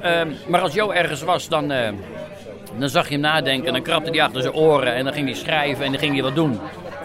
Ehm, 0.00 0.28
maar 0.48 0.60
als 0.60 0.74
Jo 0.74 0.90
ergens 0.90 1.22
was, 1.22 1.48
dan, 1.48 1.70
eh, 1.70 1.92
dan 2.78 2.88
zag 2.88 3.06
je 3.06 3.12
hem 3.12 3.20
nadenken. 3.20 3.72
Dan 3.72 3.82
krabde 3.82 4.10
hij 4.10 4.22
achter 4.22 4.42
zijn 4.42 4.54
oren 4.54 4.94
en 4.94 5.04
dan 5.04 5.12
ging 5.12 5.26
hij 5.26 5.36
schrijven 5.36 5.84
en 5.84 5.90
dan 5.90 6.00
ging 6.00 6.12
hij 6.12 6.22
wat 6.22 6.34
doen. 6.34 6.58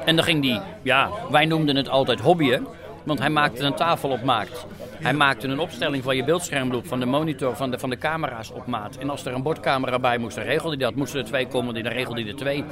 En 0.06 0.16
dan 0.16 0.26
ging 0.26 0.46
hij, 0.46 0.62
ja, 0.82 1.10
wij 1.30 1.46
noemden 1.46 1.76
het 1.76 1.90
altijd 1.90 2.20
hobbyen. 2.20 2.68
Want 3.04 3.20
hij 3.20 3.30
maakte 3.30 3.64
een 3.64 3.76
tafel 3.76 4.10
op 4.10 4.24
maat. 4.24 4.66
Hij 5.02 5.14
maakte 5.14 5.48
een 5.48 5.60
opstelling 5.60 6.04
van 6.04 6.16
je 6.16 6.24
beeldschermloop, 6.24 6.88
van 6.88 7.00
de 7.00 7.06
monitor, 7.06 7.56
van 7.56 7.72
de, 7.72 7.80
van 7.80 7.90
de 7.90 7.98
camera's 7.98 8.52
op 8.52 8.66
maat. 8.68 8.96
En 8.96 9.10
als 9.10 9.26
er 9.26 9.34
een 9.34 9.42
bordcamera 9.44 10.00
bij 10.00 10.18
moest, 10.18 10.36
dan 10.36 10.46
regelde 10.46 10.76
hij 10.76 10.86
dat. 10.86 10.96
Moesten 10.96 11.20
er 11.20 11.26
twee 11.26 11.48
komen, 11.48 11.74
dan 11.74 11.84
regelde 11.94 12.22
hij 12.22 12.30
er 12.30 12.36
twee. 12.36 12.58
En 12.58 12.64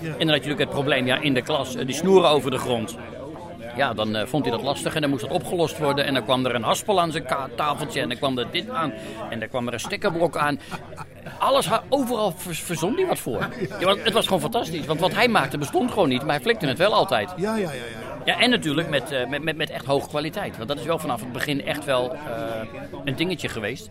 dan 0.00 0.10
had 0.10 0.18
je 0.18 0.24
natuurlijk 0.24 0.58
het 0.60 0.68
probleem 0.70 1.06
ja, 1.06 1.16
in 1.20 1.34
de 1.34 1.42
klas, 1.42 1.74
eh, 1.74 1.86
die 1.86 1.94
snoeren 1.94 2.28
over 2.30 2.50
de 2.50 2.58
grond. 2.58 2.96
Ja, 3.76 3.94
dan 3.94 4.16
eh, 4.16 4.26
vond 4.26 4.44
hij 4.44 4.54
dat 4.54 4.62
lastig 4.64 4.94
en 4.94 5.00
dan 5.00 5.10
moest 5.10 5.22
dat 5.22 5.30
opgelost 5.32 5.78
worden. 5.78 6.04
En 6.04 6.14
dan 6.14 6.24
kwam 6.24 6.46
er 6.46 6.54
een 6.54 6.62
haspel 6.62 7.00
aan 7.00 7.12
zijn 7.12 7.26
tafeltje 7.56 8.00
en 8.00 8.08
dan 8.08 8.18
kwam 8.18 8.38
er 8.38 8.46
dit 8.50 8.70
aan. 8.70 8.92
En 9.30 9.38
dan 9.38 9.48
kwam 9.48 9.66
er 9.66 9.72
een 9.72 9.80
stekkerblok 9.80 10.36
aan. 10.36 10.60
Alles, 11.38 11.68
overal 11.88 12.32
ver- 12.36 12.54
verzon 12.54 12.94
hij 12.94 13.06
wat 13.06 13.18
voor. 13.18 13.48
Ja, 13.80 13.94
het 13.96 14.12
was 14.12 14.24
gewoon 14.26 14.40
fantastisch. 14.40 14.86
Want 14.86 15.00
wat 15.00 15.14
hij 15.14 15.28
maakte 15.28 15.58
bestond 15.58 15.90
gewoon 15.90 16.08
niet, 16.08 16.20
maar 16.22 16.34
hij 16.34 16.40
flikte 16.40 16.66
het 16.66 16.78
wel 16.78 16.92
altijd. 16.94 17.32
Ja, 17.36 17.56
ja, 17.56 17.62
ja. 17.62 17.70
ja. 17.72 18.03
Ja, 18.24 18.40
en 18.40 18.50
natuurlijk 18.50 18.88
met, 18.88 19.10
eh, 19.12 19.28
met, 19.28 19.42
met, 19.42 19.56
met 19.56 19.70
echt 19.70 19.84
hoge 19.84 20.08
kwaliteit. 20.08 20.56
Want 20.56 20.68
dat 20.68 20.78
is 20.78 20.84
wel 20.84 20.98
vanaf 20.98 21.20
het 21.20 21.32
begin 21.32 21.64
echt 21.66 21.84
wel 21.84 22.14
eh, 22.14 22.20
een 23.04 23.16
dingetje 23.16 23.48
geweest. 23.48 23.90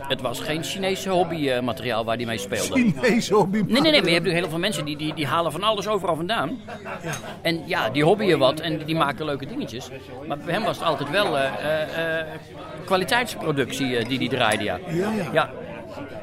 Het 0.00 0.20
was 0.20 0.40
geen 0.40 0.64
Chinese 0.64 1.10
hobbymateriaal 1.10 2.04
waar 2.04 2.16
hij 2.16 2.24
mee 2.26 2.38
speelde. 2.38 2.74
Chinese 2.74 3.34
hobby. 3.34 3.62
Nee, 3.66 3.80
nee, 3.80 3.90
nee, 3.90 4.00
maar 4.00 4.08
je 4.08 4.14
hebt 4.14 4.26
nu 4.26 4.32
heel 4.32 4.48
veel 4.48 4.58
mensen 4.58 4.84
die, 4.84 4.96
die, 4.96 5.14
die 5.14 5.26
halen 5.26 5.52
van 5.52 5.62
alles 5.62 5.88
overal 5.88 6.16
vandaan. 6.16 6.60
En 7.42 7.62
ja, 7.66 7.90
die 7.90 8.04
hobbyen 8.04 8.38
wat 8.38 8.60
en 8.60 8.84
die 8.84 8.96
maken 8.96 9.24
leuke 9.24 9.46
dingetjes. 9.46 9.88
Maar 10.28 10.38
bij 10.38 10.54
hem 10.54 10.62
was 10.62 10.76
het 10.76 10.86
altijd 10.86 11.10
wel 11.10 11.38
eh, 11.38 11.48
kwaliteitsproductie 12.84 14.04
die 14.04 14.18
die 14.18 14.28
draaide, 14.28 14.64
ja. 14.64 14.78
Ja, 14.88 15.12
ja. 15.12 15.30
Ja, 15.32 15.50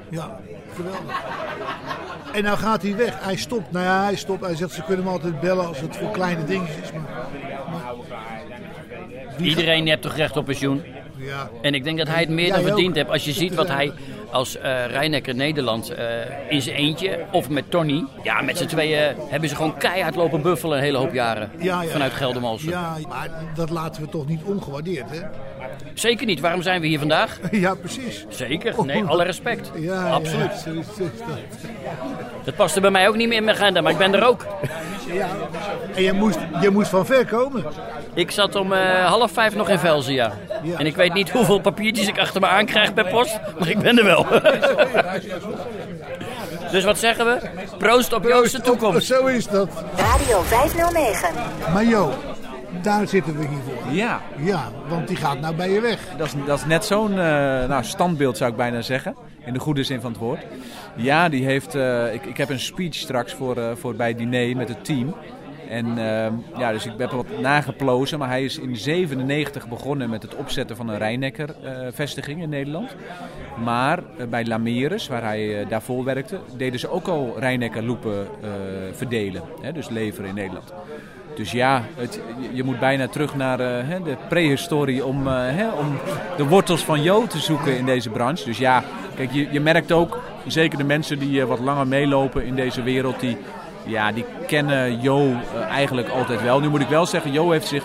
Ja, 0.09 0.39
geweldig. 0.75 1.21
En 2.33 2.43
nou 2.43 2.57
gaat 2.57 2.81
hij 2.81 2.95
weg. 2.95 3.23
Hij 3.23 3.35
stopt. 3.35 3.71
Nou 3.71 3.85
ja, 3.85 4.03
hij 4.03 4.15
stopt. 4.15 4.45
Hij 4.45 4.55
zegt 4.55 4.71
ze 4.71 4.83
kunnen 4.83 5.05
hem 5.05 5.13
altijd 5.13 5.39
bellen 5.39 5.67
als 5.67 5.79
het 5.81 5.97
voor 5.97 6.11
kleine 6.11 6.43
dingen 6.43 6.67
is. 6.83 6.91
Maar, 6.91 7.27
iedereen 9.41 9.88
heeft 9.88 10.02
toch 10.02 10.15
recht 10.15 10.38
op 10.38 10.45
pensioen? 10.45 10.84
ja. 11.17 11.50
En 11.62 11.73
ik 11.73 11.84
denk 11.84 11.97
dat 11.97 12.08
hij 12.08 12.19
het 12.19 12.30
meer 12.30 12.54
dan 12.54 12.62
verdiend 12.62 12.95
heeft. 12.95 13.10
Als 13.10 13.26
je 13.26 13.32
ziet 13.32 13.56
wat 13.56 13.67
hij 13.67 13.91
als 14.32 14.58
Rijnecker 14.88 15.36
Nederland 15.36 15.89
eh, 15.89 16.06
in 16.50 16.62
zijn 16.62 16.76
eentje, 16.76 17.26
of 17.32 17.50
met 17.50 17.71
Tony. 17.71 18.06
Ja, 18.23 18.41
met 18.41 18.58
z'n 18.58 18.65
tweeën 18.65 19.15
hebben 19.30 19.50
ze 19.50 19.56
gewoon 19.56 19.78
keihard 19.78 20.15
lopen 20.15 20.41
buffelen 20.41 20.78
een 20.78 20.84
hele 20.84 20.97
hoop 20.97 21.13
jaren. 21.13 21.52
Ja, 21.60 21.82
ja, 21.82 21.89
vanuit. 21.89 22.13
Geldermalsen. 22.13 22.69
Ja, 22.69 22.97
maar 23.08 23.30
dat 23.56 23.69
laten 23.69 24.02
we 24.02 24.10
toch 24.10 24.28
niet 24.28 24.41
ongewaardeerd, 24.43 25.10
hè? 25.10 25.19
Zeker 25.93 26.26
niet. 26.26 26.39
Waarom 26.39 26.62
zijn 26.62 26.82
we 26.82 26.88
hier 26.88 27.00
vandaag? 27.00 27.39
Ja, 27.52 27.76
precies. 27.76 28.26
Zeker. 28.30 28.86
Nee, 28.86 29.04
alle 29.04 29.23
respect. 29.23 29.71
Ja, 29.76 30.10
Absoluut. 30.10 30.65
Ja, 30.65 30.73
dat. 30.73 32.45
Dat 32.45 32.56
paste 32.56 32.82
bij 32.82 32.91
mij 32.91 33.08
ook 33.08 33.15
niet 33.15 33.28
meer 33.28 33.38
in 33.38 33.43
mijn 33.43 33.58
agenda, 33.58 33.82
maar 33.82 33.91
ik 33.91 33.97
ben 33.97 34.13
er 34.13 34.23
ook. 34.28 34.45
En 35.95 36.03
je 36.03 36.13
moest, 36.13 36.37
je 36.61 36.69
moest 36.69 36.89
van 36.89 37.05
ver 37.05 37.25
komen. 37.25 37.65
Ik 38.13 38.31
zat 38.31 38.55
om 38.55 38.73
eh, 38.73 39.05
half 39.05 39.31
vijf 39.31 39.55
nog 39.55 39.69
in 39.69 39.79
Velzen, 39.79 40.13
ja. 40.13 40.31
En 40.77 40.85
ik 40.85 40.95
weet 40.95 41.13
niet 41.13 41.29
hoeveel 41.29 41.59
papiertjes 41.59 42.07
ik 42.07 42.19
achter 42.19 42.41
me 42.41 42.47
aankrijg 42.47 42.93
per 42.93 43.07
post, 43.07 43.39
maar 43.59 43.69
ik 43.69 43.79
ben 43.79 43.97
er 43.97 44.05
wel. 44.05 44.25
dus 46.71 46.83
wat 46.83 46.99
zeggen 46.99 47.25
we? 47.25 47.37
Proost 47.77 48.13
op 48.13 48.23
Joost 48.23 48.51
de 48.51 48.61
toekomst. 48.61 49.07
Zo 49.07 49.25
is 49.25 49.47
dat. 49.47 49.69
Radio 49.95 50.41
509. 50.41 51.29
Maar 51.73 51.85
Jo, 51.85 52.13
daar 52.81 53.07
zitten 53.07 53.37
we 53.37 53.47
hier 53.47 53.59
voor. 53.65 53.93
Ja. 53.93 54.21
Ja, 54.37 54.71
want 54.87 55.07
die 55.07 55.17
gaat 55.17 55.39
nou 55.39 55.55
bij 55.55 55.69
je 55.71 55.81
weg. 55.81 56.07
Dat 56.17 56.27
is, 56.27 56.33
dat 56.45 56.57
is 56.59 56.65
net 56.65 56.85
zo'n 56.85 57.11
eh, 57.11 57.17
nou, 57.67 57.83
standbeeld, 57.83 58.37
zou 58.37 58.51
ik 58.51 58.57
bijna 58.57 58.81
zeggen. 58.81 59.15
In 59.45 59.53
de 59.53 59.59
goede 59.59 59.83
zin 59.83 60.01
van 60.01 60.11
het 60.11 60.19
woord. 60.19 60.45
Ja, 60.95 61.29
die 61.29 61.45
heeft. 61.45 61.75
eh, 61.75 62.13
ik, 62.13 62.25
ik 62.25 62.37
heb 62.37 62.49
een 62.49 62.59
speech 62.59 62.93
straks 62.95 63.33
voor, 63.33 63.57
eh, 63.57 63.71
voor 63.75 63.95
bij 63.95 64.07
het 64.07 64.17
diner 64.17 64.55
met 64.55 64.69
het 64.69 64.85
team. 64.85 65.15
En 65.69 65.85
eh, 65.97 66.31
ja, 66.57 66.71
dus 66.71 66.85
ik 66.85 66.91
heb 66.97 67.11
wat 67.11 67.39
nageplozen. 67.41 68.19
Maar 68.19 68.29
hij 68.29 68.43
is 68.43 68.57
in 68.59 68.75
97 68.75 69.67
begonnen 69.67 70.09
met 70.09 70.21
het 70.21 70.35
opzetten 70.35 70.75
van 70.75 70.89
een 70.89 70.97
Rijnecker-vestiging 70.97 72.41
in 72.41 72.49
Nederland. 72.49 72.95
Maar 73.63 73.99
bij 74.29 74.45
Lameres, 74.45 75.07
waar 75.07 75.23
hij 75.23 75.65
daarvoor 75.69 76.03
werkte, 76.03 76.39
deden 76.57 76.79
ze 76.79 76.89
ook 76.89 77.07
al 77.07 77.35
Rijnecker-loepen 77.39 78.27
eh, 78.41 78.49
verdelen. 78.93 79.41
Hè, 79.61 79.71
dus 79.71 79.89
leveren 79.89 80.29
in 80.29 80.35
Nederland. 80.35 80.73
Dus 81.38 81.52
ja, 81.52 81.84
het, 81.95 82.19
je- 82.52 82.63
moet 82.63 82.80
bijna 82.80 83.08
terug 83.08 83.36
naar 83.36 83.60
eh, 83.60 83.88
de 84.04 84.15
prehistorie 84.30 85.06
om, 85.06 85.28
eh, 85.28 85.34
hè, 85.38 85.67
om 85.69 85.97
de 86.38 86.45
wortels 86.47 86.84
van 86.84 87.02
Jo 87.04 87.28
te 87.28 87.39
zoeken 87.39 87.78
in 87.78 87.86
deze 87.86 88.10
branche. 88.10 88.45
Dus 88.45 88.58
ja, 88.58 88.84
kijk, 89.15 89.32
je, 89.32 89.47
je 89.52 89.60
merkt 89.60 89.91
ook, 89.91 90.23
zeker 90.47 90.78
de 90.78 90.84
mensen 90.84 91.19
die 91.19 91.41
eh, 91.41 91.47
wat 91.47 91.60
langer 91.60 91.88
meelopen 91.88 92.45
in 92.45 92.56
deze 92.56 92.84
wereld, 92.84 93.19
die, 93.19 93.38
ja, 93.86 94.12
die 94.12 94.26
kennen 94.47 95.02
Jo 95.02 95.32
eigenlijk 95.69 96.10
altijd 96.10 96.41
wel. 96.41 96.60
Nu 96.60 96.69
moet 96.69 96.82
ik 96.82 96.88
wel 96.88 97.06
zeggen, 97.06 97.32
Jo 97.32 97.52
heeft 97.52 97.67
zich 97.67 97.84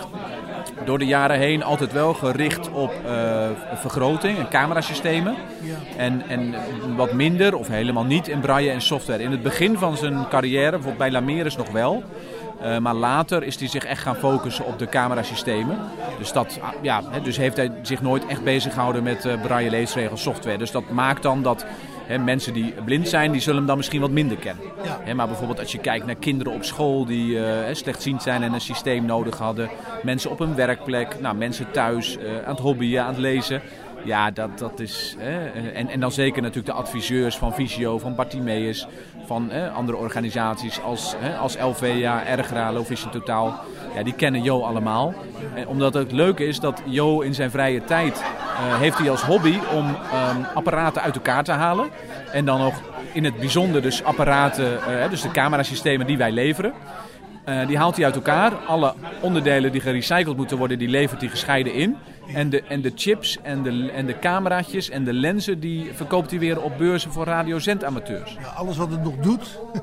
door 0.85 0.99
de 0.99 1.05
jaren 1.05 1.37
heen 1.37 1.63
altijd 1.63 1.91
wel 1.91 2.13
gericht 2.13 2.69
op 2.71 2.91
vergroting 3.75 4.37
en 4.37 4.47
camerasystemen. 4.47 5.35
En, 5.97 6.23
en 6.27 6.53
wat 6.95 7.13
minder 7.13 7.55
of 7.57 7.67
helemaal 7.67 8.03
niet 8.03 8.27
in 8.27 8.39
braille 8.39 8.71
en 8.71 8.81
software. 8.81 9.23
In 9.23 9.31
het 9.31 9.43
begin 9.43 9.77
van 9.77 9.97
zijn 9.97 10.27
carrière, 10.29 10.69
bijvoorbeeld 10.69 10.97
bij 10.97 11.11
Lameres 11.11 11.55
nog 11.57 11.71
wel. 11.71 12.03
Eh, 12.63 12.77
maar 12.77 12.93
later 12.93 13.43
is 13.43 13.59
hij 13.59 13.67
zich 13.67 13.83
echt 13.83 14.01
gaan 14.01 14.15
focussen 14.15 14.65
op 14.65 14.79
de 14.79 14.89
camerasystemen. 14.89 15.77
Dus, 16.17 16.31
dat, 16.31 16.59
ah, 16.61 16.69
ja, 16.81 17.01
dus 17.23 17.37
heeft 17.37 17.57
hij 17.57 17.71
zich 17.81 18.01
nooit 18.01 18.25
echt 18.25 18.43
bezig 18.43 18.73
gehouden 18.73 19.03
met 19.03 19.25
eh 19.25 19.41
braille 19.41 19.69
leesregels 19.69 20.21
software. 20.21 20.57
Dus 20.57 20.71
dat 20.71 20.89
maakt 20.89 21.23
dan 21.23 21.41
dat 21.41 21.65
mensen 22.19 22.53
die 22.53 22.73
blind 22.85 23.07
zijn, 23.07 23.31
die 23.31 23.41
zullen 23.41 23.57
hem 23.57 23.67
dan 23.67 23.77
misschien 23.77 24.01
wat 24.01 24.11
minder 24.11 24.37
kennen. 24.37 24.65
Ja. 25.05 25.13
Maar 25.13 25.27
bijvoorbeeld 25.27 25.59
als 25.59 25.71
je 25.71 25.77
kijkt 25.77 26.05
naar 26.05 26.15
kinderen 26.15 26.53
op 26.53 26.63
school 26.63 27.05
die 27.05 27.45
eh, 27.45 27.75
slechtziend 27.75 28.23
zijn 28.23 28.43
en 28.43 28.53
een 28.53 28.61
systeem 28.61 29.05
nodig 29.05 29.37
hadden. 29.37 29.69
Mensen 30.03 30.31
op 30.31 30.39
een 30.39 30.55
werkplek, 30.55 31.19
nou, 31.19 31.35
mensen 31.35 31.71
thuis 31.71 32.17
aan 32.45 32.51
het 32.51 32.59
hobbyen, 32.59 33.03
aan 33.03 33.09
het 33.09 33.17
lezen. 33.17 33.61
Ja, 34.03 34.31
dat, 34.31 34.59
dat 34.59 34.79
is. 34.79 35.15
En, 35.73 35.87
en 35.87 35.99
dan 35.99 36.11
zeker 36.11 36.41
natuurlijk 36.41 36.67
de 36.67 36.81
adviseurs 36.81 37.37
van 37.37 37.53
Visio, 37.53 37.99
van 37.99 38.15
Bartimeus, 38.15 38.87
van 39.25 39.51
andere 39.75 39.97
organisaties 39.97 40.81
als, 40.81 41.15
hè, 41.17 41.37
als 41.37 41.57
LVA, 41.57 42.25
Ergra, 42.25 42.71
Low 42.71 42.85
Vision 42.85 43.11
Totaal. 43.11 43.59
Ja, 43.95 44.03
die 44.03 44.13
kennen 44.13 44.41
Jo 44.41 44.61
allemaal. 44.61 45.13
Omdat 45.67 45.93
het 45.93 46.11
leuke 46.11 46.45
is 46.45 46.59
dat 46.59 46.81
Jo 46.85 47.21
in 47.21 47.33
zijn 47.33 47.51
vrije 47.51 47.83
tijd 47.83 48.23
eh, 48.53 48.79
heeft 48.79 48.97
hij 48.97 49.09
als 49.09 49.21
hobby 49.21 49.57
om 49.71 49.95
ehm, 50.11 50.37
apparaten 50.53 51.01
uit 51.01 51.15
elkaar 51.15 51.43
te 51.43 51.51
halen. 51.51 51.89
En 52.31 52.45
dan 52.45 52.61
ook 52.61 52.73
in 53.13 53.23
het 53.23 53.39
bijzonder 53.39 53.81
dus 53.81 54.03
apparaten, 54.03 55.01
eh, 55.01 55.09
dus 55.09 55.21
de 55.21 55.31
camerasystemen 55.31 56.07
die 56.07 56.17
wij 56.17 56.31
leveren. 56.31 56.73
Eh, 57.43 57.67
die 57.67 57.77
haalt 57.77 57.95
hij 57.95 58.05
uit 58.05 58.15
elkaar. 58.15 58.53
Alle 58.67 58.93
onderdelen 59.21 59.71
die 59.71 59.81
gerecycled 59.81 60.37
moeten 60.37 60.57
worden, 60.57 60.79
die 60.79 60.87
levert 60.87 61.21
hij 61.21 61.29
gescheiden 61.29 61.73
in. 61.73 61.97
En 62.27 62.49
de, 62.49 62.61
en 62.61 62.81
de 62.81 62.91
chips 62.95 63.37
en 63.41 63.63
de, 63.63 63.91
en 63.91 64.05
de 64.05 64.19
cameraatjes 64.19 64.89
en 64.89 65.03
de 65.03 65.13
lenzen, 65.13 65.59
die 65.59 65.93
verkoopt 65.93 66.29
hij 66.29 66.39
weer 66.39 66.61
op 66.61 66.77
beurzen 66.77 67.11
voor 67.11 67.25
radiozendamateurs. 67.25 68.37
Ja, 68.41 68.47
alles 68.47 68.77
wat 68.77 68.91
het 68.91 69.03
nog 69.03 69.15
doet. 69.15 69.59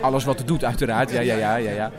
Alles 0.00 0.24
wat 0.24 0.38
het 0.38 0.46
doet, 0.46 0.64
uiteraard. 0.64 1.10
Ja, 1.10 1.20
ja, 1.20 1.36
ja, 1.36 1.56
ja. 1.56 1.70
ja. 1.70 1.90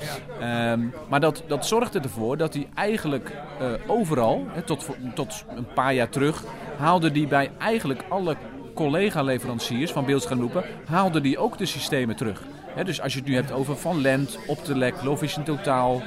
Ehm, 0.72 0.82
maar 1.10 1.20
dat, 1.20 1.44
dat 1.48 1.66
zorgde 1.66 2.00
ervoor 2.00 2.38
dat 2.38 2.54
hij 2.54 2.68
eigenlijk 2.74 3.32
eh, 3.60 3.68
overal, 3.88 4.48
tot, 4.66 4.88
tot 5.16 5.46
een 5.56 5.68
paar 5.74 5.94
jaar 5.94 6.10
terug, 6.10 6.44
haalde 6.78 7.10
hij 7.12 7.28
bij 7.28 7.52
eigenlijk 7.60 8.04
alle 8.10 8.36
collega-leveranciers 8.74 9.92
van 9.92 10.06
beeldschermloepen, 10.06 10.64
haalde 10.86 11.22
die 11.22 11.38
ook 11.38 11.58
de 11.58 11.66
systemen 11.66 12.16
terug. 12.16 12.44
Dus 12.86 13.02
als 13.02 13.14
je 13.14 13.20
het 13.20 13.28
nu 13.28 13.36
hebt 13.36 13.52
over 13.52 13.78
Van 13.78 14.02
Lent, 14.02 14.38
Optelec, 14.48 15.02
Lovision 15.04 15.44
Totaal, 15.44 16.02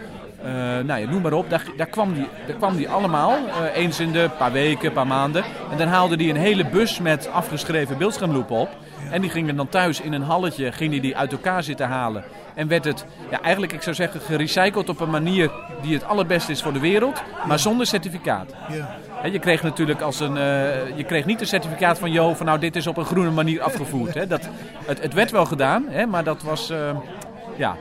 eh, 0.46 0.84
nou 0.84 1.00
ja, 1.00 1.10
noem 1.10 1.22
maar 1.22 1.32
op. 1.32 1.50
Daar, 1.50 1.64
daar, 1.76 1.86
kwam 1.86 2.14
die, 2.14 2.28
daar 2.46 2.56
kwam 2.56 2.76
die 2.76 2.88
allemaal, 2.88 3.32
eh, 3.32 3.76
eens 3.76 4.00
in 4.00 4.12
de 4.12 4.30
paar 4.38 4.52
weken, 4.52 4.92
paar 4.92 5.06
maanden. 5.06 5.44
En 5.70 5.78
dan 5.78 5.88
haalde 5.88 6.16
die 6.16 6.30
een 6.30 6.36
hele 6.36 6.66
bus 6.66 6.98
met 6.98 7.28
afgeschreven 7.32 7.98
beeldschermloepen 7.98 8.56
op. 8.56 8.68
En 9.10 9.20
die 9.20 9.30
gingen 9.30 9.56
dan 9.56 9.68
thuis 9.68 10.00
in 10.00 10.12
een 10.12 10.22
halletje, 10.22 10.72
ging 10.72 10.90
die, 10.90 11.00
die 11.00 11.16
uit 11.16 11.32
elkaar 11.32 11.62
zitten 11.62 11.88
halen. 11.88 12.24
En 12.54 12.68
werd 12.68 12.84
het, 12.84 13.06
ja, 13.30 13.40
eigenlijk 13.40 13.72
ik 13.72 13.82
zou 13.82 13.96
zeggen, 13.96 14.20
gerecycled 14.20 14.88
op 14.88 15.00
een 15.00 15.10
manier 15.10 15.50
die 15.82 15.94
het 15.94 16.04
allerbeste 16.04 16.52
is 16.52 16.62
voor 16.62 16.72
de 16.72 16.80
wereld, 16.80 17.22
maar 17.46 17.58
zonder 17.58 17.86
certificaat. 17.86 18.54
Ja. 18.70 19.28
Je 19.28 19.38
kreeg 19.38 19.62
natuurlijk 19.62 20.00
als 20.00 20.20
een, 20.20 20.36
eh, 20.36 20.96
je 20.96 21.04
kreeg 21.06 21.24
niet 21.24 21.40
een 21.40 21.46
certificaat 21.46 21.98
van 21.98 22.12
Jo 22.12 22.34
van 22.34 22.46
nou 22.46 22.58
dit 22.58 22.76
is 22.76 22.86
op 22.86 22.96
een 22.96 23.04
groene 23.04 23.30
manier 23.30 23.62
afgevoerd. 23.62 24.28
Dat, 24.28 24.48
het, 24.84 25.02
het 25.02 25.14
werd 25.14 25.30
wel 25.30 25.46
gedaan, 25.46 25.86
maar 26.08 26.24
dat 26.24 26.42
was, 26.42 26.72
ja, 27.56 27.76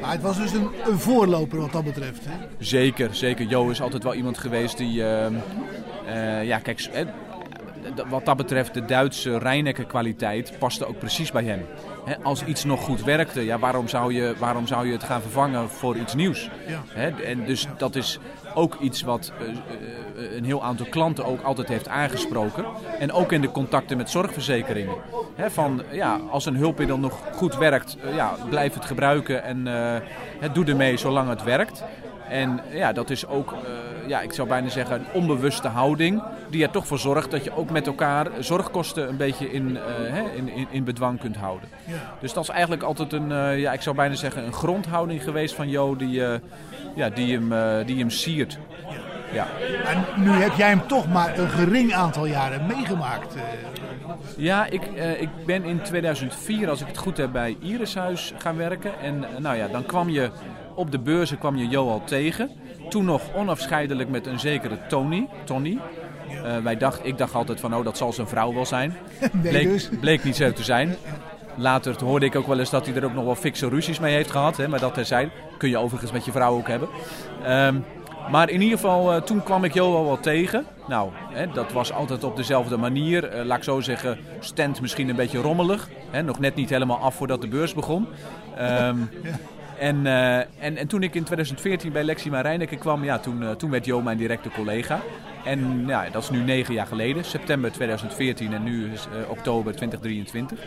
Maar 0.00 0.12
het 0.12 0.22
was 0.22 0.36
dus 0.36 0.52
een, 0.52 0.68
een 0.86 0.98
voorloper 0.98 1.58
wat 1.58 1.72
dat 1.72 1.84
betreft. 1.84 2.24
Hè? 2.24 2.46
Zeker, 2.58 3.14
zeker. 3.14 3.46
Jo 3.46 3.68
is 3.68 3.80
altijd 3.80 4.02
wel 4.02 4.14
iemand 4.14 4.38
geweest 4.38 4.76
die, 4.76 5.04
ehm, 5.06 5.34
eh, 6.06 6.44
ja 6.44 6.58
kijk, 6.58 6.90
wat 8.08 8.24
dat 8.24 8.36
betreft 8.36 8.74
de 8.74 8.84
Duitse 8.84 9.38
Rijnecker 9.38 9.84
kwaliteit 9.84 10.58
paste 10.58 10.86
ook 10.86 10.98
precies 10.98 11.32
bij 11.32 11.44
hem. 11.44 11.66
Als 12.22 12.44
iets 12.44 12.64
nog 12.64 12.80
goed 12.80 13.04
werkte, 13.04 13.44
ja, 13.44 13.58
waarom, 13.58 13.88
zou 13.88 14.14
je, 14.14 14.34
waarom 14.38 14.66
zou 14.66 14.86
je 14.86 14.92
het 14.92 15.04
gaan 15.04 15.20
vervangen 15.20 15.70
voor 15.70 15.96
iets 15.96 16.14
nieuws? 16.14 16.50
Ja. 16.66 17.12
En 17.24 17.44
dus 17.44 17.66
dat 17.76 17.94
is 17.94 18.18
ook 18.54 18.76
iets 18.80 19.02
wat 19.02 19.32
eh, 19.38 19.48
eh, 19.48 20.36
een 20.36 20.44
heel 20.44 20.62
aantal 20.62 20.86
klanten 20.86 21.24
ook 21.24 21.42
altijd 21.42 21.68
heeft 21.68 21.88
aangesproken. 21.88 22.64
En 22.98 23.12
ook 23.12 23.32
in 23.32 23.40
de 23.40 23.50
contacten 23.50 23.96
met 23.96 24.10
zorgverzekeringen. 24.10 24.94
Van, 25.36 25.82
ja, 25.90 26.20
als 26.30 26.46
een 26.46 26.56
hulpmiddel 26.56 26.98
nog 26.98 27.20
goed 27.32 27.56
werkt, 27.56 27.96
eh, 28.02 28.14
ja, 28.14 28.34
blijf 28.48 28.74
het 28.74 28.84
gebruiken 28.84 29.42
en 29.42 29.66
het 30.40 30.54
doe 30.54 30.64
ermee 30.64 30.96
zolang 30.96 31.28
het 31.28 31.42
werkt. 31.42 31.84
En 32.28 32.60
ja, 32.70 32.92
dat 32.92 33.10
is 33.10 33.26
ook, 33.26 33.54
ja, 34.06 34.20
ik 34.20 34.32
zou 34.32 34.48
bijna 34.48 34.68
zeggen, 34.68 34.96
een 34.96 35.06
onbewuste 35.12 35.68
houding. 35.68 36.22
Die 36.50 36.62
er 36.62 36.70
toch 36.70 36.86
voor 36.86 36.98
zorgt 36.98 37.30
dat 37.30 37.44
je 37.44 37.56
ook 37.56 37.70
met 37.70 37.86
elkaar 37.86 38.26
zorgkosten 38.38 39.08
een 39.08 39.16
beetje 39.16 39.50
in, 39.52 39.76
eh, 39.76 39.82
hè, 39.86 40.30
in, 40.30 40.48
in, 40.48 40.66
in 40.70 40.84
bedwang 40.84 41.20
kunt 41.20 41.36
houden. 41.36 41.68
Ja. 41.84 41.94
Dus 42.20 42.32
dat 42.32 42.42
is 42.42 42.48
eigenlijk 42.48 42.82
altijd 42.82 43.12
een, 43.12 43.32
eh, 43.32 43.58
ja, 43.58 43.72
ik 43.72 43.80
zou 43.80 43.96
bijna 43.96 44.14
zeggen, 44.14 44.46
een 44.46 44.52
grondhouding 44.52 45.22
geweest 45.22 45.54
van 45.54 45.68
Jo 45.68 45.96
die, 45.96 46.26
eh, 46.26 46.38
ja, 46.94 47.08
die, 47.08 47.38
hem, 47.38 47.84
die 47.86 47.98
hem 47.98 48.10
siert. 48.10 48.58
Ja. 49.32 49.46
En 49.84 50.22
nu 50.22 50.30
heb 50.30 50.52
jij 50.56 50.68
hem 50.68 50.86
toch 50.86 51.08
maar 51.08 51.38
een 51.38 51.48
gering 51.48 51.94
aantal 51.94 52.26
jaren 52.26 52.66
meegemaakt. 52.66 53.34
Ja, 54.36 54.66
ik, 54.66 54.82
ik 55.18 55.28
ben 55.46 55.64
in 55.64 55.82
2004, 55.82 56.68
als 56.68 56.80
ik 56.80 56.86
het 56.86 56.98
goed 56.98 57.16
heb, 57.16 57.32
bij 57.32 57.56
Irishuis 57.60 58.32
gaan 58.38 58.56
werken. 58.56 58.98
En 59.00 59.24
nou 59.38 59.56
ja, 59.56 59.68
dan 59.68 59.86
kwam 59.86 60.08
je 60.08 60.30
op 60.74 60.90
de 60.90 60.98
beurzen 60.98 61.38
kwam 61.38 61.56
je 61.56 61.68
Jo 61.68 61.90
al 61.90 62.02
tegen. 62.04 62.50
Toen 62.88 63.04
nog 63.04 63.22
onafscheidelijk 63.34 64.08
met 64.08 64.26
een 64.26 64.40
zekere 64.40 64.78
Tony. 64.88 65.28
Tony. 65.44 65.78
Eh, 66.44 66.56
wij 66.58 66.76
dacht, 66.76 67.00
ik 67.02 67.18
dacht 67.18 67.34
altijd 67.34 67.60
van, 67.60 67.74
oh, 67.74 67.84
dat 67.84 67.96
zal 67.96 68.12
zijn 68.12 68.28
vrouw 68.28 68.54
wel 68.54 68.66
zijn. 68.66 68.96
Bleek, 69.42 69.68
dus. 69.68 69.88
bleek 70.00 70.24
niet 70.24 70.36
zo 70.36 70.52
te 70.52 70.62
zijn. 70.62 70.96
Later 71.56 72.04
hoorde 72.04 72.26
ik 72.26 72.36
ook 72.36 72.46
wel 72.46 72.58
eens 72.58 72.70
dat 72.70 72.86
hij 72.86 72.94
er 72.94 73.04
ook 73.04 73.14
nog 73.14 73.24
wel 73.24 73.34
fikse 73.34 73.68
ruzies 73.68 73.98
mee 73.98 74.14
heeft 74.14 74.30
gehad. 74.30 74.56
Hè, 74.56 74.68
maar 74.68 74.80
dat 74.80 74.94
terzijde. 74.94 75.30
Kun 75.58 75.68
je 75.68 75.78
overigens 75.78 76.12
met 76.12 76.24
je 76.24 76.32
vrouw 76.32 76.56
ook 76.56 76.68
hebben. 76.68 76.88
Ehm, 77.44 77.76
maar 78.30 78.50
in 78.50 78.60
ieder 78.60 78.78
geval, 78.78 79.12
eh, 79.12 79.22
toen 79.22 79.42
kwam 79.42 79.64
ik 79.64 79.74
Jo 79.74 79.96
al 79.96 80.04
wel 80.04 80.20
tegen. 80.20 80.66
Nou, 80.88 81.10
hè, 81.32 81.46
dat 81.46 81.72
was 81.72 81.92
altijd 81.92 82.24
op 82.24 82.36
dezelfde 82.36 82.76
manier. 82.76 83.28
Eh, 83.28 83.44
laat 83.44 83.56
ik 83.56 83.64
zo 83.64 83.80
zeggen, 83.80 84.18
stand 84.40 84.80
misschien 84.80 85.08
een 85.08 85.16
beetje 85.16 85.40
rommelig. 85.40 85.88
Hè, 86.10 86.22
nog 86.22 86.38
net 86.38 86.54
niet 86.54 86.70
helemaal 86.70 86.98
af 86.98 87.14
voordat 87.14 87.40
de 87.40 87.48
beurs 87.48 87.74
begon. 87.74 88.06
Ehm, 88.56 88.96
en, 89.78 90.06
eh, 90.06 90.36
en, 90.38 90.76
en 90.76 90.86
toen 90.86 91.02
ik 91.02 91.14
in 91.14 91.24
2014 91.24 91.92
bij 91.92 92.04
Lexima 92.04 92.40
Rijnecker 92.40 92.78
kwam, 92.78 93.04
ja, 93.04 93.18
toen, 93.18 93.42
eh, 93.42 93.50
toen 93.50 93.70
werd 93.70 93.84
Jo 93.84 94.02
mijn 94.02 94.16
directe 94.16 94.48
collega. 94.50 95.00
En 95.44 95.84
ja, 95.86 96.04
dat 96.10 96.22
is 96.22 96.30
nu 96.30 96.38
negen 96.38 96.74
jaar 96.74 96.86
geleden, 96.86 97.24
september 97.24 97.72
2014 97.72 98.52
en 98.52 98.62
nu 98.62 98.92
is 98.92 99.06
eh, 99.06 99.30
oktober 99.30 99.74
2023. 99.74 100.58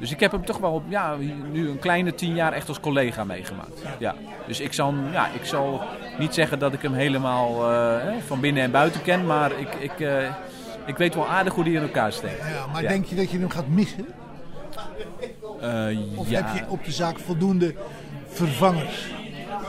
Dus 0.00 0.10
ik 0.10 0.20
heb 0.20 0.32
hem 0.32 0.44
toch 0.44 0.58
wel 0.58 0.82
ja, 0.88 1.16
nu 1.52 1.68
een 1.68 1.78
kleine 1.78 2.14
tien 2.14 2.34
jaar 2.34 2.52
echt 2.52 2.68
als 2.68 2.80
collega 2.80 3.24
meegemaakt. 3.24 3.82
Ja. 3.98 4.14
Dus 4.46 4.60
ik 4.60 4.72
zal, 4.72 4.94
ja, 5.12 5.28
ik 5.34 5.44
zal 5.44 5.82
niet 6.18 6.34
zeggen 6.34 6.58
dat 6.58 6.72
ik 6.72 6.82
hem 6.82 6.92
helemaal 6.92 7.54
van 8.26 8.40
binnen 8.40 8.62
en 8.62 8.70
buiten 8.70 9.02
ken, 9.02 9.26
maar 9.26 9.50
ik, 9.58 9.74
ik, 9.74 10.08
ik 10.86 10.96
weet 10.96 11.14
wel 11.14 11.28
aardig 11.28 11.54
hoe 11.54 11.64
die 11.64 11.74
in 11.74 11.82
elkaar 11.82 12.12
steekt. 12.12 12.38
Ja, 12.38 12.66
maar 12.72 12.82
Ja. 12.82 12.88
denk 12.88 13.04
je 13.04 13.14
dat 13.14 13.30
je 13.30 13.38
hem 13.38 13.50
gaat 13.50 13.68
missen? 13.68 14.06
Of 16.14 16.28
ja. 16.28 16.42
heb 16.42 16.54
je 16.54 16.70
op 16.70 16.84
de 16.84 16.92
zaak 16.92 17.18
voldoende 17.18 17.74
vervangers? 18.36 19.14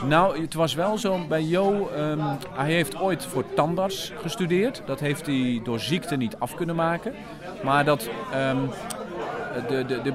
Nou, 0.05 0.41
het 0.41 0.53
was 0.53 0.73
wel 0.73 0.97
zo 0.97 1.19
bij 1.27 1.41
Jo. 1.41 1.89
ehm, 1.95 2.19
hij 2.51 2.71
heeft 2.71 2.99
ooit 2.99 3.25
voor 3.25 3.43
tandarts 3.53 4.13
gestudeerd. 4.21 4.81
Dat 4.85 4.99
heeft 4.99 5.25
hij 5.25 5.61
door 5.63 5.79
ziekte 5.79 6.15
niet 6.15 6.35
af 6.39 6.55
kunnen 6.55 6.75
maken. 6.75 7.13
Maar 7.63 7.85
dat, 7.85 8.09
ehm, 8.31 8.57
de, 9.67 9.85
de, 9.85 10.01
de, 10.01 10.13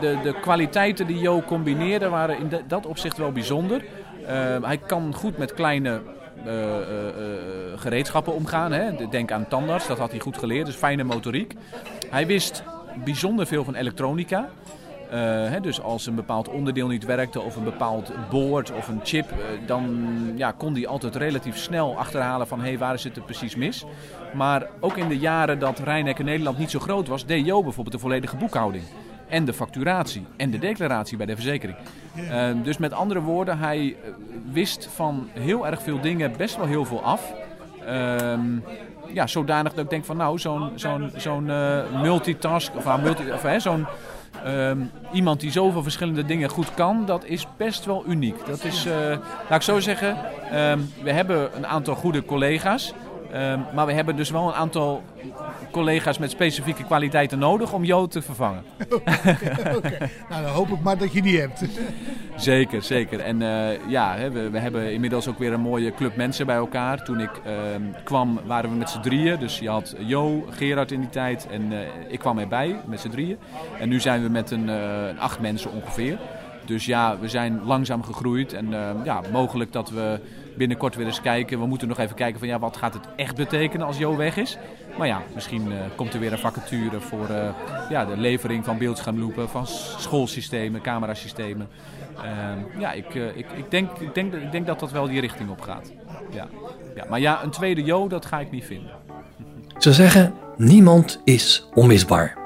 de, 0.00 0.18
de, 0.22 0.40
kwaliteiten 0.40 1.06
die 1.06 1.18
Jo 1.18 1.42
combineerde 1.42 2.08
waren 2.08 2.38
in 2.38 2.50
dat 2.68 2.86
opzicht 2.86 3.16
wel 3.16 3.32
bijzonder. 3.32 3.84
Ehm, 4.26 4.62
hij 4.62 4.78
kan 4.78 5.14
goed 5.14 5.38
met 5.38 5.54
kleine 5.54 6.00
eh, 6.44 6.52
eh, 6.52 7.08
eh, 7.08 7.14
gereedschappen 7.76 8.34
omgaan. 8.34 8.72
Hè. 8.72 9.08
Denk 9.10 9.32
aan 9.32 9.48
tandarts, 9.48 9.86
dat 9.86 9.98
had 9.98 10.10
hij 10.10 10.20
goed 10.20 10.38
geleerd. 10.38 10.66
Dus 10.66 10.74
fijne 10.74 11.04
motoriek. 11.04 11.54
Hij 12.10 12.26
wist 12.26 12.62
bijzonder 13.04 13.46
veel 13.46 13.64
van 13.64 13.74
elektronica. 13.74 14.48
Uh, 15.06 15.20
hè, 15.50 15.60
dus 15.60 15.80
als 15.80 16.06
een 16.06 16.14
bepaald 16.14 16.48
onderdeel 16.48 16.88
niet 16.88 17.04
werkte 17.04 17.40
of 17.40 17.56
een 17.56 17.64
bepaald 17.64 18.12
boord 18.30 18.72
of 18.72 18.88
een 18.88 19.00
chip, 19.02 19.30
uh, 19.30 19.38
dan 19.66 20.06
ja, 20.36 20.52
kon 20.52 20.74
hij 20.74 20.86
altijd 20.86 21.16
relatief 21.16 21.56
snel 21.56 21.96
achterhalen 21.98 22.46
van 22.46 22.58
hé, 22.60 22.68
hey, 22.68 22.78
waar 22.78 22.98
zit 22.98 23.14
het 23.14 23.24
precies 23.24 23.56
mis. 23.56 23.84
Maar 24.34 24.66
ook 24.80 24.96
in 24.96 25.08
de 25.08 25.18
jaren 25.18 25.58
dat 25.58 25.78
Rijnek 25.78 26.18
in 26.18 26.24
Nederland 26.24 26.58
niet 26.58 26.70
zo 26.70 26.78
groot 26.78 27.08
was, 27.08 27.26
deed 27.26 27.46
Jo 27.46 27.62
bijvoorbeeld 27.62 27.94
de 27.94 28.00
volledige 28.00 28.36
boekhouding. 28.36 28.84
En 29.28 29.44
de 29.44 29.52
facturatie 29.52 30.26
en 30.36 30.50
de 30.50 30.58
declaratie 30.58 31.16
bij 31.16 31.26
de 31.26 31.34
verzekering. 31.34 31.78
Uh, 32.16 32.48
dus 32.62 32.78
met 32.78 32.92
andere 32.92 33.20
woorden, 33.20 33.58
hij 33.58 33.96
wist 34.52 34.88
van 34.94 35.28
heel 35.32 35.66
erg 35.66 35.82
veel 35.82 36.00
dingen 36.00 36.36
best 36.36 36.56
wel 36.56 36.66
heel 36.66 36.84
veel 36.84 37.02
af. 37.02 37.32
Ehm, 37.86 38.40
ja, 39.12 39.26
zodanig 39.26 39.74
dat 39.74 39.84
ik 39.84 39.90
denk 39.90 40.04
van 40.04 40.16
nou, 40.16 40.38
zo'n 40.38 40.70
zo'n 40.74 41.10
zo'n 41.16 41.50
multitask, 42.02 42.76
of, 42.76 42.86
uh, 42.86 43.02
multi, 43.02 43.22
of 43.32 43.62
zo'n 43.62 43.86
Um, 44.46 44.90
iemand 45.12 45.40
die 45.40 45.50
zoveel 45.50 45.82
verschillende 45.82 46.24
dingen 46.24 46.48
goed 46.48 46.74
kan, 46.74 47.06
dat 47.06 47.24
is 47.24 47.46
best 47.56 47.84
wel 47.84 48.04
uniek. 48.06 48.46
Dat 48.46 48.64
is, 48.64 48.86
uh, 48.86 48.92
laat 49.48 49.58
ik 49.58 49.62
zo 49.62 49.80
zeggen, 49.80 50.16
um, 50.54 50.92
we 51.02 51.12
hebben 51.12 51.56
een 51.56 51.66
aantal 51.66 51.94
goede 51.94 52.24
collega's. 52.24 52.94
Um, 53.36 53.64
maar 53.74 53.86
we 53.86 53.92
hebben 53.92 54.16
dus 54.16 54.30
wel 54.30 54.48
een 54.48 54.54
aantal 54.54 55.02
collega's 55.70 56.18
met 56.18 56.30
specifieke 56.30 56.84
kwaliteiten 56.84 57.38
nodig 57.38 57.72
om 57.72 57.84
Jo 57.84 58.06
te 58.06 58.22
vervangen. 58.22 58.64
Oké, 58.88 59.76
okay. 59.76 60.10
nou 60.28 60.42
dan 60.42 60.52
hoop 60.52 60.68
ik 60.68 60.80
maar 60.80 60.98
dat 60.98 61.12
je 61.12 61.22
die 61.22 61.40
hebt. 61.40 61.64
zeker, 62.36 62.82
zeker. 62.82 63.20
En 63.20 63.40
uh, 63.40 63.88
ja, 63.88 64.30
we, 64.30 64.50
we, 64.50 64.58
hebben 64.58 64.92
inmiddels 64.92 65.28
ook 65.28 65.38
weer 65.38 65.52
een 65.52 65.60
mooie 65.60 65.94
club 65.94 66.16
mensen 66.16 66.46
bij 66.46 66.56
elkaar. 66.56 67.04
Toen 67.04 67.20
ik 67.20 67.30
uh, 67.46 67.52
kwam 68.04 68.40
waren 68.46 68.70
we 68.70 68.76
met 68.76 68.90
z'n 68.90 69.00
drieën. 69.00 69.38
Dus 69.38 69.58
je 69.58 69.68
had 69.68 69.94
Jo, 69.98 70.46
Gerard 70.50 70.92
in 70.92 71.00
die 71.00 71.08
tijd 71.08 71.46
en 71.50 71.72
uh, 71.72 71.78
ik 72.08 72.18
kwam 72.18 72.38
erbij 72.38 72.80
met 72.86 73.00
z'n 73.00 73.08
drieën. 73.08 73.38
En 73.78 73.88
nu 73.88 74.00
zijn 74.00 74.22
we 74.22 74.28
met 74.28 74.50
een, 74.50 74.68
een 74.68 75.20
acht 75.20 75.40
mensen 75.40 75.72
ongeveer. 75.72 76.18
Dus 76.64 76.86
ja, 76.86 77.18
we 77.18 77.28
zijn 77.28 77.60
langzaam 77.64 78.02
gegroeid 78.02 78.52
en 78.52 78.68
ja, 79.04 79.20
mogelijk 79.32 79.72
dat 79.72 79.90
we 79.90 80.20
binnenkort 80.56 80.96
weer 80.96 81.06
eens 81.06 81.20
kijken. 81.20 81.58
We 81.58 81.66
moeten 81.66 81.88
nog 81.88 81.98
even 81.98 82.16
kijken 82.16 82.38
van 82.38 82.48
ja, 82.48 82.58
wat 82.58 82.76
gaat 82.76 82.94
het 82.94 83.08
echt 83.16 83.36
betekenen 83.36 83.86
als 83.86 83.98
Jo 83.98 84.16
weg 84.16 84.36
is. 84.36 84.58
Maar 84.98 85.06
ja, 85.06 85.22
misschien 85.34 85.66
uh, 85.66 85.76
komt 85.96 86.14
er 86.14 86.20
weer 86.20 86.32
een 86.32 86.38
vacature 86.38 87.00
voor 87.00 87.30
uh, 87.30 87.48
ja, 87.90 88.04
de 88.04 88.16
levering 88.16 88.64
van 88.64 88.78
beeldschermloepen, 88.78 89.48
van 89.48 89.66
schoolsystemen, 89.66 90.80
camerasystemen. 90.80 91.68
Uh, 92.16 92.80
ja, 92.80 92.92
ik, 92.92 93.14
uh, 93.14 93.36
ik, 93.36 93.46
ik, 93.56 93.70
denk, 93.70 93.98
ik, 93.98 94.14
denk, 94.14 94.34
ik 94.34 94.52
denk 94.52 94.66
dat 94.66 94.80
dat 94.80 94.90
wel 94.90 95.08
die 95.08 95.20
richting 95.20 95.50
op 95.50 95.60
gaat. 95.60 95.92
Ja. 96.30 96.48
Ja, 96.94 97.04
maar 97.08 97.20
ja, 97.20 97.42
een 97.42 97.50
tweede 97.50 97.84
Jo, 97.84 98.08
dat 98.08 98.26
ga 98.26 98.40
ik 98.40 98.50
niet 98.50 98.64
vinden. 98.64 98.90
Ze 99.78 99.92
zeggen, 99.92 100.34
niemand 100.56 101.20
is 101.24 101.68
onmisbaar. 101.74 102.36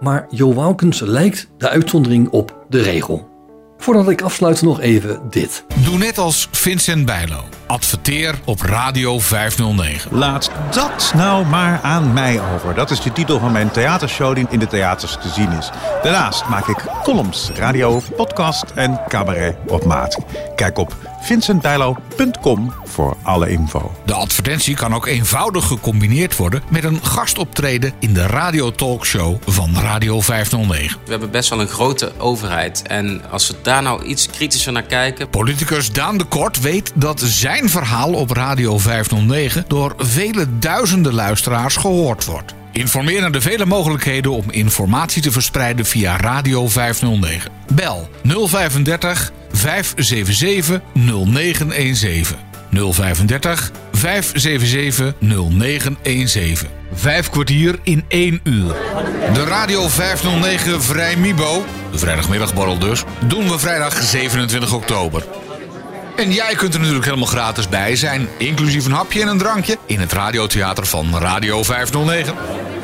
Maar 0.00 0.26
Jo 0.30 0.52
Waukens 0.52 1.00
lijkt 1.00 1.50
de 1.56 1.68
uitzondering 1.68 2.28
op 2.28 2.64
de 2.68 2.82
regel. 2.82 3.35
Voordat 3.78 4.08
ik 4.08 4.22
afsluit 4.22 4.62
nog 4.62 4.80
even 4.80 5.20
dit. 5.30 5.64
Doe 5.84 5.98
net 5.98 6.18
als 6.18 6.48
Vincent 6.50 7.06
Bijlo. 7.06 7.44
Adverteer 7.66 8.34
op 8.44 8.60
Radio 8.60 9.18
509. 9.18 10.16
Laat 10.18 10.50
dat 10.70 11.12
nou 11.14 11.46
maar 11.46 11.80
aan 11.82 12.12
mij 12.12 12.40
over. 12.54 12.74
Dat 12.74 12.90
is 12.90 13.00
de 13.00 13.12
titel 13.12 13.38
van 13.38 13.52
mijn 13.52 13.70
theatershow 13.70 14.34
die 14.34 14.46
in 14.50 14.58
de 14.58 14.66
theaters 14.66 15.12
te 15.12 15.28
zien 15.28 15.52
is. 15.52 15.70
Daarnaast 16.02 16.48
maak 16.48 16.68
ik 16.68 16.84
columns, 17.02 17.50
radio, 17.54 18.00
podcast 18.16 18.64
en 18.74 19.00
cabaret 19.08 19.56
op 19.66 19.84
maat. 19.84 20.18
Kijk 20.56 20.78
op 20.78 20.96
vincentbijlo.com 21.20 22.72
voor 22.84 23.16
alle 23.22 23.50
info. 23.50 23.92
De 24.04 24.12
advertentie 24.12 24.74
kan 24.74 24.94
ook 24.94 25.06
eenvoudig 25.06 25.66
gecombineerd 25.66 26.36
worden 26.36 26.62
met 26.68 26.84
een 26.84 27.04
gastoptreden 27.04 27.92
in 27.98 28.12
de 28.12 28.26
radiotalkshow 28.26 29.36
van 29.46 29.74
Radio 29.74 30.20
509. 30.20 30.98
We 31.04 31.10
hebben 31.10 31.30
best 31.30 31.50
wel 31.50 31.60
een 31.60 31.68
grote 31.68 32.12
overheid 32.18 32.82
en 32.82 33.22
als 33.30 33.48
we 33.48 33.54
daar 33.62 33.82
nou 33.82 34.04
iets 34.04 34.26
kritischer 34.26 34.72
naar 34.72 34.82
kijken. 34.82 35.30
Politicus 35.30 35.92
Daan 35.92 36.18
de 36.18 36.24
Kort 36.24 36.60
weet 36.60 36.92
dat 36.94 37.20
zijn 37.56 37.70
verhaal 37.70 38.12
op 38.12 38.30
Radio 38.30 38.78
509 38.78 39.64
door 39.68 39.94
vele 39.98 40.46
duizenden 40.58 41.14
luisteraars 41.14 41.76
gehoord 41.76 42.24
wordt. 42.24 42.54
Informeer 42.72 43.20
naar 43.20 43.32
de 43.32 43.40
vele 43.40 43.66
mogelijkheden 43.66 44.32
om 44.32 44.44
informatie 44.50 45.22
te 45.22 45.30
verspreiden 45.30 45.86
via 45.86 46.16
Radio 46.16 46.68
509. 46.68 47.50
Bel 47.72 48.10
035 48.22 49.32
577 49.52 50.80
0917. 50.92 52.36
035 52.70 53.70
577 53.92 55.14
0917. 55.18 56.68
Vijf 56.94 57.30
kwartier 57.30 57.78
in 57.82 58.04
één 58.08 58.40
uur. 58.42 58.74
De 59.32 59.44
Radio 59.44 59.88
509 59.88 60.82
Vrij 60.82 61.16
Mibo, 61.16 61.64
de 61.92 61.98
vrijdagmiddagborrel 61.98 62.78
dus, 62.78 63.04
doen 63.26 63.48
we 63.48 63.58
vrijdag 63.58 64.02
27 64.02 64.72
oktober. 64.72 65.24
En 66.16 66.32
jij 66.32 66.54
kunt 66.54 66.74
er 66.74 66.78
natuurlijk 66.78 67.04
helemaal 67.04 67.26
gratis 67.26 67.68
bij 67.68 67.96
zijn, 67.96 68.28
inclusief 68.38 68.84
een 68.84 68.92
hapje 68.92 69.20
en 69.20 69.28
een 69.28 69.38
drankje, 69.38 69.78
in 69.86 70.00
het 70.00 70.12
radiotheater 70.12 70.86
van 70.86 71.18
Radio 71.18 71.62
509. 71.62 72.34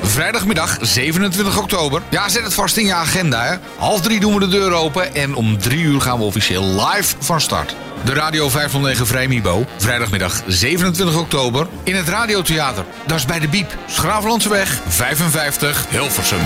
Vrijdagmiddag 0.02 0.78
27 0.80 1.58
oktober. 1.58 2.02
Ja, 2.08 2.28
zet 2.28 2.44
het 2.44 2.54
vast 2.54 2.76
in 2.76 2.86
je 2.86 2.94
agenda. 2.94 3.44
Hè. 3.44 3.56
Half 3.76 4.00
drie 4.00 4.20
doen 4.20 4.34
we 4.34 4.40
de 4.40 4.48
deur 4.48 4.72
open 4.72 5.14
en 5.14 5.34
om 5.34 5.58
drie 5.58 5.82
uur 5.82 6.00
gaan 6.00 6.18
we 6.18 6.24
officieel 6.24 6.64
live 6.64 7.14
van 7.18 7.40
start. 7.40 7.76
De 8.04 8.14
Radio 8.14 8.48
509 8.48 9.06
Vrijmibo. 9.06 9.64
Vrijdagmiddag 9.76 10.42
27 10.46 11.18
oktober 11.18 11.66
in 11.82 11.94
het 11.94 12.08
Radiotheater. 12.08 12.84
Dat 13.06 13.18
is 13.18 13.26
bij 13.26 13.38
de 13.38 13.48
Biep. 13.48 13.76
Schravenlandseweg 13.86 14.80
55 14.88 15.86
Hilversum. 15.88 16.40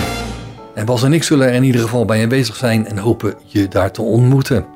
En 0.74 0.86
Bas 0.86 1.02
en 1.02 1.12
ik 1.12 1.22
zullen 1.22 1.48
er 1.48 1.54
in 1.54 1.64
ieder 1.64 1.80
geval 1.80 2.04
bij 2.04 2.20
je 2.20 2.26
bezig 2.26 2.56
zijn 2.56 2.86
en 2.86 2.98
hopen 2.98 3.34
je 3.46 3.68
daar 3.68 3.90
te 3.90 4.02
ontmoeten. 4.02 4.75